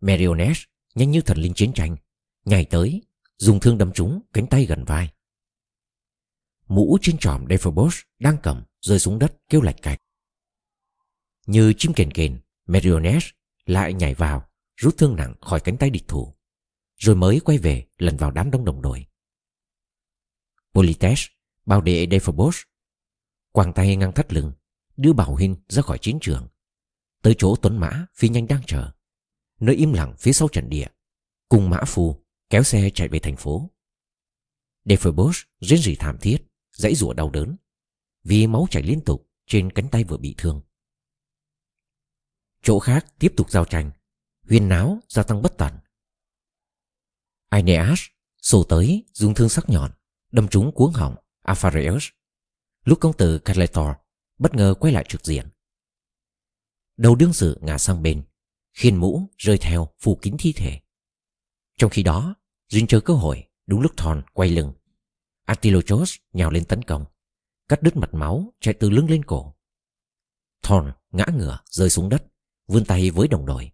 Meriones 0.00 0.58
nhanh 0.94 1.10
như 1.10 1.20
thần 1.20 1.38
linh 1.38 1.54
chiến 1.54 1.72
tranh, 1.72 1.96
nhảy 2.44 2.64
tới, 2.64 3.02
dùng 3.38 3.60
thương 3.60 3.78
đâm 3.78 3.92
trúng 3.92 4.20
cánh 4.32 4.46
tay 4.46 4.64
gần 4.64 4.84
vai. 4.84 5.10
Mũ 6.68 6.98
trên 7.02 7.18
tròm 7.18 7.46
Deferbos 7.46 8.02
đang 8.18 8.36
cầm 8.42 8.62
rơi 8.80 8.98
xuống 8.98 9.18
đất 9.18 9.36
kêu 9.48 9.60
lạch 9.60 9.82
cạch. 9.82 9.98
Như 11.46 11.72
chim 11.78 11.92
kền 11.92 12.10
kền, 12.10 12.40
Meriones 12.66 13.24
lại 13.64 13.94
nhảy 13.94 14.14
vào, 14.14 14.48
rút 14.76 14.96
thương 14.98 15.16
nặng 15.16 15.34
khỏi 15.40 15.60
cánh 15.60 15.76
tay 15.76 15.90
địch 15.90 16.08
thủ, 16.08 16.34
rồi 16.96 17.16
mới 17.16 17.40
quay 17.40 17.58
về 17.58 17.86
lần 17.98 18.16
vào 18.16 18.30
đám 18.30 18.50
đông 18.50 18.64
đồng 18.64 18.82
đội. 18.82 19.06
Polites 20.74 21.26
bao 21.66 21.80
đệ 21.80 22.06
Dephobos, 22.10 22.56
quàng 23.52 23.72
tay 23.72 23.96
ngang 23.96 24.12
thắt 24.12 24.32
lưng, 24.32 24.52
đưa 24.96 25.12
Bảo 25.12 25.34
Huynh 25.34 25.56
ra 25.68 25.82
khỏi 25.82 25.98
chiến 25.98 26.18
trường, 26.20 26.48
tới 27.22 27.34
chỗ 27.38 27.56
Tuấn 27.56 27.78
Mã 27.78 28.06
phi 28.14 28.28
nhanh 28.28 28.46
đang 28.46 28.62
chờ, 28.66 28.92
nơi 29.60 29.76
im 29.76 29.92
lặng 29.92 30.14
phía 30.18 30.32
sau 30.32 30.48
trận 30.48 30.68
địa, 30.68 30.86
cùng 31.48 31.70
Mã 31.70 31.80
Phu 31.86 32.24
kéo 32.50 32.62
xe 32.62 32.90
chạy 32.94 33.08
về 33.08 33.18
thành 33.18 33.36
phố. 33.36 33.70
Dephobos 34.84 35.38
rên 35.60 35.78
rỉ 35.78 35.94
thảm 35.94 36.18
thiết, 36.20 36.38
dãy 36.72 36.94
rủa 36.94 37.12
đau 37.12 37.30
đớn, 37.30 37.56
vì 38.24 38.46
máu 38.46 38.66
chảy 38.70 38.82
liên 38.82 39.00
tục 39.00 39.30
trên 39.46 39.72
cánh 39.72 39.88
tay 39.88 40.04
vừa 40.04 40.16
bị 40.16 40.34
thương. 40.38 40.62
Chỗ 42.62 42.78
khác 42.78 43.06
tiếp 43.18 43.32
tục 43.36 43.50
giao 43.50 43.64
tranh, 43.64 43.90
huyên 44.48 44.68
náo 44.68 44.98
gia 45.08 45.22
tăng 45.22 45.42
bất 45.42 45.52
tận. 45.58 45.72
Aeneas 47.48 48.00
sổ 48.42 48.64
tới 48.64 49.04
dùng 49.12 49.34
thương 49.34 49.48
sắc 49.48 49.68
nhọn, 49.68 49.90
đâm 50.32 50.48
trúng 50.48 50.72
cuống 50.72 50.92
họng 50.92 51.16
Aphareus. 51.42 52.04
Lúc 52.84 53.00
công 53.00 53.12
tử 53.12 53.38
Caletor 53.38 53.88
bất 54.38 54.54
ngờ 54.54 54.74
quay 54.80 54.92
lại 54.92 55.04
trực 55.08 55.24
diện. 55.24 55.48
Đầu 56.96 57.14
đương 57.14 57.32
sự 57.32 57.58
ngả 57.62 57.78
sang 57.78 58.02
bên, 58.02 58.22
khiên 58.72 58.96
mũ 58.96 59.30
rơi 59.38 59.58
theo 59.58 59.88
phủ 60.00 60.18
kín 60.22 60.36
thi 60.38 60.52
thể. 60.52 60.80
Trong 61.76 61.90
khi 61.90 62.02
đó, 62.02 62.34
duyên 62.68 62.86
chờ 62.86 63.00
cơ 63.00 63.14
hội 63.14 63.44
đúng 63.66 63.80
lúc 63.80 63.92
Thon 63.96 64.22
quay 64.32 64.50
lưng. 64.50 64.72
Antilochos 65.44 66.16
nhào 66.32 66.50
lên 66.50 66.64
tấn 66.64 66.82
công, 66.82 67.04
cắt 67.68 67.82
đứt 67.82 67.96
mặt 67.96 68.14
máu 68.14 68.54
chạy 68.60 68.74
từ 68.74 68.90
lưng 68.90 69.10
lên 69.10 69.24
cổ. 69.24 69.54
Thon 70.62 70.92
ngã 71.10 71.26
ngửa 71.34 71.58
rơi 71.64 71.90
xuống 71.90 72.08
đất, 72.08 72.24
vươn 72.66 72.84
tay 72.84 73.10
với 73.10 73.28
đồng 73.28 73.46
đội. 73.46 73.70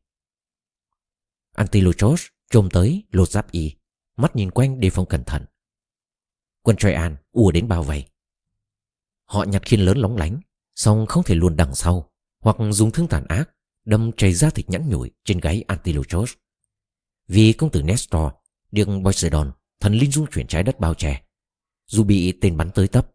Antilochos 1.52 2.26
trôm 2.50 2.68
tới 2.72 3.04
lột 3.10 3.30
giáp 3.30 3.50
y, 3.50 3.74
mắt 4.16 4.36
nhìn 4.36 4.50
quanh 4.50 4.80
đề 4.80 4.90
phòng 4.90 5.06
cẩn 5.06 5.24
thận. 5.24 5.44
Quân 6.62 6.76
Troyan 6.76 7.16
ùa 7.32 7.50
đến 7.50 7.68
bao 7.68 7.82
vây. 7.82 8.04
Họ 9.24 9.44
nhặt 9.44 9.62
khiên 9.66 9.80
lớn 9.80 9.98
lóng 9.98 10.16
lánh, 10.16 10.40
song 10.74 11.06
không 11.06 11.24
thể 11.24 11.34
luôn 11.34 11.56
đằng 11.56 11.74
sau, 11.74 12.10
hoặc 12.40 12.56
dùng 12.70 12.90
thương 12.90 13.08
tàn 13.08 13.24
ác, 13.28 13.50
đâm 13.84 14.10
chảy 14.16 14.34
ra 14.34 14.50
thịt 14.50 14.70
nhẵn 14.70 14.88
nhủi 14.88 15.10
trên 15.24 15.40
gáy 15.40 15.64
Antilochos. 15.68 16.32
Vì 17.28 17.52
công 17.52 17.70
tử 17.70 17.82
Nestor 17.82 18.32
được 18.70 18.88
Poseidon, 19.04 19.52
thần 19.80 19.94
linh 19.94 20.10
dung 20.10 20.26
chuyển 20.30 20.46
trái 20.46 20.62
đất 20.62 20.80
bao 20.80 20.94
che, 20.94 21.22
dù 21.86 22.04
bị 22.04 22.38
tên 22.40 22.56
bắn 22.56 22.70
tới 22.70 22.88
tấp. 22.88 23.10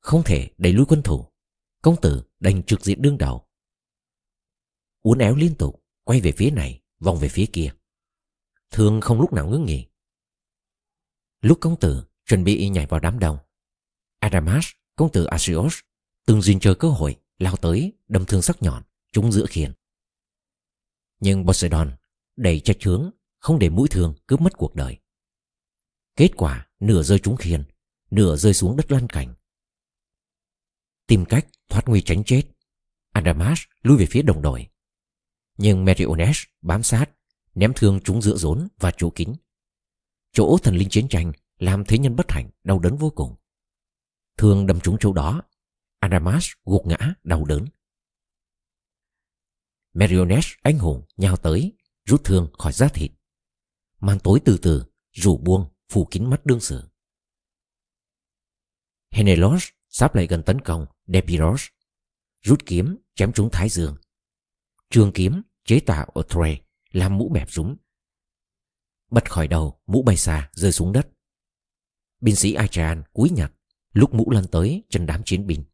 Không 0.00 0.22
thể 0.22 0.50
đẩy 0.58 0.72
lui 0.72 0.86
quân 0.88 1.02
thủ, 1.02 1.26
công 1.82 1.96
tử 2.00 2.22
đành 2.40 2.62
trực 2.62 2.80
diện 2.80 3.02
đương 3.02 3.18
đầu. 3.18 3.48
Uốn 5.04 5.18
éo 5.18 5.34
liên 5.36 5.54
tục, 5.54 5.84
quay 6.04 6.20
về 6.20 6.32
phía 6.32 6.50
này, 6.50 6.82
vòng 6.98 7.18
về 7.18 7.28
phía 7.28 7.46
kia. 7.52 7.70
Thương 8.70 9.00
không 9.00 9.20
lúc 9.20 9.32
nào 9.32 9.48
ngưng 9.48 9.64
nghỉ. 9.64 9.86
Lúc 11.40 11.58
công 11.60 11.80
tử 11.80 12.04
chuẩn 12.26 12.44
bị 12.44 12.68
nhảy 12.68 12.86
vào 12.86 13.00
đám 13.00 13.18
đông, 13.18 13.38
Adamas, 14.18 14.66
công 14.96 15.12
tử 15.12 15.24
Asios, 15.24 15.78
từng 16.26 16.42
duyên 16.42 16.60
chờ 16.60 16.74
cơ 16.74 16.88
hội 16.88 17.16
lao 17.38 17.56
tới 17.56 17.92
đâm 18.08 18.24
thương 18.26 18.42
sắc 18.42 18.62
nhọn 18.62 18.82
trúng 19.12 19.32
giữa 19.32 19.46
khiên. 19.48 19.72
Nhưng 21.20 21.46
Poseidon 21.46 21.96
đầy 22.36 22.60
trách 22.60 22.76
hướng 22.82 23.10
không 23.38 23.58
để 23.58 23.68
mũi 23.68 23.88
thương 23.90 24.14
cướp 24.26 24.40
mất 24.40 24.52
cuộc 24.56 24.74
đời. 24.74 24.98
Kết 26.16 26.30
quả 26.36 26.68
nửa 26.80 27.02
rơi 27.02 27.18
trúng 27.18 27.36
khiên, 27.36 27.64
nửa 28.10 28.36
rơi 28.36 28.54
xuống 28.54 28.76
đất 28.76 28.92
lăn 28.92 29.06
cảnh. 29.08 29.34
Tìm 31.06 31.24
cách 31.24 31.46
thoát 31.68 31.82
nguy 31.86 32.02
tránh 32.02 32.24
chết, 32.24 32.42
Adamas 33.12 33.60
lui 33.82 33.98
về 33.98 34.06
phía 34.10 34.22
đồng 34.22 34.42
đội. 34.42 34.68
Nhưng 35.56 35.84
Meriones 35.84 36.42
bám 36.62 36.82
sát, 36.82 37.10
ném 37.54 37.72
thương 37.76 38.00
trúng 38.04 38.22
giữa 38.22 38.36
rốn 38.36 38.68
và 38.78 38.92
chỗ 38.96 39.10
kín. 39.10 39.34
Chỗ 40.32 40.56
thần 40.62 40.76
linh 40.76 40.88
chiến 40.88 41.08
tranh 41.08 41.32
làm 41.58 41.84
thế 41.84 41.98
nhân 41.98 42.16
bất 42.16 42.30
hạnh 42.30 42.50
đau 42.64 42.78
đớn 42.78 42.96
vô 42.96 43.10
cùng. 43.10 43.34
Thương 44.36 44.66
đâm 44.66 44.80
trúng 44.80 44.96
chỗ 45.00 45.12
đó, 45.12 45.42
Adamas 45.98 46.46
gục 46.64 46.86
ngã 46.86 47.14
đau 47.24 47.44
đớn. 47.44 47.64
Meriones 49.92 50.46
anh 50.62 50.78
hùng 50.78 51.02
nhào 51.16 51.36
tới, 51.36 51.72
rút 52.04 52.24
thương 52.24 52.52
khỏi 52.58 52.72
da 52.72 52.88
thịt. 52.88 53.10
Màn 54.00 54.18
tối 54.18 54.40
từ 54.44 54.58
từ, 54.62 54.84
rủ 55.12 55.38
buông, 55.38 55.70
phủ 55.88 56.08
kín 56.10 56.30
mắt 56.30 56.46
đương 56.46 56.60
sự. 56.60 56.88
Henelos 59.10 59.68
sắp 59.88 60.14
lại 60.14 60.26
gần 60.26 60.42
tấn 60.42 60.60
công 60.60 60.86
Depiros, 61.06 61.66
rút 62.42 62.66
kiếm 62.66 62.96
chém 63.14 63.32
trúng 63.32 63.48
thái 63.52 63.68
dương. 63.68 63.96
Trường 64.90 65.12
kiếm 65.14 65.42
chế 65.64 65.80
tạo 65.80 66.06
ở 66.06 66.22
Trey 66.28 66.60
làm 66.90 67.18
mũ 67.18 67.28
bẹp 67.28 67.50
rúng. 67.50 67.76
Bật 69.10 69.30
khỏi 69.30 69.48
đầu, 69.48 69.80
mũ 69.86 70.02
bay 70.02 70.16
xa 70.16 70.50
rơi 70.52 70.72
xuống 70.72 70.92
đất. 70.92 71.08
Binh 72.20 72.36
sĩ 72.36 72.54
Achan 72.54 73.02
cúi 73.12 73.30
nhặt, 73.30 73.52
lúc 73.92 74.14
mũ 74.14 74.30
lăn 74.30 74.44
tới 74.52 74.82
chân 74.88 75.06
đám 75.06 75.22
chiến 75.24 75.46
binh. 75.46 75.64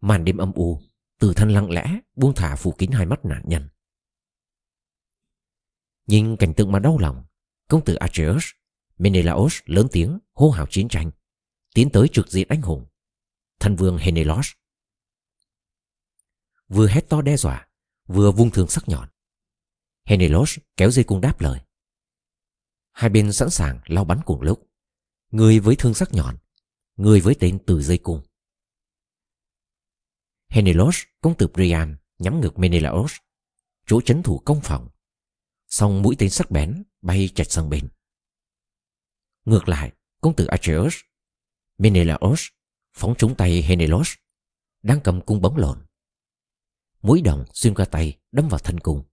Màn 0.00 0.24
đêm 0.24 0.36
âm 0.36 0.52
u, 0.52 0.80
từ 1.18 1.32
thân 1.36 1.50
lặng 1.50 1.70
lẽ 1.70 2.00
buông 2.16 2.34
thả 2.36 2.56
phủ 2.56 2.72
kín 2.72 2.90
hai 2.90 3.06
mắt 3.06 3.24
nạn 3.24 3.42
nhân. 3.46 3.68
Nhìn 6.06 6.36
cảnh 6.36 6.54
tượng 6.54 6.72
mà 6.72 6.78
đau 6.78 6.98
lòng, 6.98 7.24
công 7.68 7.84
tử 7.84 7.94
Acheus, 7.94 8.44
Menelaos 8.98 9.60
lớn 9.64 9.88
tiếng 9.92 10.18
hô 10.32 10.50
hào 10.50 10.66
chiến 10.70 10.88
tranh, 10.88 11.10
tiến 11.74 11.90
tới 11.92 12.08
trực 12.08 12.28
diện 12.28 12.48
anh 12.48 12.62
hùng, 12.62 12.86
thân 13.60 13.76
vương 13.76 13.98
Henelos. 13.98 14.52
Vừa 16.68 16.88
hét 16.88 17.08
to 17.08 17.22
đe 17.22 17.36
dọa, 17.36 17.67
vừa 18.08 18.32
vung 18.32 18.50
thương 18.50 18.68
sắc 18.68 18.88
nhọn. 18.88 19.08
Henelos 20.04 20.58
kéo 20.76 20.90
dây 20.90 21.04
cung 21.04 21.20
đáp 21.20 21.40
lời. 21.40 21.60
Hai 22.92 23.10
bên 23.10 23.32
sẵn 23.32 23.50
sàng 23.50 23.80
lao 23.86 24.04
bắn 24.04 24.20
cùng 24.26 24.42
lúc. 24.42 24.70
Người 25.30 25.60
với 25.60 25.76
thương 25.76 25.94
sắc 25.94 26.12
nhọn, 26.12 26.36
người 26.96 27.20
với 27.20 27.34
tên 27.40 27.58
từ 27.66 27.82
dây 27.82 27.98
cung. 27.98 28.22
Henelos, 30.48 31.02
công 31.20 31.36
tử 31.36 31.46
Priam, 31.54 31.96
nhắm 32.18 32.40
ngược 32.40 32.58
Menelaos, 32.58 33.12
chỗ 33.86 34.00
chấn 34.00 34.22
thủ 34.22 34.38
công 34.38 34.60
phòng. 34.60 34.88
Xong 35.66 36.02
mũi 36.02 36.16
tên 36.18 36.30
sắc 36.30 36.50
bén 36.50 36.82
bay 37.02 37.30
chặt 37.34 37.50
sang 37.50 37.70
bên. 37.70 37.88
Ngược 39.44 39.68
lại, 39.68 39.92
công 40.20 40.36
tử 40.36 40.46
Atreus, 40.46 40.94
Menelaos 41.78 42.46
phóng 42.92 43.14
trúng 43.18 43.34
tay 43.36 43.62
Henelos, 43.62 44.12
đang 44.82 45.00
cầm 45.04 45.20
cung 45.20 45.40
bóng 45.40 45.56
lộn. 45.56 45.87
Mũi 47.08 47.22
đồng 47.22 47.44
xuyên 47.54 47.74
qua 47.74 47.84
tay 47.84 48.18
đâm 48.32 48.48
vào 48.48 48.58
thân 48.58 48.80
cùng 48.80 49.04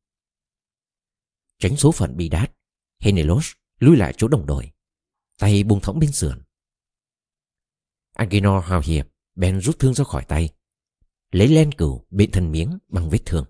Tránh 1.59 1.77
số 1.77 1.91
phận 1.91 2.17
bị 2.17 2.29
đát, 2.29 2.51
Henelos 2.99 3.51
lui 3.79 3.97
lại 3.97 4.13
chỗ 4.17 4.27
đồng 4.27 4.45
đội, 4.45 4.71
tay 5.37 5.63
buông 5.63 5.81
thõng 5.81 5.99
bên 5.99 6.11
sườn. 6.11 6.41
Agenor 8.13 8.65
hào 8.65 8.81
hiệp 8.81 9.07
bèn 9.35 9.61
rút 9.61 9.79
thương 9.79 9.93
ra 9.93 10.03
khỏi 10.03 10.25
tay, 10.27 10.49
lấy 11.31 11.47
len 11.47 11.71
cừu 11.71 12.05
bị 12.09 12.27
thân 12.27 12.51
miếng 12.51 12.77
bằng 12.87 13.09
vết 13.09 13.19
thương. 13.25 13.45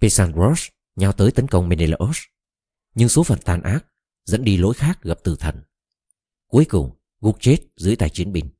Pesandros 0.00 0.68
nhào 0.96 1.12
tới 1.12 1.32
tấn 1.32 1.48
công 1.48 1.68
Menelaos, 1.68 2.18
nhưng 2.94 3.08
số 3.08 3.22
phận 3.22 3.38
tàn 3.44 3.62
ác 3.62 3.86
dẫn 4.24 4.44
đi 4.44 4.56
lối 4.56 4.74
khác 4.74 5.02
gặp 5.02 5.18
tử 5.24 5.36
thần. 5.40 5.62
Cuối 6.46 6.64
cùng 6.64 6.96
gục 7.20 7.36
chết 7.40 7.58
dưới 7.76 7.96
tay 7.96 8.10
chiến 8.10 8.32
binh. 8.32 8.50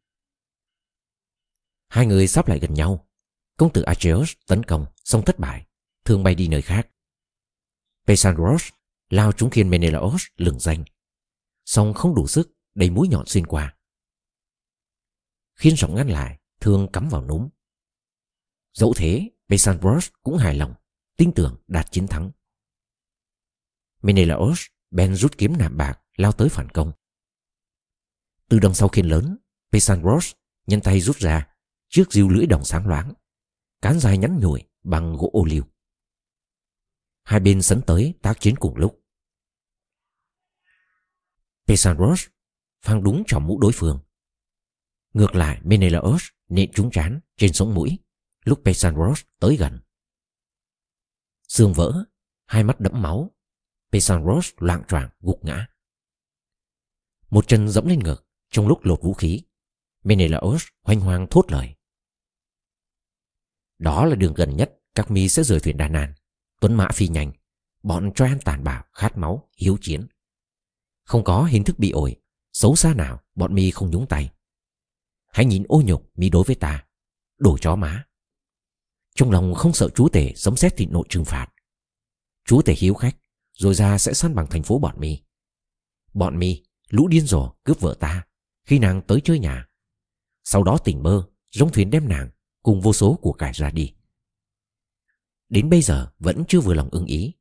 Hai 1.90 2.06
người 2.06 2.26
sắp 2.26 2.48
lại 2.48 2.58
gần 2.58 2.74
nhau. 2.74 3.08
Công 3.56 3.72
tử 3.72 3.82
Acheos 3.82 4.32
tấn 4.46 4.62
công 4.62 4.86
xong 5.04 5.24
thất 5.24 5.38
bại, 5.38 5.66
thương 6.04 6.22
bay 6.22 6.34
đi 6.34 6.48
nơi 6.48 6.62
khác. 6.62 6.88
Pesandros 8.06 8.68
lao 9.08 9.32
trúng 9.32 9.50
khiên 9.50 9.70
Menelaos 9.70 10.24
lừng 10.36 10.60
danh. 10.60 10.84
Song 11.64 11.94
không 11.94 12.14
đủ 12.14 12.26
sức 12.26 12.50
đẩy 12.74 12.90
mũi 12.90 13.08
nhọn 13.08 13.26
xuyên 13.26 13.46
qua. 13.46 13.76
Khiên 15.54 15.76
rộng 15.76 15.94
ngăn 15.94 16.08
lại, 16.08 16.38
thương 16.60 16.88
cắm 16.92 17.08
vào 17.08 17.24
núm. 17.26 17.48
Dẫu 18.74 18.92
thế, 18.96 19.30
Pesandros 19.48 20.08
cũng 20.22 20.36
hài 20.36 20.54
lòng, 20.54 20.74
tin 21.16 21.32
tưởng 21.34 21.56
đạt 21.66 21.92
chiến 21.92 22.06
thắng. 22.06 22.30
Menelaos 24.02 24.60
bèn 24.90 25.14
rút 25.14 25.38
kiếm 25.38 25.58
nạm 25.58 25.76
bạc 25.76 26.00
lao 26.16 26.32
tới 26.32 26.48
phản 26.48 26.68
công. 26.68 26.92
Từ 28.48 28.58
đằng 28.58 28.74
sau 28.74 28.88
khiên 28.88 29.06
lớn, 29.06 29.36
Pesandros 29.72 30.32
nhân 30.66 30.80
tay 30.80 31.00
rút 31.00 31.16
ra 31.16 31.49
trước 31.90 32.12
diêu 32.12 32.28
lưỡi 32.28 32.46
đồng 32.46 32.64
sáng 32.64 32.86
loáng, 32.86 33.12
cán 33.82 34.00
dài 34.00 34.18
nhắn 34.18 34.38
nhủi 34.40 34.62
bằng 34.82 35.16
gỗ 35.16 35.30
ô 35.32 35.44
liu. 35.44 35.64
Hai 37.22 37.40
bên 37.40 37.62
sấn 37.62 37.80
tới 37.86 38.14
tác 38.22 38.40
chiến 38.40 38.56
cùng 38.56 38.76
lúc. 38.76 39.04
Pesandros 41.66 42.26
phang 42.82 43.02
đúng 43.02 43.22
trong 43.26 43.46
mũ 43.46 43.58
đối 43.60 43.72
phương. 43.74 43.98
Ngược 45.12 45.34
lại 45.34 45.60
Menelaos 45.64 46.24
nện 46.48 46.72
trúng 46.72 46.90
trán 46.90 47.20
trên 47.36 47.52
sống 47.52 47.74
mũi 47.74 47.98
lúc 48.44 48.60
Pesandros 48.64 49.22
tới 49.38 49.56
gần. 49.56 49.80
Xương 51.48 51.72
vỡ, 51.72 52.04
hai 52.46 52.64
mắt 52.64 52.80
đẫm 52.80 53.02
máu, 53.02 53.30
Pesandros 53.92 54.50
loạn 54.56 54.82
choạng 54.88 55.10
gục 55.20 55.44
ngã. 55.44 55.66
Một 57.30 57.48
chân 57.48 57.68
dẫm 57.68 57.86
lên 57.86 57.98
ngực 57.98 58.26
trong 58.50 58.68
lúc 58.68 58.84
lột 58.84 59.02
vũ 59.02 59.14
khí. 59.14 59.42
Menelaos 60.02 60.66
hoanh 60.82 61.00
hoang 61.00 61.26
thốt 61.30 61.44
lời. 61.48 61.74
Đó 63.80 64.04
là 64.04 64.16
đường 64.16 64.34
gần 64.34 64.56
nhất 64.56 64.72
các 64.94 65.10
mi 65.10 65.28
sẽ 65.28 65.42
rời 65.42 65.60
thuyền 65.60 65.76
Đà 65.76 65.88
Nàn. 65.88 66.14
Tuấn 66.60 66.74
mã 66.74 66.88
phi 66.94 67.08
nhanh, 67.08 67.32
bọn 67.82 68.12
Troyan 68.14 68.40
tàn 68.40 68.64
bạo, 68.64 68.84
khát 68.92 69.18
máu, 69.18 69.48
hiếu 69.56 69.78
chiến. 69.80 70.06
Không 71.04 71.24
có 71.24 71.44
hình 71.44 71.64
thức 71.64 71.78
bị 71.78 71.90
ổi, 71.90 72.16
xấu 72.52 72.76
xa 72.76 72.94
nào 72.94 73.20
bọn 73.34 73.54
mi 73.54 73.70
không 73.70 73.90
nhúng 73.90 74.06
tay. 74.06 74.30
Hãy 75.32 75.46
nhìn 75.46 75.64
ô 75.68 75.82
nhục 75.84 76.10
mi 76.14 76.30
đối 76.30 76.44
với 76.44 76.56
ta, 76.56 76.84
đổ 77.38 77.58
chó 77.58 77.76
má. 77.76 78.04
Trong 79.14 79.30
lòng 79.30 79.54
không 79.54 79.72
sợ 79.72 79.88
chúa 79.88 80.08
tể 80.08 80.32
sấm 80.36 80.56
xét 80.56 80.76
thịnh 80.76 80.92
nội 80.92 81.04
trừng 81.08 81.24
phạt. 81.24 81.48
Chúa 82.44 82.62
tể 82.62 82.74
hiếu 82.78 82.94
khách, 82.94 83.16
rồi 83.52 83.74
ra 83.74 83.98
sẽ 83.98 84.12
săn 84.12 84.34
bằng 84.34 84.46
thành 84.50 84.62
phố 84.62 84.78
bọn 84.78 85.00
mi. 85.00 85.18
Bọn 86.14 86.38
mi, 86.38 86.62
lũ 86.88 87.08
điên 87.08 87.26
rồ 87.26 87.52
cướp 87.64 87.80
vợ 87.80 87.96
ta, 88.00 88.26
khi 88.64 88.78
nàng 88.78 89.02
tới 89.02 89.20
chơi 89.24 89.38
nhà. 89.38 89.66
Sau 90.44 90.62
đó 90.62 90.78
tỉnh 90.84 91.02
mơ, 91.02 91.28
rong 91.50 91.72
thuyền 91.72 91.90
đem 91.90 92.08
nàng 92.08 92.30
cùng 92.62 92.80
vô 92.80 92.92
số 92.92 93.18
của 93.22 93.32
cải 93.32 93.52
ra 93.52 93.70
đi. 93.70 93.94
Đến 95.48 95.70
bây 95.70 95.82
giờ 95.82 96.12
vẫn 96.18 96.44
chưa 96.48 96.60
vừa 96.60 96.74
lòng 96.74 96.88
ưng 96.92 97.06
ý. 97.06 97.32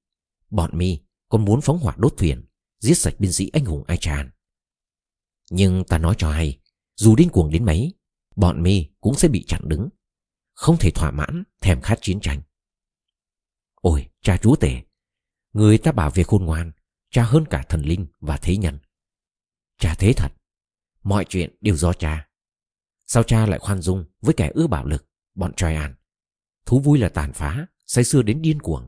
Bọn 0.49 0.77
mi 0.77 0.99
còn 1.29 1.45
muốn 1.45 1.61
phóng 1.61 1.79
hỏa 1.79 1.95
đốt 1.97 2.13
thuyền, 2.17 2.45
giết 2.79 2.93
sạch 2.93 3.13
binh 3.19 3.31
sĩ 3.31 3.49
anh 3.53 3.65
hùng 3.65 3.83
Ai 3.87 3.97
Tràn. 3.97 4.31
Nhưng 5.51 5.83
ta 5.83 5.97
nói 5.97 6.15
cho 6.17 6.31
hay, 6.31 6.59
dù 6.95 7.15
điên 7.15 7.29
cuồng 7.29 7.49
đến 7.49 7.65
mấy, 7.65 7.93
bọn 8.35 8.63
mi 8.63 8.85
cũng 9.01 9.15
sẽ 9.15 9.27
bị 9.27 9.43
chặn 9.47 9.61
đứng. 9.65 9.89
Không 10.53 10.77
thể 10.77 10.91
thỏa 10.91 11.11
mãn, 11.11 11.43
thèm 11.61 11.81
khát 11.81 11.99
chiến 12.01 12.19
tranh. 12.19 12.41
Ôi, 13.75 14.09
cha 14.21 14.37
chúa 14.37 14.55
tể, 14.55 14.81
người 15.53 15.77
ta 15.77 15.91
bảo 15.91 16.09
về 16.09 16.23
khôn 16.23 16.45
ngoan, 16.45 16.71
cha 17.09 17.23
hơn 17.23 17.45
cả 17.49 17.63
thần 17.69 17.81
linh 17.81 18.07
và 18.19 18.37
thế 18.37 18.57
nhân. 18.57 18.79
Cha 19.77 19.95
thế 19.99 20.13
thật, 20.17 20.33
mọi 21.03 21.25
chuyện 21.29 21.55
đều 21.61 21.77
do 21.77 21.93
cha. 21.93 22.29
Sao 23.05 23.23
cha 23.23 23.45
lại 23.45 23.59
khoan 23.59 23.81
dung 23.81 24.05
với 24.21 24.33
kẻ 24.33 24.51
ưa 24.53 24.67
bạo 24.67 24.85
lực, 24.85 25.08
bọn 25.39 25.53
Traian? 25.53 25.95
Thú 26.65 26.79
vui 26.79 26.99
là 26.99 27.09
tàn 27.09 27.33
phá, 27.33 27.67
say 27.85 28.03
xưa 28.03 28.21
đến 28.21 28.41
điên 28.41 28.61
cuồng. 28.61 28.87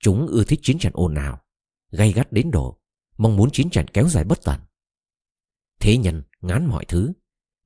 Chúng 0.00 0.26
ưa 0.26 0.44
thích 0.44 0.60
chiến 0.62 0.78
trận 0.78 0.92
ồn 0.94 1.14
ào, 1.14 1.42
gay 1.90 2.12
gắt 2.12 2.32
đến 2.32 2.50
độ, 2.50 2.80
mong 3.16 3.36
muốn 3.36 3.50
chiến 3.52 3.70
trận 3.70 3.86
kéo 3.88 4.08
dài 4.08 4.24
bất 4.24 4.38
tận. 4.44 4.60
Thế 5.80 5.96
nhân 5.96 6.22
ngán 6.40 6.66
mọi 6.66 6.84
thứ, 6.84 7.12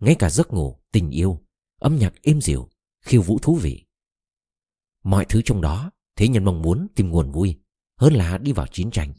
ngay 0.00 0.16
cả 0.18 0.30
giấc 0.30 0.52
ngủ, 0.52 0.80
tình 0.92 1.10
yêu, 1.10 1.46
âm 1.78 1.96
nhạc 1.96 2.14
êm 2.22 2.40
dịu, 2.40 2.68
khiêu 3.00 3.22
vũ 3.22 3.38
thú 3.38 3.56
vị. 3.56 3.86
Mọi 5.02 5.24
thứ 5.28 5.42
trong 5.44 5.60
đó, 5.60 5.90
thế 6.16 6.28
nhân 6.28 6.44
mong 6.44 6.62
muốn 6.62 6.88
tìm 6.94 7.08
nguồn 7.08 7.32
vui 7.32 7.60
hơn 7.96 8.14
là 8.14 8.38
đi 8.38 8.52
vào 8.52 8.66
chiến 8.66 8.90
tranh. 8.90 9.14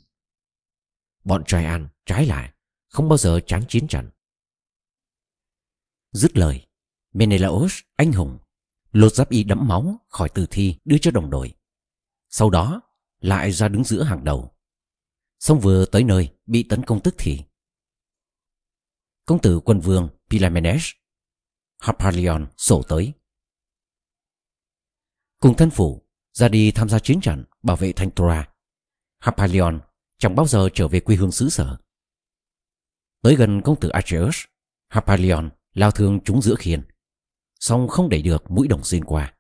Bọn 1.24 1.44
Traian 1.44 1.88
trái 2.06 2.26
lại, 2.26 2.54
không 2.90 3.10
bao 3.10 3.18
giờ 3.18 3.40
chán 3.48 3.64
chiến 3.68 3.88
trận. 3.88 4.10
Dứt 6.12 6.38
lời, 6.38 6.68
Menelaos 7.14 7.80
anh 7.96 8.12
hùng 8.12 8.40
lột 8.94 9.14
giáp 9.14 9.30
y 9.30 9.44
đẫm 9.44 9.68
máu 9.68 10.06
khỏi 10.08 10.30
tử 10.30 10.46
thi 10.50 10.80
đưa 10.86 10.98
cho 10.98 11.12
đồng 11.12 11.30
đội. 11.30 11.54
Sau 12.30 12.50
đó 12.50 12.82
lại 13.20 13.52
ra 13.52 13.68
đứng 13.68 13.84
giữa 13.84 14.04
hàng 14.04 14.24
đầu. 14.24 14.56
Xong 15.40 15.60
vừa 15.60 15.86
tới 15.86 16.04
nơi 16.04 16.36
bị 16.46 16.64
tấn 16.64 16.84
công 16.84 17.00
tức 17.00 17.16
thì. 17.18 17.44
Công 19.26 19.42
tử 19.42 19.60
quân 19.60 19.80
vương 19.80 20.10
Pilamenes 20.30 20.86
Harpalion 21.80 22.48
sổ 22.58 22.84
tới. 22.88 23.14
Cùng 25.40 25.58
thân 25.58 25.70
phủ 25.70 26.08
ra 26.34 26.48
đi 26.48 26.72
tham 26.72 26.90
gia 26.90 27.00
chiến 27.00 27.22
trận 27.22 27.46
bảo 27.64 27.76
vệ 27.76 27.94
thành 27.94 28.12
Troa. 28.12 28.48
Harpalion 29.20 29.82
chẳng 30.18 30.36
bao 30.36 30.48
giờ 30.48 30.70
trở 30.74 30.88
về 30.88 31.00
quê 31.00 31.16
hương 31.16 31.32
xứ 31.32 31.50
sở. 31.50 31.78
Tới 33.22 33.36
gần 33.36 33.62
công 33.62 33.80
tử 33.80 33.90
Acheus, 33.90 34.44
Harpalion 34.88 35.50
lao 35.74 35.92
thương 35.92 36.20
chúng 36.24 36.42
giữa 36.42 36.56
khiên 36.56 36.84
song 37.64 37.88
không 37.88 38.10
đẩy 38.10 38.22
được 38.22 38.52
mũi 38.52 38.68
đồng 38.68 38.84
xuyên 38.84 39.06
qua. 39.06 39.34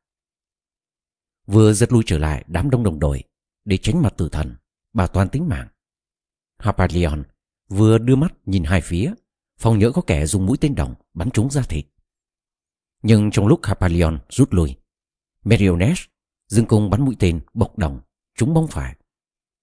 Vừa 1.45 1.73
giật 1.73 1.91
lui 1.91 2.03
trở 2.05 2.17
lại 2.17 2.43
đám 2.47 2.69
đông 2.69 2.83
đồng 2.83 2.99
đội 2.99 3.23
để 3.65 3.77
tránh 3.77 4.01
mặt 4.01 4.13
tử 4.17 4.29
thần, 4.31 4.55
bảo 4.93 5.07
toàn 5.07 5.29
tính 5.29 5.47
mạng. 5.47 5.67
Harpalion 6.57 7.23
vừa 7.69 7.97
đưa 7.97 8.15
mắt 8.15 8.33
nhìn 8.45 8.63
hai 8.63 8.81
phía, 8.81 9.13
phòng 9.57 9.79
nhỡ 9.79 9.91
có 9.91 10.01
kẻ 10.07 10.25
dùng 10.25 10.45
mũi 10.45 10.57
tên 10.61 10.75
đồng 10.75 10.95
bắn 11.13 11.31
trúng 11.31 11.51
ra 11.51 11.61
thịt. 11.61 11.85
Nhưng 13.01 13.31
trong 13.31 13.47
lúc 13.47 13.59
Harpalion 13.63 14.19
rút 14.29 14.53
lui, 14.53 14.75
Meriones 15.43 15.99
dừng 16.47 16.65
cung 16.65 16.89
bắn 16.89 17.05
mũi 17.05 17.15
tên 17.19 17.41
bộc 17.53 17.77
đồng 17.77 18.01
trúng 18.35 18.53
bóng 18.53 18.67
phải. 18.67 18.95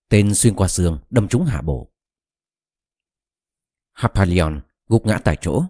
Tên 0.08 0.34
xuyên 0.34 0.54
qua 0.54 0.68
xương 0.68 0.98
đâm 1.10 1.28
trúng 1.28 1.44
hạ 1.44 1.62
bộ. 1.62 1.92
Harpalion 3.92 4.60
gục 4.86 5.06
ngã 5.06 5.18
tại 5.24 5.36
chỗ, 5.40 5.64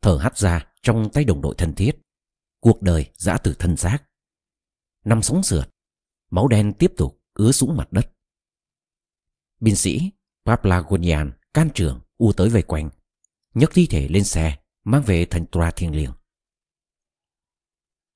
thở 0.00 0.18
hắt 0.22 0.38
ra 0.38 0.66
trong 0.82 1.10
tay 1.12 1.24
đồng 1.24 1.42
đội 1.42 1.54
thân 1.58 1.74
thiết. 1.74 1.98
Cuộc 2.62 2.82
đời 2.82 3.10
dã 3.16 3.38
từ 3.44 3.54
thân 3.58 3.76
xác. 3.76 3.98
Năm 5.04 5.22
sóng 5.22 5.42
sượt, 5.42 5.70
máu 6.30 6.48
đen 6.48 6.72
tiếp 6.78 6.92
tục 6.96 7.22
ứa 7.34 7.52
xuống 7.52 7.76
mặt 7.76 7.92
đất. 7.92 8.12
Binh 9.60 9.76
sĩ 9.76 10.10
paplagonian 10.44 11.32
can 11.54 11.68
trường 11.74 12.00
u 12.16 12.32
tới 12.32 12.48
vây 12.48 12.62
quanh, 12.62 12.90
nhấc 13.54 13.70
thi 13.74 13.86
thể 13.90 14.08
lên 14.08 14.24
xe 14.24 14.58
mang 14.84 15.02
về 15.06 15.26
thành 15.30 15.46
tòa 15.46 15.70
thiêng 15.70 15.94
liêng. 15.96 16.12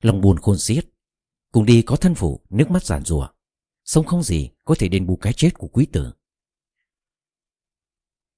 Lòng 0.02 0.20
buồn 0.20 0.38
khôn 0.38 0.58
xiết, 0.58 0.88
cùng 1.52 1.66
đi 1.66 1.82
có 1.82 1.96
thân 1.96 2.14
phụ 2.14 2.46
nước 2.50 2.70
mắt 2.70 2.84
giàn 2.84 3.04
rùa, 3.04 3.28
song 3.84 4.06
không 4.06 4.22
gì 4.22 4.50
có 4.64 4.74
thể 4.78 4.88
đền 4.88 5.06
bù 5.06 5.16
cái 5.16 5.32
chết 5.32 5.50
của 5.54 5.68
quý 5.68 5.86
tử. 5.92 6.12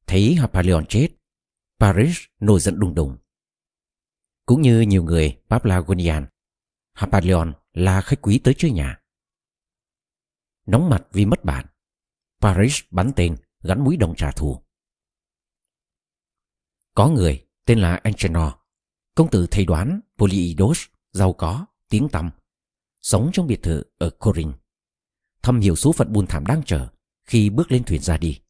Thấy 0.07 0.35
Hapaleon 0.35 0.85
chết, 0.89 1.09
Paris 1.79 2.19
nổi 2.41 2.61
giận 2.61 2.79
đùng 2.79 2.95
đùng 2.95 3.17
cũng 4.49 4.62
như 4.62 4.80
nhiều 4.80 5.05
người 5.05 5.40
Paphlagonian, 5.49 6.26
Hapalion 6.92 7.53
là 7.72 8.01
khách 8.01 8.22
quý 8.22 8.40
tới 8.44 8.55
chơi 8.59 8.70
nhà. 8.70 9.01
Nóng 10.66 10.90
mặt 10.90 11.07
vì 11.12 11.26
mất 11.26 11.44
bạn, 11.44 11.66
Paris 12.40 12.80
bắn 12.90 13.12
tên 13.16 13.36
gắn 13.62 13.84
mũi 13.84 13.96
đồng 13.96 14.14
trả 14.16 14.30
thù. 14.30 14.62
Có 16.94 17.09
người 17.09 17.46
tên 17.64 17.78
là 17.78 18.01
Angenor, 18.05 18.53
công 19.14 19.30
tử 19.30 19.46
thầy 19.51 19.64
đoán 19.64 20.01
Polyidos, 20.18 20.84
giàu 21.12 21.32
có, 21.32 21.66
tiếng 21.88 22.09
tăm, 22.09 22.30
sống 23.03 23.30
trong 23.32 23.46
biệt 23.46 23.62
thự 23.62 23.82
ở 23.99 24.11
Corinth. 24.11 24.59
Thăm 25.42 25.61
hiểu 25.61 25.76
số 25.76 25.92
phận 25.92 26.12
buồn 26.12 26.26
thảm 26.26 26.46
đang 26.46 26.62
chờ 26.66 26.88
khi 27.24 27.51
bước 27.51 27.72
lên 27.72 27.84
thuyền 27.84 28.03
ra 28.03 28.18
đi. 28.18 28.40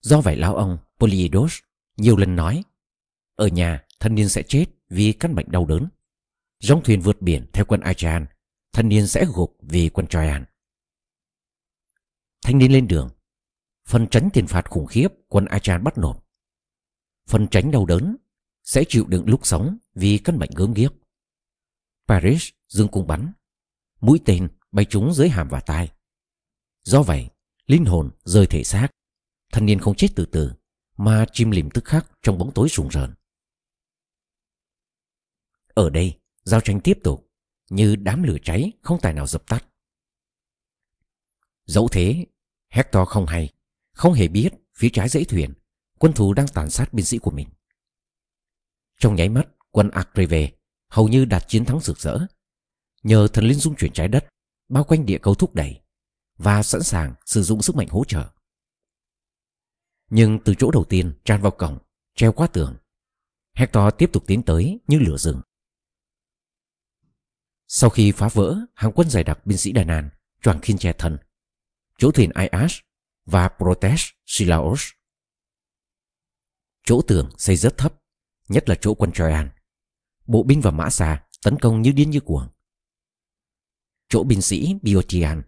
Do 0.00 0.20
vậy 0.20 0.36
lão 0.36 0.56
ông 0.56 0.78
Polyidos 0.98 1.58
nhiều 1.96 2.16
lần 2.16 2.36
nói 2.36 2.62
ở 3.34 3.46
nhà 3.46 3.86
thân 4.00 4.14
niên 4.14 4.28
sẽ 4.28 4.42
chết 4.42 4.66
vì 4.88 5.12
căn 5.12 5.34
bệnh 5.34 5.50
đau 5.50 5.66
đớn. 5.66 5.88
Dòng 6.58 6.82
thuyền 6.84 7.00
vượt 7.00 7.22
biển 7.22 7.46
theo 7.52 7.64
quân 7.64 7.80
Achan, 7.80 8.26
thân 8.72 8.88
niên 8.88 9.06
sẽ 9.06 9.26
gục 9.34 9.56
vì 9.60 9.88
quân 9.88 10.06
Troyan. 10.06 10.44
Thanh 12.44 12.58
niên 12.58 12.72
lên 12.72 12.88
đường, 12.88 13.08
phần 13.86 14.06
tránh 14.10 14.28
tiền 14.32 14.46
phạt 14.46 14.70
khủng 14.70 14.86
khiếp 14.86 15.08
quân 15.28 15.44
Achan 15.44 15.84
bắt 15.84 15.98
nộp. 15.98 16.26
Phần 17.28 17.48
tránh 17.48 17.70
đau 17.70 17.86
đớn 17.86 18.16
sẽ 18.64 18.84
chịu 18.88 19.06
đựng 19.08 19.28
lúc 19.28 19.46
sống 19.46 19.78
vì 19.94 20.18
căn 20.18 20.38
bệnh 20.38 20.50
gớm 20.54 20.72
ghiếc. 20.72 20.92
Paris 22.08 22.48
dương 22.68 22.88
cung 22.88 23.06
bắn, 23.06 23.32
mũi 24.00 24.20
tên 24.24 24.48
bay 24.72 24.84
trúng 24.84 25.14
dưới 25.14 25.28
hàm 25.28 25.48
và 25.48 25.60
tai. 25.60 25.92
Do 26.82 27.02
vậy, 27.02 27.28
linh 27.66 27.84
hồn 27.84 28.10
rơi 28.24 28.46
thể 28.46 28.64
xác, 28.64 28.88
thanh 29.52 29.66
niên 29.66 29.80
không 29.80 29.94
chết 29.94 30.08
từ 30.14 30.26
từ, 30.26 30.52
mà 30.96 31.24
chim 31.32 31.50
lìm 31.50 31.70
tức 31.70 31.84
khắc 31.84 32.06
trong 32.22 32.38
bóng 32.38 32.52
tối 32.54 32.68
rùng 32.70 32.88
rợn. 32.88 33.14
Ở 35.80 35.90
đây, 35.90 36.18
giao 36.42 36.60
tranh 36.60 36.80
tiếp 36.80 36.98
tục, 37.02 37.30
như 37.70 37.96
đám 37.96 38.22
lửa 38.22 38.36
cháy 38.42 38.72
không 38.82 39.00
tài 39.00 39.12
nào 39.12 39.26
dập 39.26 39.46
tắt. 39.46 39.64
Dẫu 41.64 41.88
thế, 41.88 42.26
Hector 42.68 43.08
không 43.08 43.26
hay, 43.26 43.52
không 43.92 44.12
hề 44.12 44.28
biết 44.28 44.50
phía 44.74 44.88
trái 44.92 45.08
dãy 45.08 45.24
thuyền, 45.24 45.54
quân 45.98 46.12
thù 46.12 46.34
đang 46.34 46.48
tàn 46.48 46.70
sát 46.70 46.92
binh 46.92 47.06
sĩ 47.06 47.18
của 47.18 47.30
mình. 47.30 47.48
Trong 48.98 49.14
nháy 49.14 49.28
mắt, 49.28 49.48
quân 49.70 49.90
Akreve 49.90 50.52
hầu 50.88 51.08
như 51.08 51.24
đạt 51.24 51.48
chiến 51.48 51.64
thắng 51.64 51.80
rực 51.80 51.98
rỡ. 51.98 52.18
Nhờ 53.02 53.28
thần 53.32 53.44
linh 53.44 53.58
dung 53.58 53.76
chuyển 53.76 53.92
trái 53.92 54.08
đất, 54.08 54.24
bao 54.68 54.84
quanh 54.84 55.06
địa 55.06 55.18
cầu 55.22 55.34
thúc 55.34 55.54
đẩy 55.54 55.80
và 56.36 56.62
sẵn 56.62 56.82
sàng 56.82 57.14
sử 57.26 57.42
dụng 57.42 57.62
sức 57.62 57.76
mạnh 57.76 57.88
hỗ 57.88 58.04
trợ. 58.04 58.30
Nhưng 60.10 60.38
từ 60.44 60.54
chỗ 60.58 60.70
đầu 60.70 60.84
tiên 60.84 61.12
tràn 61.24 61.42
vào 61.42 61.50
cổng, 61.50 61.78
treo 62.14 62.32
qua 62.32 62.46
tường, 62.46 62.76
Hector 63.54 63.94
tiếp 63.98 64.10
tục 64.12 64.24
tiến 64.26 64.42
tới 64.42 64.80
như 64.86 64.98
lửa 64.98 65.16
rừng. 65.16 65.40
Sau 67.72 67.90
khi 67.90 68.12
phá 68.12 68.28
vỡ 68.28 68.58
hàng 68.74 68.92
quân 68.94 69.10
giải 69.10 69.24
đặc 69.24 69.46
binh 69.46 69.58
sĩ 69.58 69.72
Đà 69.72 69.84
Nàn, 69.84 70.10
choàng 70.42 70.60
khiên 70.60 70.78
che 70.78 70.92
thần, 70.92 71.18
chỗ 71.98 72.10
thuyền 72.10 72.30
ias 72.34 72.78
và 73.24 73.48
Protest 73.48 74.02
Silaos. 74.26 74.82
Chỗ 76.84 77.02
tường 77.06 77.30
xây 77.38 77.56
rất 77.56 77.78
thấp, 77.78 77.94
nhất 78.48 78.68
là 78.68 78.74
chỗ 78.80 78.94
quân 78.94 79.12
Troyan. 79.12 79.50
Bộ 80.26 80.42
binh 80.42 80.60
và 80.60 80.70
mã 80.70 80.90
xà 80.90 81.24
tấn 81.42 81.58
công 81.58 81.82
như 81.82 81.92
điên 81.92 82.10
như 82.10 82.20
cuồng. 82.20 82.48
Chỗ 84.08 84.24
binh 84.24 84.42
sĩ 84.42 84.74
Biotian, 84.82 85.42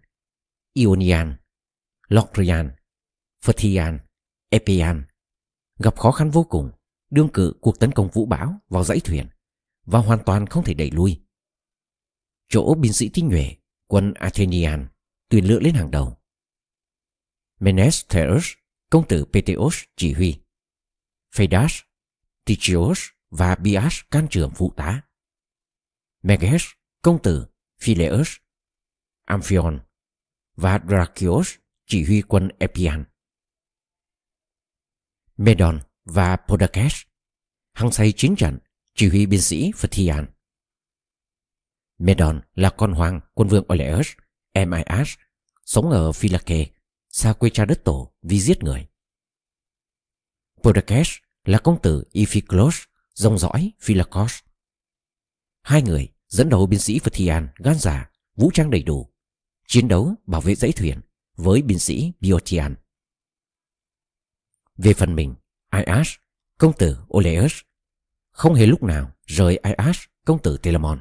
Ionian, 0.73 1.37
Locrian, 2.07 2.75
phthian, 3.41 3.99
Epian 4.49 5.05
gặp 5.79 5.97
khó 5.97 6.11
khăn 6.11 6.31
vô 6.31 6.43
cùng, 6.43 6.71
đương 7.09 7.29
cự 7.33 7.53
cuộc 7.61 7.79
tấn 7.79 7.91
công 7.91 8.09
vũ 8.09 8.25
bão 8.25 8.61
vào 8.69 8.83
dãy 8.83 8.99
thuyền 8.99 9.27
và 9.85 9.99
hoàn 9.99 10.19
toàn 10.25 10.45
không 10.45 10.63
thể 10.63 10.73
đẩy 10.73 10.91
lui. 10.91 11.22
Chỗ 12.53 12.75
binh 12.75 12.93
sĩ 12.93 13.09
tinh 13.13 13.27
nhuệ, 13.27 13.55
quân 13.87 14.13
Athenian 14.13 14.87
tuyển 15.29 15.45
lựa 15.45 15.59
lên 15.59 15.73
hàng 15.73 15.91
đầu. 15.91 16.17
Menestheus, 17.59 18.51
công 18.89 19.07
tử 19.07 19.25
Peteos 19.33 19.83
chỉ 19.95 20.13
huy. 20.13 20.39
Phaedas, 21.35 21.81
Tychios 22.45 23.01
và 23.29 23.55
Bias 23.55 23.99
can 24.11 24.27
trưởng 24.31 24.51
phụ 24.55 24.73
tá. 24.77 25.01
Meges, 26.21 26.63
công 27.01 27.21
tử 27.23 27.47
Phileus, 27.81 28.35
Amphion 29.25 29.79
và 30.55 30.79
Dracios 30.87 31.55
chỉ 31.85 32.03
huy 32.03 32.21
quân 32.21 32.49
Epian. 32.59 33.05
Medon 35.37 35.79
và 36.05 36.35
Podakes 36.35 37.01
hăng 37.73 37.91
say 37.91 38.13
chiến 38.17 38.35
trận 38.35 38.59
chỉ 38.95 39.09
huy 39.09 39.25
binh 39.25 39.41
sĩ 39.41 39.71
Phthian. 39.75 40.32
Medon 41.97 42.41
là 42.55 42.69
con 42.69 42.93
hoàng 42.93 43.19
quân 43.33 43.47
vương 43.47 43.65
Oleus, 43.73 44.07
Emias, 44.51 45.15
sống 45.65 45.89
ở 45.89 46.11
Philake, 46.11 46.67
xa 47.09 47.33
quê 47.33 47.49
cha 47.49 47.65
đất 47.65 47.83
tổ 47.83 48.13
vì 48.21 48.39
giết 48.39 48.63
người. 48.63 48.87
Podakes 50.63 51.09
là 51.45 51.57
công 51.57 51.81
tử 51.81 52.03
Iphiklos, 52.11 52.83
dòng 53.13 53.37
dõi 53.37 53.71
Philakos. 53.79 54.39
Hai 55.61 55.81
người 55.81 56.09
dẫn 56.27 56.49
đầu 56.49 56.65
binh 56.65 56.79
sĩ 56.79 56.99
Phthian 56.99 57.47
gan 57.55 57.75
giả, 57.79 58.11
vũ 58.35 58.51
trang 58.53 58.69
đầy 58.69 58.83
đủ, 58.83 59.13
chiến 59.67 59.87
đấu 59.87 60.15
bảo 60.25 60.41
vệ 60.41 60.55
dãy 60.55 60.71
thuyền 60.71 61.01
với 61.35 61.61
binh 61.61 61.79
sĩ 61.79 62.13
Biotian. 62.19 62.75
Về 64.77 64.93
phần 64.93 65.15
mình, 65.15 65.35
Ias, 65.71 66.15
công 66.57 66.73
tử 66.77 66.97
Oleus, 67.17 67.53
không 68.31 68.53
hề 68.53 68.65
lúc 68.65 68.83
nào 68.83 69.11
rời 69.25 69.59
Ias, 69.63 69.97
công 70.25 70.41
tử 70.41 70.57
Telamon. 70.57 70.99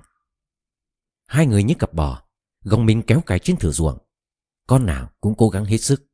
Hai 1.32 1.46
người 1.46 1.62
như 1.62 1.74
cặp 1.78 1.94
bò, 1.94 2.22
gồng 2.60 2.86
mình 2.86 3.02
kéo 3.06 3.20
cái 3.26 3.38
trên 3.38 3.56
thửa 3.56 3.70
ruộng. 3.70 3.98
Con 4.66 4.86
nào 4.86 5.10
cũng 5.20 5.34
cố 5.38 5.48
gắng 5.48 5.64
hết 5.64 5.78
sức. 5.78 6.06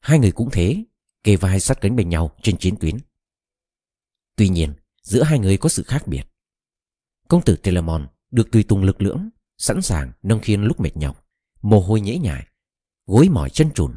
Hai 0.00 0.18
người 0.18 0.32
cũng 0.32 0.48
thế, 0.52 0.84
kề 1.24 1.36
vai 1.36 1.60
sát 1.60 1.80
cánh 1.80 1.96
bên 1.96 2.08
nhau 2.08 2.36
trên 2.42 2.58
chiến 2.58 2.76
tuyến. 2.80 2.98
Tuy 4.36 4.48
nhiên, 4.48 4.74
giữa 5.02 5.22
hai 5.22 5.38
người 5.38 5.56
có 5.56 5.68
sự 5.68 5.82
khác 5.82 6.06
biệt. 6.06 6.22
Công 7.28 7.44
tử 7.44 7.56
Telamon 7.56 8.08
được 8.30 8.48
tùy 8.52 8.64
tùng 8.68 8.82
lực 8.82 9.02
lưỡng, 9.02 9.28
sẵn 9.58 9.82
sàng 9.82 10.12
nâng 10.22 10.40
khiên 10.40 10.62
lúc 10.62 10.80
mệt 10.80 10.96
nhọc, 10.96 11.26
mồ 11.62 11.80
hôi 11.80 12.00
nhễ 12.00 12.18
nhại, 12.18 12.46
gối 13.06 13.28
mỏi 13.28 13.50
chân 13.50 13.70
trùn. 13.74 13.94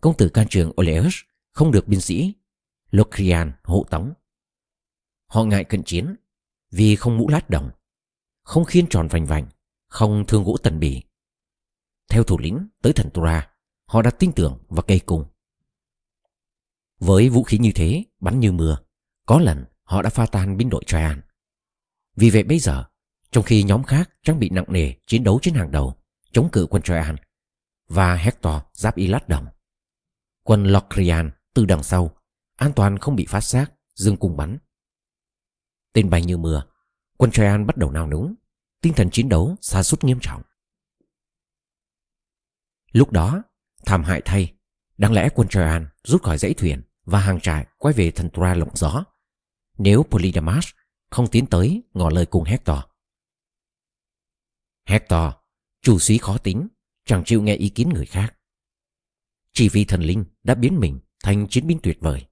Công 0.00 0.16
tử 0.16 0.28
can 0.28 0.46
trường 0.50 0.72
Oleus 0.80 1.14
không 1.52 1.70
được 1.70 1.88
binh 1.88 2.00
sĩ 2.00 2.34
Locrian 2.90 3.52
hộ 3.64 3.86
tống. 3.90 4.12
Họ 5.26 5.44
ngại 5.44 5.64
cận 5.64 5.82
chiến 5.82 6.16
vì 6.72 6.96
không 6.96 7.18
mũ 7.18 7.28
lát 7.28 7.50
đồng, 7.50 7.70
không 8.42 8.64
khiên 8.64 8.86
tròn 8.86 9.08
vành 9.08 9.26
vành, 9.26 9.46
không 9.88 10.24
thương 10.28 10.44
gỗ 10.44 10.56
tần 10.62 10.78
bì. 10.78 11.02
Theo 12.08 12.24
thủ 12.24 12.38
lĩnh 12.38 12.68
tới 12.82 12.92
thần 12.92 13.10
Tura, 13.10 13.50
họ 13.86 14.02
đặt 14.02 14.14
tin 14.18 14.32
tưởng 14.32 14.58
và 14.68 14.82
cây 14.82 15.00
cung. 15.06 15.24
Với 16.98 17.28
vũ 17.28 17.42
khí 17.42 17.58
như 17.58 17.72
thế, 17.74 18.04
bắn 18.20 18.40
như 18.40 18.52
mưa, 18.52 18.78
có 19.26 19.38
lần 19.38 19.64
họ 19.82 20.02
đã 20.02 20.10
pha 20.10 20.26
tan 20.26 20.56
binh 20.56 20.70
đội 20.70 20.82
Traian. 20.86 21.20
Vì 22.16 22.30
vậy 22.30 22.42
bây 22.42 22.58
giờ, 22.58 22.84
trong 23.30 23.44
khi 23.44 23.62
nhóm 23.62 23.82
khác 23.84 24.10
trang 24.22 24.38
bị 24.38 24.50
nặng 24.50 24.64
nề 24.68 24.92
chiến 25.06 25.24
đấu 25.24 25.38
trên 25.42 25.54
hàng 25.54 25.70
đầu, 25.70 25.94
chống 26.32 26.48
cự 26.52 26.66
quân 26.70 26.82
Traian, 26.82 27.16
và 27.88 28.14
Hector 28.14 28.54
giáp 28.72 28.96
y 28.96 29.06
lát 29.06 29.28
đồng. 29.28 29.46
Quân 30.42 30.64
Locrian 30.64 31.30
từ 31.54 31.64
đằng 31.64 31.82
sau, 31.82 32.16
an 32.56 32.72
toàn 32.76 32.98
không 32.98 33.16
bị 33.16 33.26
phát 33.26 33.40
xác, 33.40 33.72
dương 33.94 34.16
cung 34.16 34.36
bắn. 34.36 34.58
Tên 35.92 36.10
bay 36.10 36.24
như 36.24 36.36
mưa, 36.36 36.64
quân 37.16 37.30
Traian 37.30 37.66
bắt 37.66 37.76
đầu 37.76 37.90
nao 37.90 38.10
núng, 38.10 38.34
tinh 38.80 38.92
thần 38.96 39.10
chiến 39.10 39.28
đấu 39.28 39.56
xa 39.60 39.82
sút 39.82 40.04
nghiêm 40.04 40.18
trọng. 40.22 40.42
Lúc 42.92 43.12
đó, 43.12 43.42
thảm 43.86 44.04
hại 44.04 44.22
thay, 44.24 44.54
đáng 44.98 45.12
lẽ 45.12 45.28
quân 45.34 45.48
Traian 45.48 45.88
rút 46.04 46.22
khỏi 46.22 46.38
dãy 46.38 46.54
thuyền 46.54 46.82
và 47.04 47.20
hàng 47.20 47.40
trại 47.40 47.66
quay 47.78 47.94
về 47.94 48.10
thần 48.10 48.30
Tra 48.30 48.54
lộng 48.54 48.76
gió. 48.76 49.04
Nếu 49.78 50.02
Polydamas 50.02 50.66
không 51.10 51.26
tiến 51.30 51.46
tới 51.46 51.82
ngỏ 51.94 52.10
lời 52.10 52.26
cùng 52.26 52.44
Hector. 52.44 52.78
Hector, 54.86 55.32
chủ 55.82 55.98
sĩ 55.98 56.18
khó 56.18 56.38
tính, 56.38 56.68
chẳng 57.04 57.22
chịu 57.24 57.42
nghe 57.42 57.54
ý 57.54 57.68
kiến 57.68 57.88
người 57.88 58.06
khác. 58.06 58.34
Chỉ 59.52 59.68
vì 59.68 59.84
thần 59.84 60.02
linh 60.02 60.24
đã 60.42 60.54
biến 60.54 60.80
mình 60.80 61.00
thành 61.24 61.46
chiến 61.48 61.66
binh 61.66 61.78
tuyệt 61.82 61.98
vời. 62.00 62.26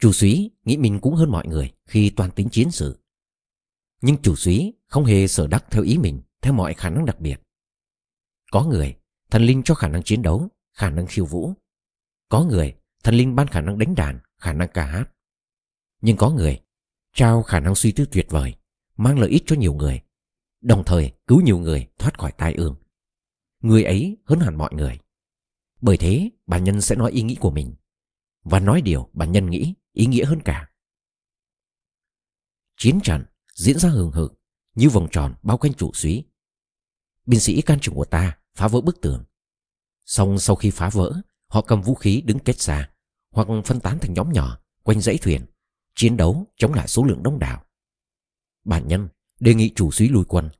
Chủ 0.00 0.12
súy 0.12 0.50
nghĩ 0.64 0.76
mình 0.76 0.98
cũng 1.00 1.14
hơn 1.14 1.30
mọi 1.30 1.46
người 1.46 1.72
khi 1.84 2.10
toàn 2.10 2.30
tính 2.30 2.48
chiến 2.48 2.70
sự. 2.70 2.98
Nhưng 4.00 4.22
chủ 4.22 4.36
súy 4.36 4.74
không 4.86 5.04
hề 5.04 5.26
sở 5.26 5.46
đắc 5.46 5.64
theo 5.70 5.82
ý 5.82 5.98
mình 5.98 6.22
theo 6.42 6.52
mọi 6.52 6.74
khả 6.74 6.90
năng 6.90 7.04
đặc 7.04 7.20
biệt. 7.20 7.40
Có 8.52 8.64
người, 8.64 8.96
thần 9.30 9.42
linh 9.42 9.62
cho 9.62 9.74
khả 9.74 9.88
năng 9.88 10.02
chiến 10.02 10.22
đấu, 10.22 10.48
khả 10.72 10.90
năng 10.90 11.06
khiêu 11.06 11.24
vũ. 11.24 11.52
Có 12.28 12.44
người, 12.44 12.74
thần 13.04 13.14
linh 13.14 13.36
ban 13.36 13.46
khả 13.46 13.60
năng 13.60 13.78
đánh 13.78 13.94
đàn, 13.94 14.18
khả 14.38 14.52
năng 14.52 14.68
ca 14.74 14.84
hát. 14.84 15.12
Nhưng 16.00 16.16
có 16.16 16.30
người, 16.30 16.60
trao 17.14 17.42
khả 17.42 17.60
năng 17.60 17.74
suy 17.74 17.92
tư 17.92 18.04
tuyệt 18.12 18.26
vời, 18.30 18.54
mang 18.96 19.18
lợi 19.18 19.30
ích 19.30 19.42
cho 19.46 19.56
nhiều 19.56 19.74
người, 19.74 20.00
đồng 20.60 20.84
thời 20.84 21.12
cứu 21.26 21.40
nhiều 21.40 21.58
người 21.58 21.88
thoát 21.98 22.18
khỏi 22.18 22.32
tai 22.32 22.54
ương. 22.54 22.76
Người 23.60 23.84
ấy 23.84 24.16
hơn 24.24 24.40
hẳn 24.40 24.58
mọi 24.58 24.74
người. 24.74 24.98
Bởi 25.80 25.96
thế, 25.96 26.30
bản 26.46 26.64
nhân 26.64 26.80
sẽ 26.80 26.96
nói 26.96 27.12
ý 27.12 27.22
nghĩ 27.22 27.34
của 27.34 27.50
mình. 27.50 27.74
Và 28.42 28.60
nói 28.60 28.82
điều 28.82 29.08
bản 29.12 29.32
nhân 29.32 29.50
nghĩ 29.50 29.74
ý 29.92 30.06
nghĩa 30.06 30.24
hơn 30.24 30.40
cả. 30.44 30.70
Chiến 32.76 33.00
trận 33.04 33.24
diễn 33.54 33.78
ra 33.78 33.88
hừng 33.88 34.10
hực 34.10 34.40
như 34.74 34.88
vòng 34.88 35.08
tròn 35.10 35.34
bao 35.42 35.58
quanh 35.58 35.74
trụ 35.74 35.90
suý. 35.94 36.24
Binh 37.26 37.40
sĩ 37.40 37.62
can 37.62 37.78
trường 37.80 37.94
của 37.94 38.04
ta 38.04 38.38
phá 38.54 38.68
vỡ 38.68 38.80
bức 38.80 39.00
tường. 39.00 39.24
Xong 40.06 40.38
sau 40.38 40.56
khi 40.56 40.70
phá 40.70 40.90
vỡ, 40.90 41.20
họ 41.46 41.62
cầm 41.62 41.82
vũ 41.82 41.94
khí 41.94 42.22
đứng 42.26 42.38
kết 42.38 42.60
xa 42.60 42.90
hoặc 43.30 43.48
phân 43.64 43.80
tán 43.80 43.98
thành 43.98 44.14
nhóm 44.14 44.32
nhỏ 44.32 44.58
quanh 44.82 45.00
dãy 45.00 45.18
thuyền, 45.18 45.46
chiến 45.94 46.16
đấu 46.16 46.46
chống 46.56 46.74
lại 46.74 46.88
số 46.88 47.04
lượng 47.04 47.22
đông 47.22 47.38
đảo. 47.38 47.64
Bản 48.64 48.88
nhân 48.88 49.08
đề 49.40 49.54
nghị 49.54 49.72
chủ 49.74 49.90
suý 49.90 50.08
lùi 50.08 50.24
quân, 50.24 50.50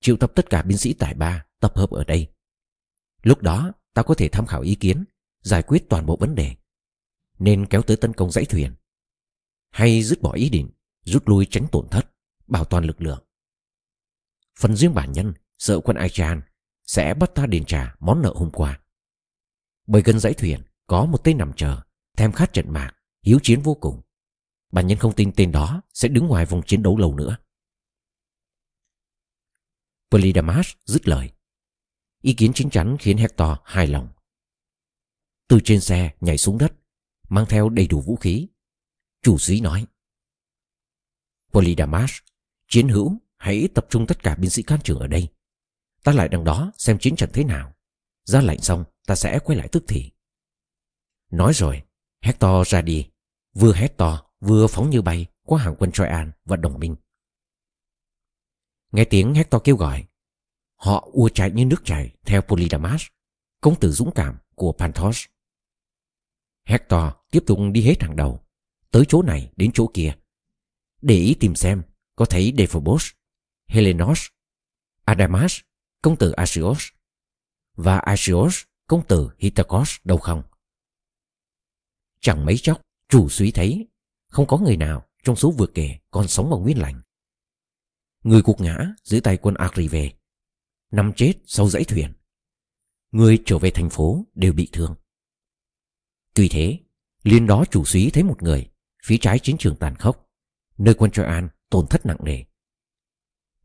triệu 0.00 0.16
tập 0.16 0.32
tất 0.34 0.50
cả 0.50 0.62
binh 0.62 0.78
sĩ 0.78 0.92
tại 0.92 1.14
ba 1.14 1.46
tập 1.60 1.76
hợp 1.76 1.90
ở 1.90 2.04
đây. 2.04 2.32
Lúc 3.22 3.42
đó 3.42 3.72
ta 3.94 4.02
có 4.02 4.14
thể 4.14 4.28
tham 4.28 4.46
khảo 4.46 4.60
ý 4.60 4.74
kiến, 4.74 5.04
giải 5.40 5.62
quyết 5.62 5.88
toàn 5.88 6.06
bộ 6.06 6.16
vấn 6.16 6.34
đề. 6.34 6.56
Nên 7.38 7.66
kéo 7.66 7.82
tới 7.82 7.96
tấn 7.96 8.12
công 8.12 8.30
dãy 8.30 8.44
thuyền. 8.44 8.74
Hay 9.70 10.02
dứt 10.02 10.22
bỏ 10.22 10.32
ý 10.32 10.48
định, 10.48 10.70
rút 11.04 11.28
lui 11.28 11.46
tránh 11.50 11.66
tổn 11.72 11.88
thất, 11.88 12.12
bảo 12.46 12.64
toàn 12.64 12.84
lực 12.84 13.02
lượng. 13.02 13.24
Phần 14.58 14.76
riêng 14.76 14.94
bản 14.94 15.12
nhân 15.12 15.32
sợ 15.58 15.80
quân 15.80 15.96
Aichan 15.96 16.42
sẽ 16.86 17.14
bắt 17.14 17.30
ta 17.34 17.46
đền 17.46 17.64
trả 17.64 17.94
món 18.00 18.22
nợ 18.22 18.32
hôm 18.36 18.50
qua. 18.50 18.80
Bởi 19.86 20.02
gần 20.02 20.20
dãy 20.20 20.34
thuyền 20.34 20.62
có 20.86 21.06
một 21.06 21.18
tên 21.24 21.38
nằm 21.38 21.52
chờ, 21.56 21.80
thèm 22.16 22.32
khát 22.32 22.52
trận 22.52 22.72
mạc, 22.72 22.92
hiếu 23.22 23.38
chiến 23.42 23.60
vô 23.60 23.74
cùng. 23.74 24.02
Bản 24.72 24.86
nhân 24.86 24.98
không 24.98 25.12
tin 25.12 25.32
tên 25.36 25.52
đó 25.52 25.82
sẽ 25.94 26.08
đứng 26.08 26.26
ngoài 26.26 26.46
vòng 26.46 26.62
chiến 26.66 26.82
đấu 26.82 26.96
lâu 26.98 27.14
nữa. 27.14 27.36
Polydamas 30.10 30.72
dứt 30.84 31.08
lời. 31.08 31.30
Ý 32.22 32.34
kiến 32.34 32.52
chính 32.54 32.70
chắn 32.70 32.96
khiến 33.00 33.16
Hector 33.16 33.58
hài 33.64 33.86
lòng. 33.86 34.08
Từ 35.48 35.60
trên 35.64 35.80
xe 35.80 36.10
nhảy 36.20 36.38
xuống 36.38 36.58
đất, 36.58 36.72
mang 37.28 37.46
theo 37.48 37.68
đầy 37.68 37.86
đủ 37.86 38.00
vũ 38.00 38.16
khí. 38.16 38.48
Chủ 39.22 39.38
sĩ 39.38 39.60
nói. 39.60 39.86
Polydamas, 41.52 42.12
chiến 42.68 42.88
hữu, 42.88 43.18
hãy 43.36 43.68
tập 43.74 43.86
trung 43.90 44.06
tất 44.06 44.22
cả 44.22 44.34
binh 44.34 44.50
sĩ 44.50 44.62
can 44.62 44.80
trường 44.84 44.98
ở 44.98 45.06
đây. 45.06 45.28
Ta 46.04 46.12
lại 46.12 46.28
đằng 46.28 46.44
đó 46.44 46.72
xem 46.76 46.98
chiến 46.98 47.16
trận 47.16 47.30
thế 47.32 47.44
nào. 47.44 47.74
Ra 48.24 48.40
lệnh 48.40 48.60
xong 48.60 48.84
ta 49.06 49.14
sẽ 49.14 49.38
quay 49.38 49.58
lại 49.58 49.68
tức 49.72 49.84
thì 49.88 50.10
Nói 51.30 51.52
rồi 51.54 51.82
Hector 52.22 52.68
ra 52.68 52.82
đi 52.82 53.10
Vừa 53.54 53.74
hét 53.74 53.96
to 53.96 54.22
vừa 54.40 54.66
phóng 54.66 54.90
như 54.90 55.02
bay 55.02 55.26
Qua 55.42 55.62
hàng 55.62 55.74
quân 55.78 55.92
Troyan 55.92 56.32
và 56.44 56.56
đồng 56.56 56.78
minh 56.78 56.96
Nghe 58.92 59.04
tiếng 59.04 59.34
Hector 59.34 59.62
kêu 59.64 59.76
gọi 59.76 60.04
Họ 60.74 61.08
ua 61.12 61.28
chạy 61.28 61.50
như 61.50 61.64
nước 61.64 61.82
chảy 61.84 62.16
Theo 62.24 62.42
Polydamas 62.42 63.02
Công 63.60 63.80
tử 63.80 63.92
dũng 63.92 64.10
cảm 64.14 64.38
của 64.54 64.72
Panthos 64.72 65.24
Hector 66.64 67.02
tiếp 67.30 67.42
tục 67.46 67.58
đi 67.72 67.82
hết 67.82 68.02
hàng 68.02 68.16
đầu 68.16 68.44
Tới 68.90 69.04
chỗ 69.08 69.22
này 69.22 69.52
đến 69.56 69.70
chỗ 69.74 69.90
kia. 69.94 70.14
Để 71.02 71.14
ý 71.14 71.36
tìm 71.40 71.54
xem, 71.54 71.82
Có 72.16 72.24
thấy 72.24 72.52
Dephobos, 72.58 73.10
Helenos, 73.66 74.26
Adamas, 75.04 75.60
Công 76.02 76.16
tử 76.16 76.30
Asios 76.30 76.88
Và 77.74 77.98
Asios 77.98 78.62
Công 78.86 79.06
tử 79.06 79.30
Hitakos 79.38 79.96
đâu 80.04 80.18
không? 80.18 80.42
Chẳng 82.20 82.44
mấy 82.44 82.58
chốc, 82.58 82.80
Chủ 83.08 83.28
suy 83.28 83.50
thấy 83.50 83.88
Không 84.28 84.46
có 84.46 84.58
người 84.58 84.76
nào 84.76 85.08
trong 85.22 85.36
số 85.36 85.50
vừa 85.50 85.66
kể 85.66 85.98
Còn 86.10 86.28
sống 86.28 86.50
bằng 86.50 86.62
nguyên 86.62 86.78
lành. 86.78 87.00
Người 88.22 88.42
cuộc 88.42 88.60
ngã 88.60 88.94
dưới 89.04 89.20
tay 89.20 89.36
quân 89.36 89.54
Agrive 89.54 90.10
Nằm 90.90 91.12
chết 91.16 91.32
sau 91.46 91.68
dãy 91.68 91.84
thuyền. 91.84 92.12
Người 93.10 93.42
trở 93.46 93.58
về 93.58 93.70
thành 93.70 93.90
phố 93.90 94.26
đều 94.34 94.52
bị 94.52 94.68
thương. 94.72 94.94
Tuy 96.34 96.48
thế 96.48 96.78
Liên 97.22 97.46
đó 97.46 97.64
chủ 97.70 97.84
suý 97.84 98.10
thấy 98.10 98.22
một 98.22 98.42
người 98.42 98.69
Phía 99.04 99.16
trái 99.20 99.38
chiến 99.38 99.56
trường 99.58 99.76
tàn 99.76 99.94
khốc, 99.94 100.26
Nơi 100.78 100.94
quân 100.94 101.10
Troyan 101.10 101.48
tổn 101.70 101.86
thất 101.90 102.06
nặng 102.06 102.16
nề. 102.24 102.44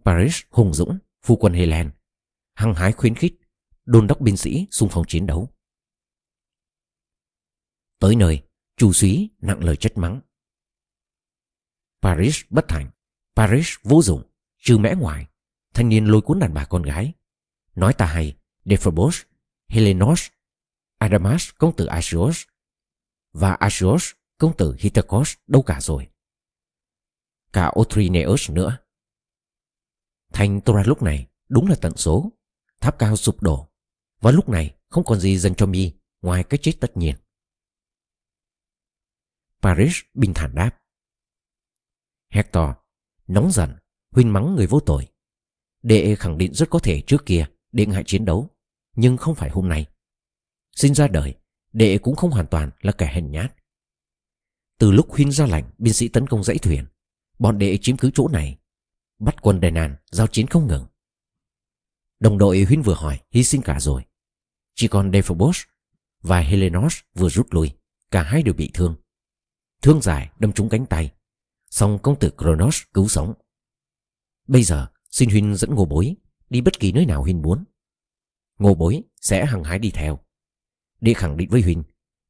Paris 0.05 0.41
hùng 0.49 0.73
dũng, 0.73 0.97
Phu 1.21 1.35
quân 1.35 1.53
Helen, 1.53 1.91
Hăng 2.53 2.73
hái 2.73 2.91
khuyến 2.91 3.15
khích, 3.15 3.33
Đôn 3.85 4.07
đốc 4.07 4.21
binh 4.21 4.37
sĩ 4.37 4.67
xung 4.71 4.89
phong 4.91 5.05
chiến 5.07 5.25
đấu. 5.25 5.49
Tới 7.99 8.15
nơi 8.15 8.43
Chủ 8.77 8.93
suý 8.93 9.29
nặng 9.41 9.63
lời 9.63 9.75
chất 9.77 9.97
mắng. 9.97 10.21
Paris 12.01 12.41
bất 12.49 12.65
thành 12.67 12.91
Paris 13.35 13.75
vô 13.83 14.01
dụng, 14.01 14.23
Trừ 14.59 14.77
mẽ 14.77 14.95
ngoài, 14.97 15.27
Thanh 15.73 15.89
niên 15.89 16.05
lôi 16.05 16.21
cuốn 16.21 16.39
đàn 16.39 16.53
bà 16.53 16.65
con 16.65 16.83
gái. 16.83 17.13
Nói 17.75 17.93
ta 17.93 18.05
hay, 18.05 18.37
Dephobos, 18.65 19.21
Helenos, 19.67 20.27
Adamas 20.97 21.49
công 21.57 21.75
tử 21.75 21.85
Asios 21.85 22.43
và 23.33 23.53
Asios 23.53 24.11
công 24.37 24.57
tử 24.57 24.75
Hitakos 24.79 25.33
đâu 25.47 25.61
cả 25.61 25.81
rồi? 25.81 26.07
Cả 27.53 27.71
Othrineus 27.79 28.51
nữa. 28.51 28.77
Thành 30.33 30.61
Tora 30.61 30.83
lúc 30.85 31.01
này 31.01 31.27
đúng 31.49 31.67
là 31.67 31.75
tận 31.81 31.97
số. 31.97 32.31
Tháp 32.81 32.99
cao 32.99 33.15
sụp 33.15 33.41
đổ. 33.41 33.69
Và 34.19 34.31
lúc 34.31 34.49
này 34.49 34.75
không 34.89 35.03
còn 35.03 35.19
gì 35.19 35.37
dành 35.37 35.55
cho 35.55 35.65
mi, 35.65 35.91
ngoài 36.21 36.43
cái 36.43 36.57
chết 36.61 36.71
tất 36.79 36.97
nhiên. 36.97 37.15
Paris 39.61 39.95
bình 40.13 40.33
thản 40.35 40.55
đáp. 40.55 40.79
Hector, 42.29 42.69
nóng 43.27 43.51
giận 43.51 43.75
huynh 44.11 44.33
mắng 44.33 44.55
người 44.55 44.67
vô 44.67 44.79
tội. 44.79 45.07
Đệ 45.81 46.15
khẳng 46.15 46.37
định 46.37 46.53
rất 46.53 46.69
có 46.69 46.79
thể 46.79 47.01
trước 47.07 47.25
kia 47.25 47.45
đệ 47.71 47.85
ngại 47.85 48.03
chiến 48.05 48.25
đấu, 48.25 48.49
nhưng 48.95 49.17
không 49.17 49.35
phải 49.35 49.49
hôm 49.49 49.69
nay. 49.69 49.85
Sinh 50.75 50.93
ra 50.93 51.07
đời, 51.07 51.35
đệ 51.73 51.97
cũng 51.97 52.15
không 52.15 52.31
hoàn 52.31 52.47
toàn 52.47 52.71
là 52.81 52.91
kẻ 52.91 53.11
hèn 53.13 53.31
nhát 53.31 53.55
từ 54.77 54.91
lúc 54.91 55.11
huynh 55.11 55.31
ra 55.31 55.45
lệnh, 55.45 55.65
binh 55.77 55.93
sĩ 55.93 56.07
tấn 56.07 56.27
công 56.27 56.43
dãy 56.43 56.57
thuyền, 56.57 56.85
bọn 57.39 57.57
đệ 57.57 57.77
chiếm 57.81 57.97
cứ 57.97 58.11
chỗ 58.13 58.27
này, 58.27 58.57
bắt 59.19 59.35
quân 59.41 59.59
đài 59.59 59.71
nàn 59.71 59.95
giao 60.11 60.27
chiến 60.27 60.47
không 60.47 60.67
ngừng. 60.67 60.85
Đồng 62.19 62.37
đội 62.37 62.63
huynh 62.63 62.81
vừa 62.81 62.93
hỏi, 62.93 63.19
hy 63.31 63.43
sinh 63.43 63.61
cả 63.61 63.79
rồi. 63.79 64.03
Chỉ 64.75 64.87
còn 64.87 65.11
Dephobos 65.11 65.61
và 66.21 66.39
Helenos 66.39 66.97
vừa 67.13 67.29
rút 67.29 67.53
lui, 67.53 67.71
cả 68.11 68.23
hai 68.23 68.43
đều 68.43 68.53
bị 68.53 68.71
thương. 68.73 68.95
Thương 69.81 70.01
dài 70.01 70.31
đâm 70.39 70.51
trúng 70.51 70.69
cánh 70.69 70.85
tay, 70.85 71.11
song 71.69 71.99
công 72.03 72.19
tử 72.19 72.31
Kronos 72.37 72.81
cứu 72.93 73.07
sống. 73.07 73.33
Bây 74.47 74.63
giờ, 74.63 74.87
xin 75.11 75.29
huynh 75.29 75.55
dẫn 75.55 75.75
ngô 75.75 75.85
bối 75.85 76.15
đi 76.49 76.61
bất 76.61 76.79
kỳ 76.79 76.91
nơi 76.91 77.05
nào 77.05 77.23
huynh 77.23 77.41
muốn. 77.41 77.63
Ngô 78.59 78.75
bối 78.75 79.03
sẽ 79.21 79.45
hằng 79.45 79.63
hái 79.63 79.79
đi 79.79 79.91
theo 79.91 80.19
để 81.01 81.13
khẳng 81.13 81.37
định 81.37 81.49
với 81.49 81.61
huynh, 81.61 81.83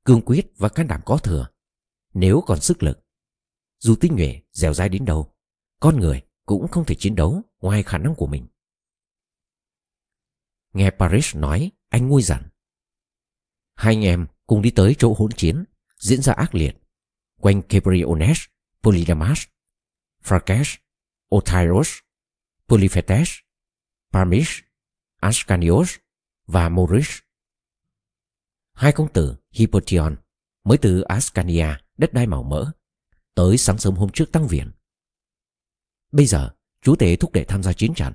cương 0.06 0.22
quyết 0.22 0.46
và 0.58 0.70
can 0.70 0.88
đảm 0.88 1.02
có 1.06 1.18
thừa 1.18 1.48
nếu 2.16 2.44
còn 2.46 2.62
sức 2.62 2.84
lực 2.84 3.00
dù 3.80 3.96
tinh 3.96 4.16
nhuệ 4.16 4.42
dẻo 4.52 4.74
dai 4.74 4.90
đến 4.90 5.06
đâu 5.06 5.36
con 5.80 6.00
người 6.00 6.22
cũng 6.46 6.68
không 6.68 6.86
thể 6.86 6.96
chiến 6.96 7.16
đấu 7.16 7.42
ngoài 7.62 7.84
khả 7.84 7.98
năng 7.98 8.16
của 8.16 8.28
mình. 8.28 8.48
Nghe 10.74 10.90
paris 10.90 11.36
nói 11.36 11.72
anh 11.90 12.08
nguôi 12.08 12.22
dặn 12.22 12.50
hai 13.76 13.96
anh 13.96 14.06
em 14.06 14.28
cùng 14.48 14.62
đi 14.62 14.72
tới 14.72 14.96
chỗ 15.00 15.16
hỗn 15.18 15.32
chiến 15.32 15.64
diễn 16.00 16.22
ra 16.22 16.34
ác 16.34 16.56
liệt. 16.56 16.76
Quanh 17.40 17.62
Cabriones, 17.62 18.40
Polydamas, 18.84 19.44
Pharkes, 20.22 20.76
Otyros, 21.36 21.90
Polyphetes, 22.68 23.30
Parmis, 24.12 24.50
Ascanios 25.22 25.96
và 26.48 26.70
Moris. 26.70 27.20
Hai 28.74 28.92
công 28.92 29.14
tử 29.14 29.36
Hippotion 29.52 30.16
mới 30.64 30.78
từ 30.78 31.02
Ascania, 31.02 31.68
đất 31.98 32.14
đai 32.14 32.28
màu 32.28 32.44
mỡ, 32.44 32.72
tới 33.36 33.58
sáng 33.58 33.78
sớm 33.78 33.96
hôm 33.96 34.10
trước 34.14 34.32
tăng 34.32 34.48
viện. 34.48 34.72
Bây 36.12 36.26
giờ, 36.26 36.56
chú 36.82 36.96
tể 36.96 37.16
thúc 37.16 37.32
đệ 37.32 37.44
tham 37.44 37.64
gia 37.64 37.74
chiến 37.74 37.94
trận. 37.94 38.14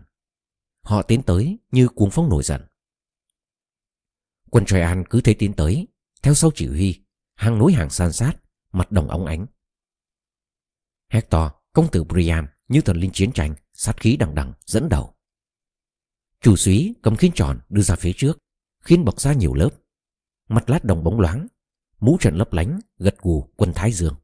Họ 0.83 1.03
tiến 1.03 1.23
tới 1.23 1.59
như 1.71 1.89
cuồng 1.89 2.11
phong 2.11 2.29
nổi 2.29 2.43
giận. 2.43 2.67
Quân 4.51 4.65
Troyan 4.65 5.05
cứ 5.11 5.21
thế 5.21 5.35
tiến 5.35 5.53
tới, 5.53 5.87
theo 6.23 6.35
sau 6.35 6.51
chỉ 6.55 6.67
huy, 6.69 7.01
hàng 7.35 7.59
núi 7.59 7.73
hàng 7.73 7.91
san 7.91 8.13
sát, 8.13 8.33
mặt 8.73 8.93
đồng 8.93 9.09
óng 9.09 9.27
ánh. 9.27 9.47
Hector, 11.09 11.51
công 11.73 11.91
tử 11.91 12.05
Priam 12.05 12.47
như 12.69 12.81
thần 12.81 12.97
linh 12.97 13.11
chiến 13.13 13.33
tranh, 13.33 13.55
sát 13.73 13.97
khí 13.97 14.17
đằng 14.17 14.35
đằng 14.35 14.53
dẫn 14.67 14.89
đầu. 14.89 15.15
Chủ 16.41 16.57
súy 16.57 16.95
cầm 17.03 17.17
khiên 17.17 17.33
tròn 17.33 17.61
đưa 17.69 17.83
ra 17.83 17.97
phía 17.97 18.13
trước, 18.17 18.39
khiên 18.81 19.05
bọc 19.05 19.21
ra 19.21 19.33
nhiều 19.33 19.55
lớp, 19.55 19.71
mặt 20.49 20.71
lát 20.71 20.85
đồng 20.85 21.05
bóng 21.05 21.21
loáng, 21.21 21.47
mũ 22.01 22.17
trận 22.21 22.37
lấp 22.37 22.53
lánh, 22.53 22.81
gật 22.99 23.19
gù 23.19 23.49
quân 23.57 23.73
Thái 23.75 23.93
Dương. 23.93 24.15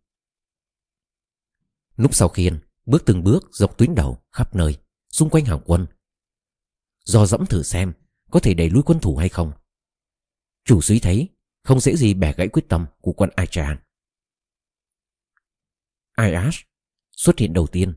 Núp 1.99 2.15
sau 2.15 2.29
khiên, 2.29 2.61
bước 2.87 3.03
từng 3.07 3.25
bước 3.25 3.49
dọc 3.53 3.79
tuyến 3.79 3.95
đầu 3.95 4.23
khắp 4.33 4.55
nơi, 4.55 4.77
xung 5.09 5.31
quanh 5.31 5.45
hàng 5.45 5.61
quân. 5.65 5.87
Do 7.05 7.27
dẫm 7.27 7.47
thử 7.47 7.63
xem 7.63 7.93
có 8.31 8.41
thể 8.41 8.55
đẩy 8.55 8.71
lui 8.71 8.83
quân 8.87 9.01
thủ 9.01 9.17
hay 9.17 9.29
không. 9.29 9.53
Chủ 10.65 10.81
suý 10.81 11.01
thấy 11.01 11.29
không 11.63 11.81
dễ 11.81 11.97
gì 11.97 12.15
bẻ 12.15 12.33
gãy 12.33 12.49
quyết 12.49 12.69
tâm 12.69 12.87
của 13.01 13.13
quân 13.13 13.31
Aichan. 13.37 13.79
Aias 16.13 16.57
xuất 17.13 17.39
hiện 17.39 17.53
đầu 17.53 17.67
tiên, 17.67 17.95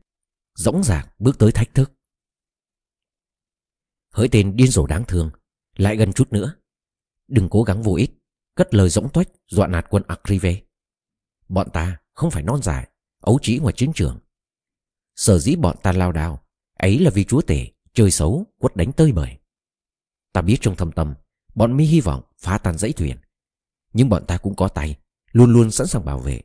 dõng 0.56 0.84
dạc 0.84 1.20
bước 1.20 1.40
tới 1.40 1.52
thách 1.52 1.74
thức. 1.74 1.92
Hỡi 4.10 4.28
tên 4.32 4.56
điên 4.56 4.68
rồ 4.68 4.88
đáng 4.88 5.04
thương, 5.08 5.32
lại 5.76 5.98
gần 5.98 6.14
chút 6.14 6.34
nữa. 6.34 6.56
Đừng 7.28 7.48
cố 7.50 7.64
gắng 7.64 7.84
vô 7.84 7.96
ích, 7.96 8.12
cất 8.60 8.74
lời 8.74 8.90
dõng 8.90 9.10
tuếch 9.14 9.28
dọa 9.48 9.68
nạt 9.68 9.86
quân 9.90 10.04
Akrive. 10.08 10.62
Bọn 11.50 11.70
ta 11.74 11.98
không 12.14 12.32
phải 12.32 12.44
non 12.44 12.62
dài, 12.64 12.90
ấu 13.20 13.40
trĩ 13.42 13.60
ngoài 13.60 13.74
chiến 13.78 13.92
trường. 13.96 14.20
Sở 15.16 15.40
dĩ 15.40 15.56
bọn 15.56 15.78
ta 15.84 15.92
lao 15.92 16.12
đao, 16.12 16.44
ấy 16.74 17.00
là 17.00 17.12
vì 17.14 17.24
chúa 17.24 17.42
tể, 17.42 17.68
chơi 17.94 18.12
xấu, 18.12 18.46
quất 18.58 18.76
đánh 18.76 18.92
tơi 18.92 19.12
bời. 19.12 19.38
Ta 20.34 20.42
biết 20.42 20.58
trong 20.62 20.76
thâm 20.76 20.92
tâm, 20.92 21.14
bọn 21.56 21.78
mi 21.78 21.86
hy 21.86 22.02
vọng 22.02 22.24
phá 22.38 22.58
tan 22.58 22.78
dãy 22.78 22.92
thuyền. 22.94 23.18
Nhưng 23.94 24.10
bọn 24.10 24.26
ta 24.26 24.38
cũng 24.38 24.56
có 24.56 24.68
tay, 24.68 24.96
luôn 25.32 25.54
luôn 25.54 25.72
sẵn 25.72 25.88
sàng 25.88 26.06
bảo 26.06 26.20
vệ. 26.20 26.42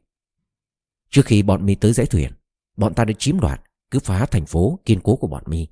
Trước 1.10 1.22
khi 1.24 1.42
bọn 1.42 1.66
mi 1.66 1.74
tới 1.74 1.92
dãy 1.92 2.06
thuyền, 2.06 2.32
bọn 2.76 2.94
ta 2.94 3.04
đã 3.04 3.12
chiếm 3.18 3.40
đoạt, 3.40 3.62
cứ 3.90 3.98
phá 3.98 4.26
thành 4.26 4.46
phố 4.46 4.80
kiên 4.84 5.00
cố 5.00 5.16
của 5.16 5.28
bọn 5.28 5.42
mi. 5.46 5.68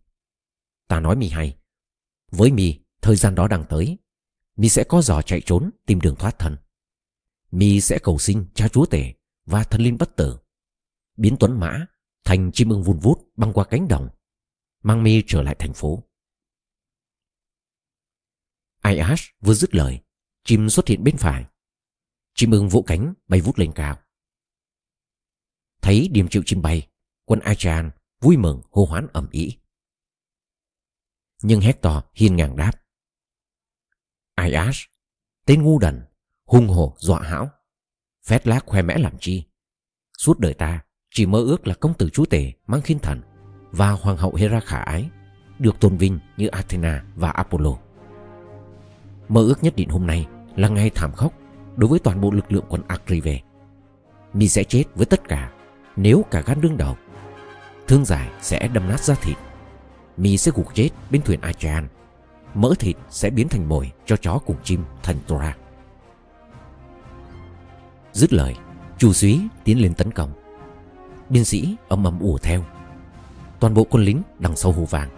Ta 0.89 1.01
nói 1.01 1.17
mi 1.17 1.29
hay, 1.29 1.57
với 2.31 2.53
mi, 2.53 2.79
thời 3.03 3.17
gian 3.17 3.35
đó 3.35 3.49
đang 3.49 3.65
tới, 3.69 3.99
mi 4.57 4.69
sẽ 4.69 4.85
có 4.89 5.03
giò 5.03 5.23
chạy 5.23 5.41
trốn 5.47 5.71
tìm 5.87 6.01
đường 6.01 6.17
thoát 6.17 6.39
thân. 6.39 6.57
mi 7.51 7.81
sẽ 7.81 7.99
cầu 8.03 8.19
xin 8.19 8.47
cha 8.55 8.69
chúa 8.69 8.87
tể 8.87 9.15
và 9.47 9.65
thần 9.65 9.81
linh 9.81 9.99
bất 9.99 10.17
tử, 10.17 10.39
biến 11.17 11.37
tuấn 11.41 11.61
mã 11.61 11.87
thành 12.25 12.51
chim 12.53 12.69
ưng 12.69 12.83
vun 12.83 12.99
vút 12.99 13.19
băng 13.37 13.53
qua 13.53 13.65
cánh 13.65 13.89
đồng, 13.89 14.09
mang 14.83 15.03
mi 15.03 15.23
trở 15.27 15.43
lại 15.43 15.57
thành 15.59 15.73
phố. 15.73 16.03
Aias 18.81 19.23
vừa 19.41 19.55
dứt 19.55 19.75
lời, 19.75 20.01
chim 20.45 20.71
xuất 20.71 20.89
hiện 20.89 21.05
bên 21.05 21.17
phải. 21.17 21.45
Chim 22.35 22.51
ưng 22.51 22.69
vỗ 22.69 22.85
cánh 22.87 23.15
bay 23.29 23.41
vút 23.41 23.59
lên 23.59 23.73
cao. 23.75 23.99
Thấy 25.83 26.09
điểm 26.13 26.29
chịu 26.29 26.43
chim 26.47 26.63
bay, 26.63 26.89
quân 27.25 27.41
Achan 27.41 27.91
vui 28.21 28.37
mừng 28.37 28.61
hô 28.71 28.85
hoán 28.85 29.07
ầm 29.13 29.29
ĩ. 29.31 29.59
Nhưng 31.43 31.61
Hector 31.61 32.05
hiên 32.15 32.37
ngang 32.37 32.57
đáp. 32.57 32.82
Ayash 34.43 34.89
tên 35.47 35.63
ngu 35.63 35.79
đần, 35.79 36.03
hung 36.47 36.69
hồ 36.69 36.95
dọa 36.99 37.21
hão. 37.23 37.51
Phét 38.27 38.47
lác 38.47 38.67
khoe 38.67 38.83
mẽ 38.83 38.99
làm 38.99 39.13
chi. 39.21 39.45
Suốt 40.19 40.39
đời 40.39 40.55
ta 40.55 40.81
chỉ 41.15 41.27
mơ 41.27 41.39
ước 41.39 41.67
là 41.67 41.75
công 41.75 41.95
tử 41.95 42.09
chúa 42.13 42.25
tể 42.25 42.53
mang 42.67 42.83
khiên 42.83 42.99
thần 42.99 43.21
và 43.71 43.91
hoàng 43.91 44.17
hậu 44.17 44.35
Hera 44.35 44.61
khả 44.61 44.79
ái 44.79 45.11
được 45.59 45.81
tôn 45.81 45.97
vinh 45.97 46.19
như 46.37 46.47
Athena 46.47 47.05
và 47.15 47.31
Apollo. 47.31 47.71
Mơ 49.29 49.41
ước 49.41 49.65
nhất 49.65 49.77
định 49.77 49.89
hôm 49.89 50.07
nay 50.07 50.27
là 50.57 50.69
ngày 50.69 50.91
thảm 50.95 51.13
khốc 51.13 51.33
đối 51.77 51.91
với 51.91 51.99
toàn 51.99 52.21
bộ 52.21 52.31
lực 52.31 52.53
lượng 52.53 52.65
quân 52.69 52.83
Akrive. 52.89 53.41
Mi 54.33 54.49
sẽ 54.49 54.65
chết 54.65 54.85
với 54.95 55.07
tất 55.07 55.29
cả 55.29 55.53
nếu 55.97 56.25
cả 56.31 56.43
gan 56.47 56.61
đương 56.61 56.77
đầu. 56.77 56.97
Thương 57.89 58.05
giải 58.05 58.31
sẽ 58.41 58.69
đâm 58.69 58.89
nát 58.89 59.01
ra 59.01 59.15
thịt. 59.15 59.37
Mi 60.17 60.37
sẽ 60.37 60.53
gục 60.55 60.75
chết 60.75 60.91
bên 61.11 61.23
thuyền 61.23 61.41
Achean 61.41 61.89
Mỡ 62.55 62.75
thịt 62.79 62.97
sẽ 63.11 63.31
biến 63.31 63.49
thành 63.49 63.69
mồi 63.69 63.93
cho 64.07 64.17
chó 64.17 64.39
cùng 64.39 64.57
chim 64.65 64.85
thành 65.03 65.17
Tora. 65.27 65.57
Dứt 68.13 68.33
lời, 68.33 68.57
chủ 68.99 69.13
súy 69.13 69.41
tiến 69.65 69.83
lên 69.83 69.95
tấn 69.95 70.13
công. 70.13 70.33
Biên 71.29 71.45
sĩ 71.45 71.77
âm 71.89 72.05
ầm 72.05 72.21
ùa 72.21 72.39
theo. 72.39 72.65
Toàn 73.61 73.75
bộ 73.75 73.87
quân 73.91 74.05
lính 74.05 74.23
đằng 74.39 74.57
sau 74.57 74.73
hồ 74.73 74.85
vàng. 74.85 75.09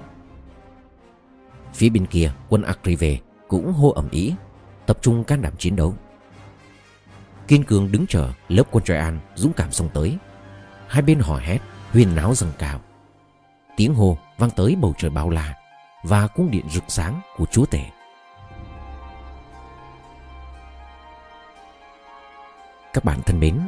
Phía 1.74 1.88
bên 1.88 2.06
kia, 2.06 2.32
quân 2.48 2.62
Akrive 2.62 3.18
cũng 3.48 3.72
hô 3.72 3.90
ẩm 3.90 4.08
ý, 4.10 4.34
tập 4.86 4.98
trung 5.02 5.24
can 5.24 5.42
đảm 5.42 5.52
chiến 5.58 5.76
đấu. 5.76 5.94
Kiên 7.48 7.64
cường 7.64 7.92
đứng 7.92 8.06
chờ 8.06 8.32
lớp 8.48 8.64
quân 8.70 8.84
Trời 8.84 8.98
An 8.98 9.18
dũng 9.34 9.52
cảm 9.52 9.72
xông 9.72 9.88
tới. 9.94 10.18
Hai 10.86 11.02
bên 11.02 11.18
hò 11.18 11.36
hét, 11.36 11.58
huyền 11.92 12.14
náo 12.14 12.34
dâng 12.34 12.52
cao. 12.58 12.80
Tiếng 13.76 13.94
hô 13.94 14.18
vang 14.38 14.50
tới 14.50 14.76
bầu 14.76 14.94
trời 14.98 15.10
bao 15.10 15.30
la 15.30 15.54
và 16.04 16.26
cung 16.26 16.50
điện 16.50 16.66
rực 16.70 16.84
sáng 16.88 17.20
của 17.36 17.46
chúa 17.46 17.66
tể. 17.66 17.84
Các 22.92 23.04
bạn 23.04 23.22
thân 23.26 23.40
mến, 23.40 23.60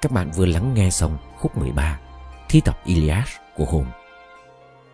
các 0.00 0.12
bạn 0.12 0.30
vừa 0.30 0.46
lắng 0.46 0.74
nghe 0.74 0.90
xong 0.90 1.18
khúc 1.38 1.58
13 1.58 2.00
thi 2.48 2.60
tập 2.60 2.78
Iliad 2.84 3.28
của 3.56 3.64
Hùng. 3.64 3.86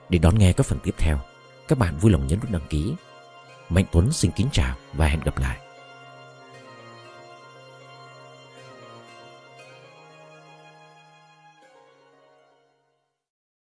Để 0.09 0.18
đón 0.18 0.39
nghe 0.39 0.53
các 0.53 0.66
phần 0.66 0.79
tiếp 0.83 0.95
theo, 0.99 1.18
các 1.68 1.79
bạn 1.79 1.99
vui 1.99 2.12
lòng 2.12 2.26
nhấn 2.26 2.39
nút 2.41 2.51
đăng 2.51 2.66
ký. 2.70 2.95
Mạnh 3.68 3.85
Tuấn 3.93 4.12
xin 4.12 4.31
kính 4.31 4.49
chào 4.53 4.76
và 4.93 5.07
hẹn 5.07 5.20
gặp 5.20 5.39
lại. 5.39 5.68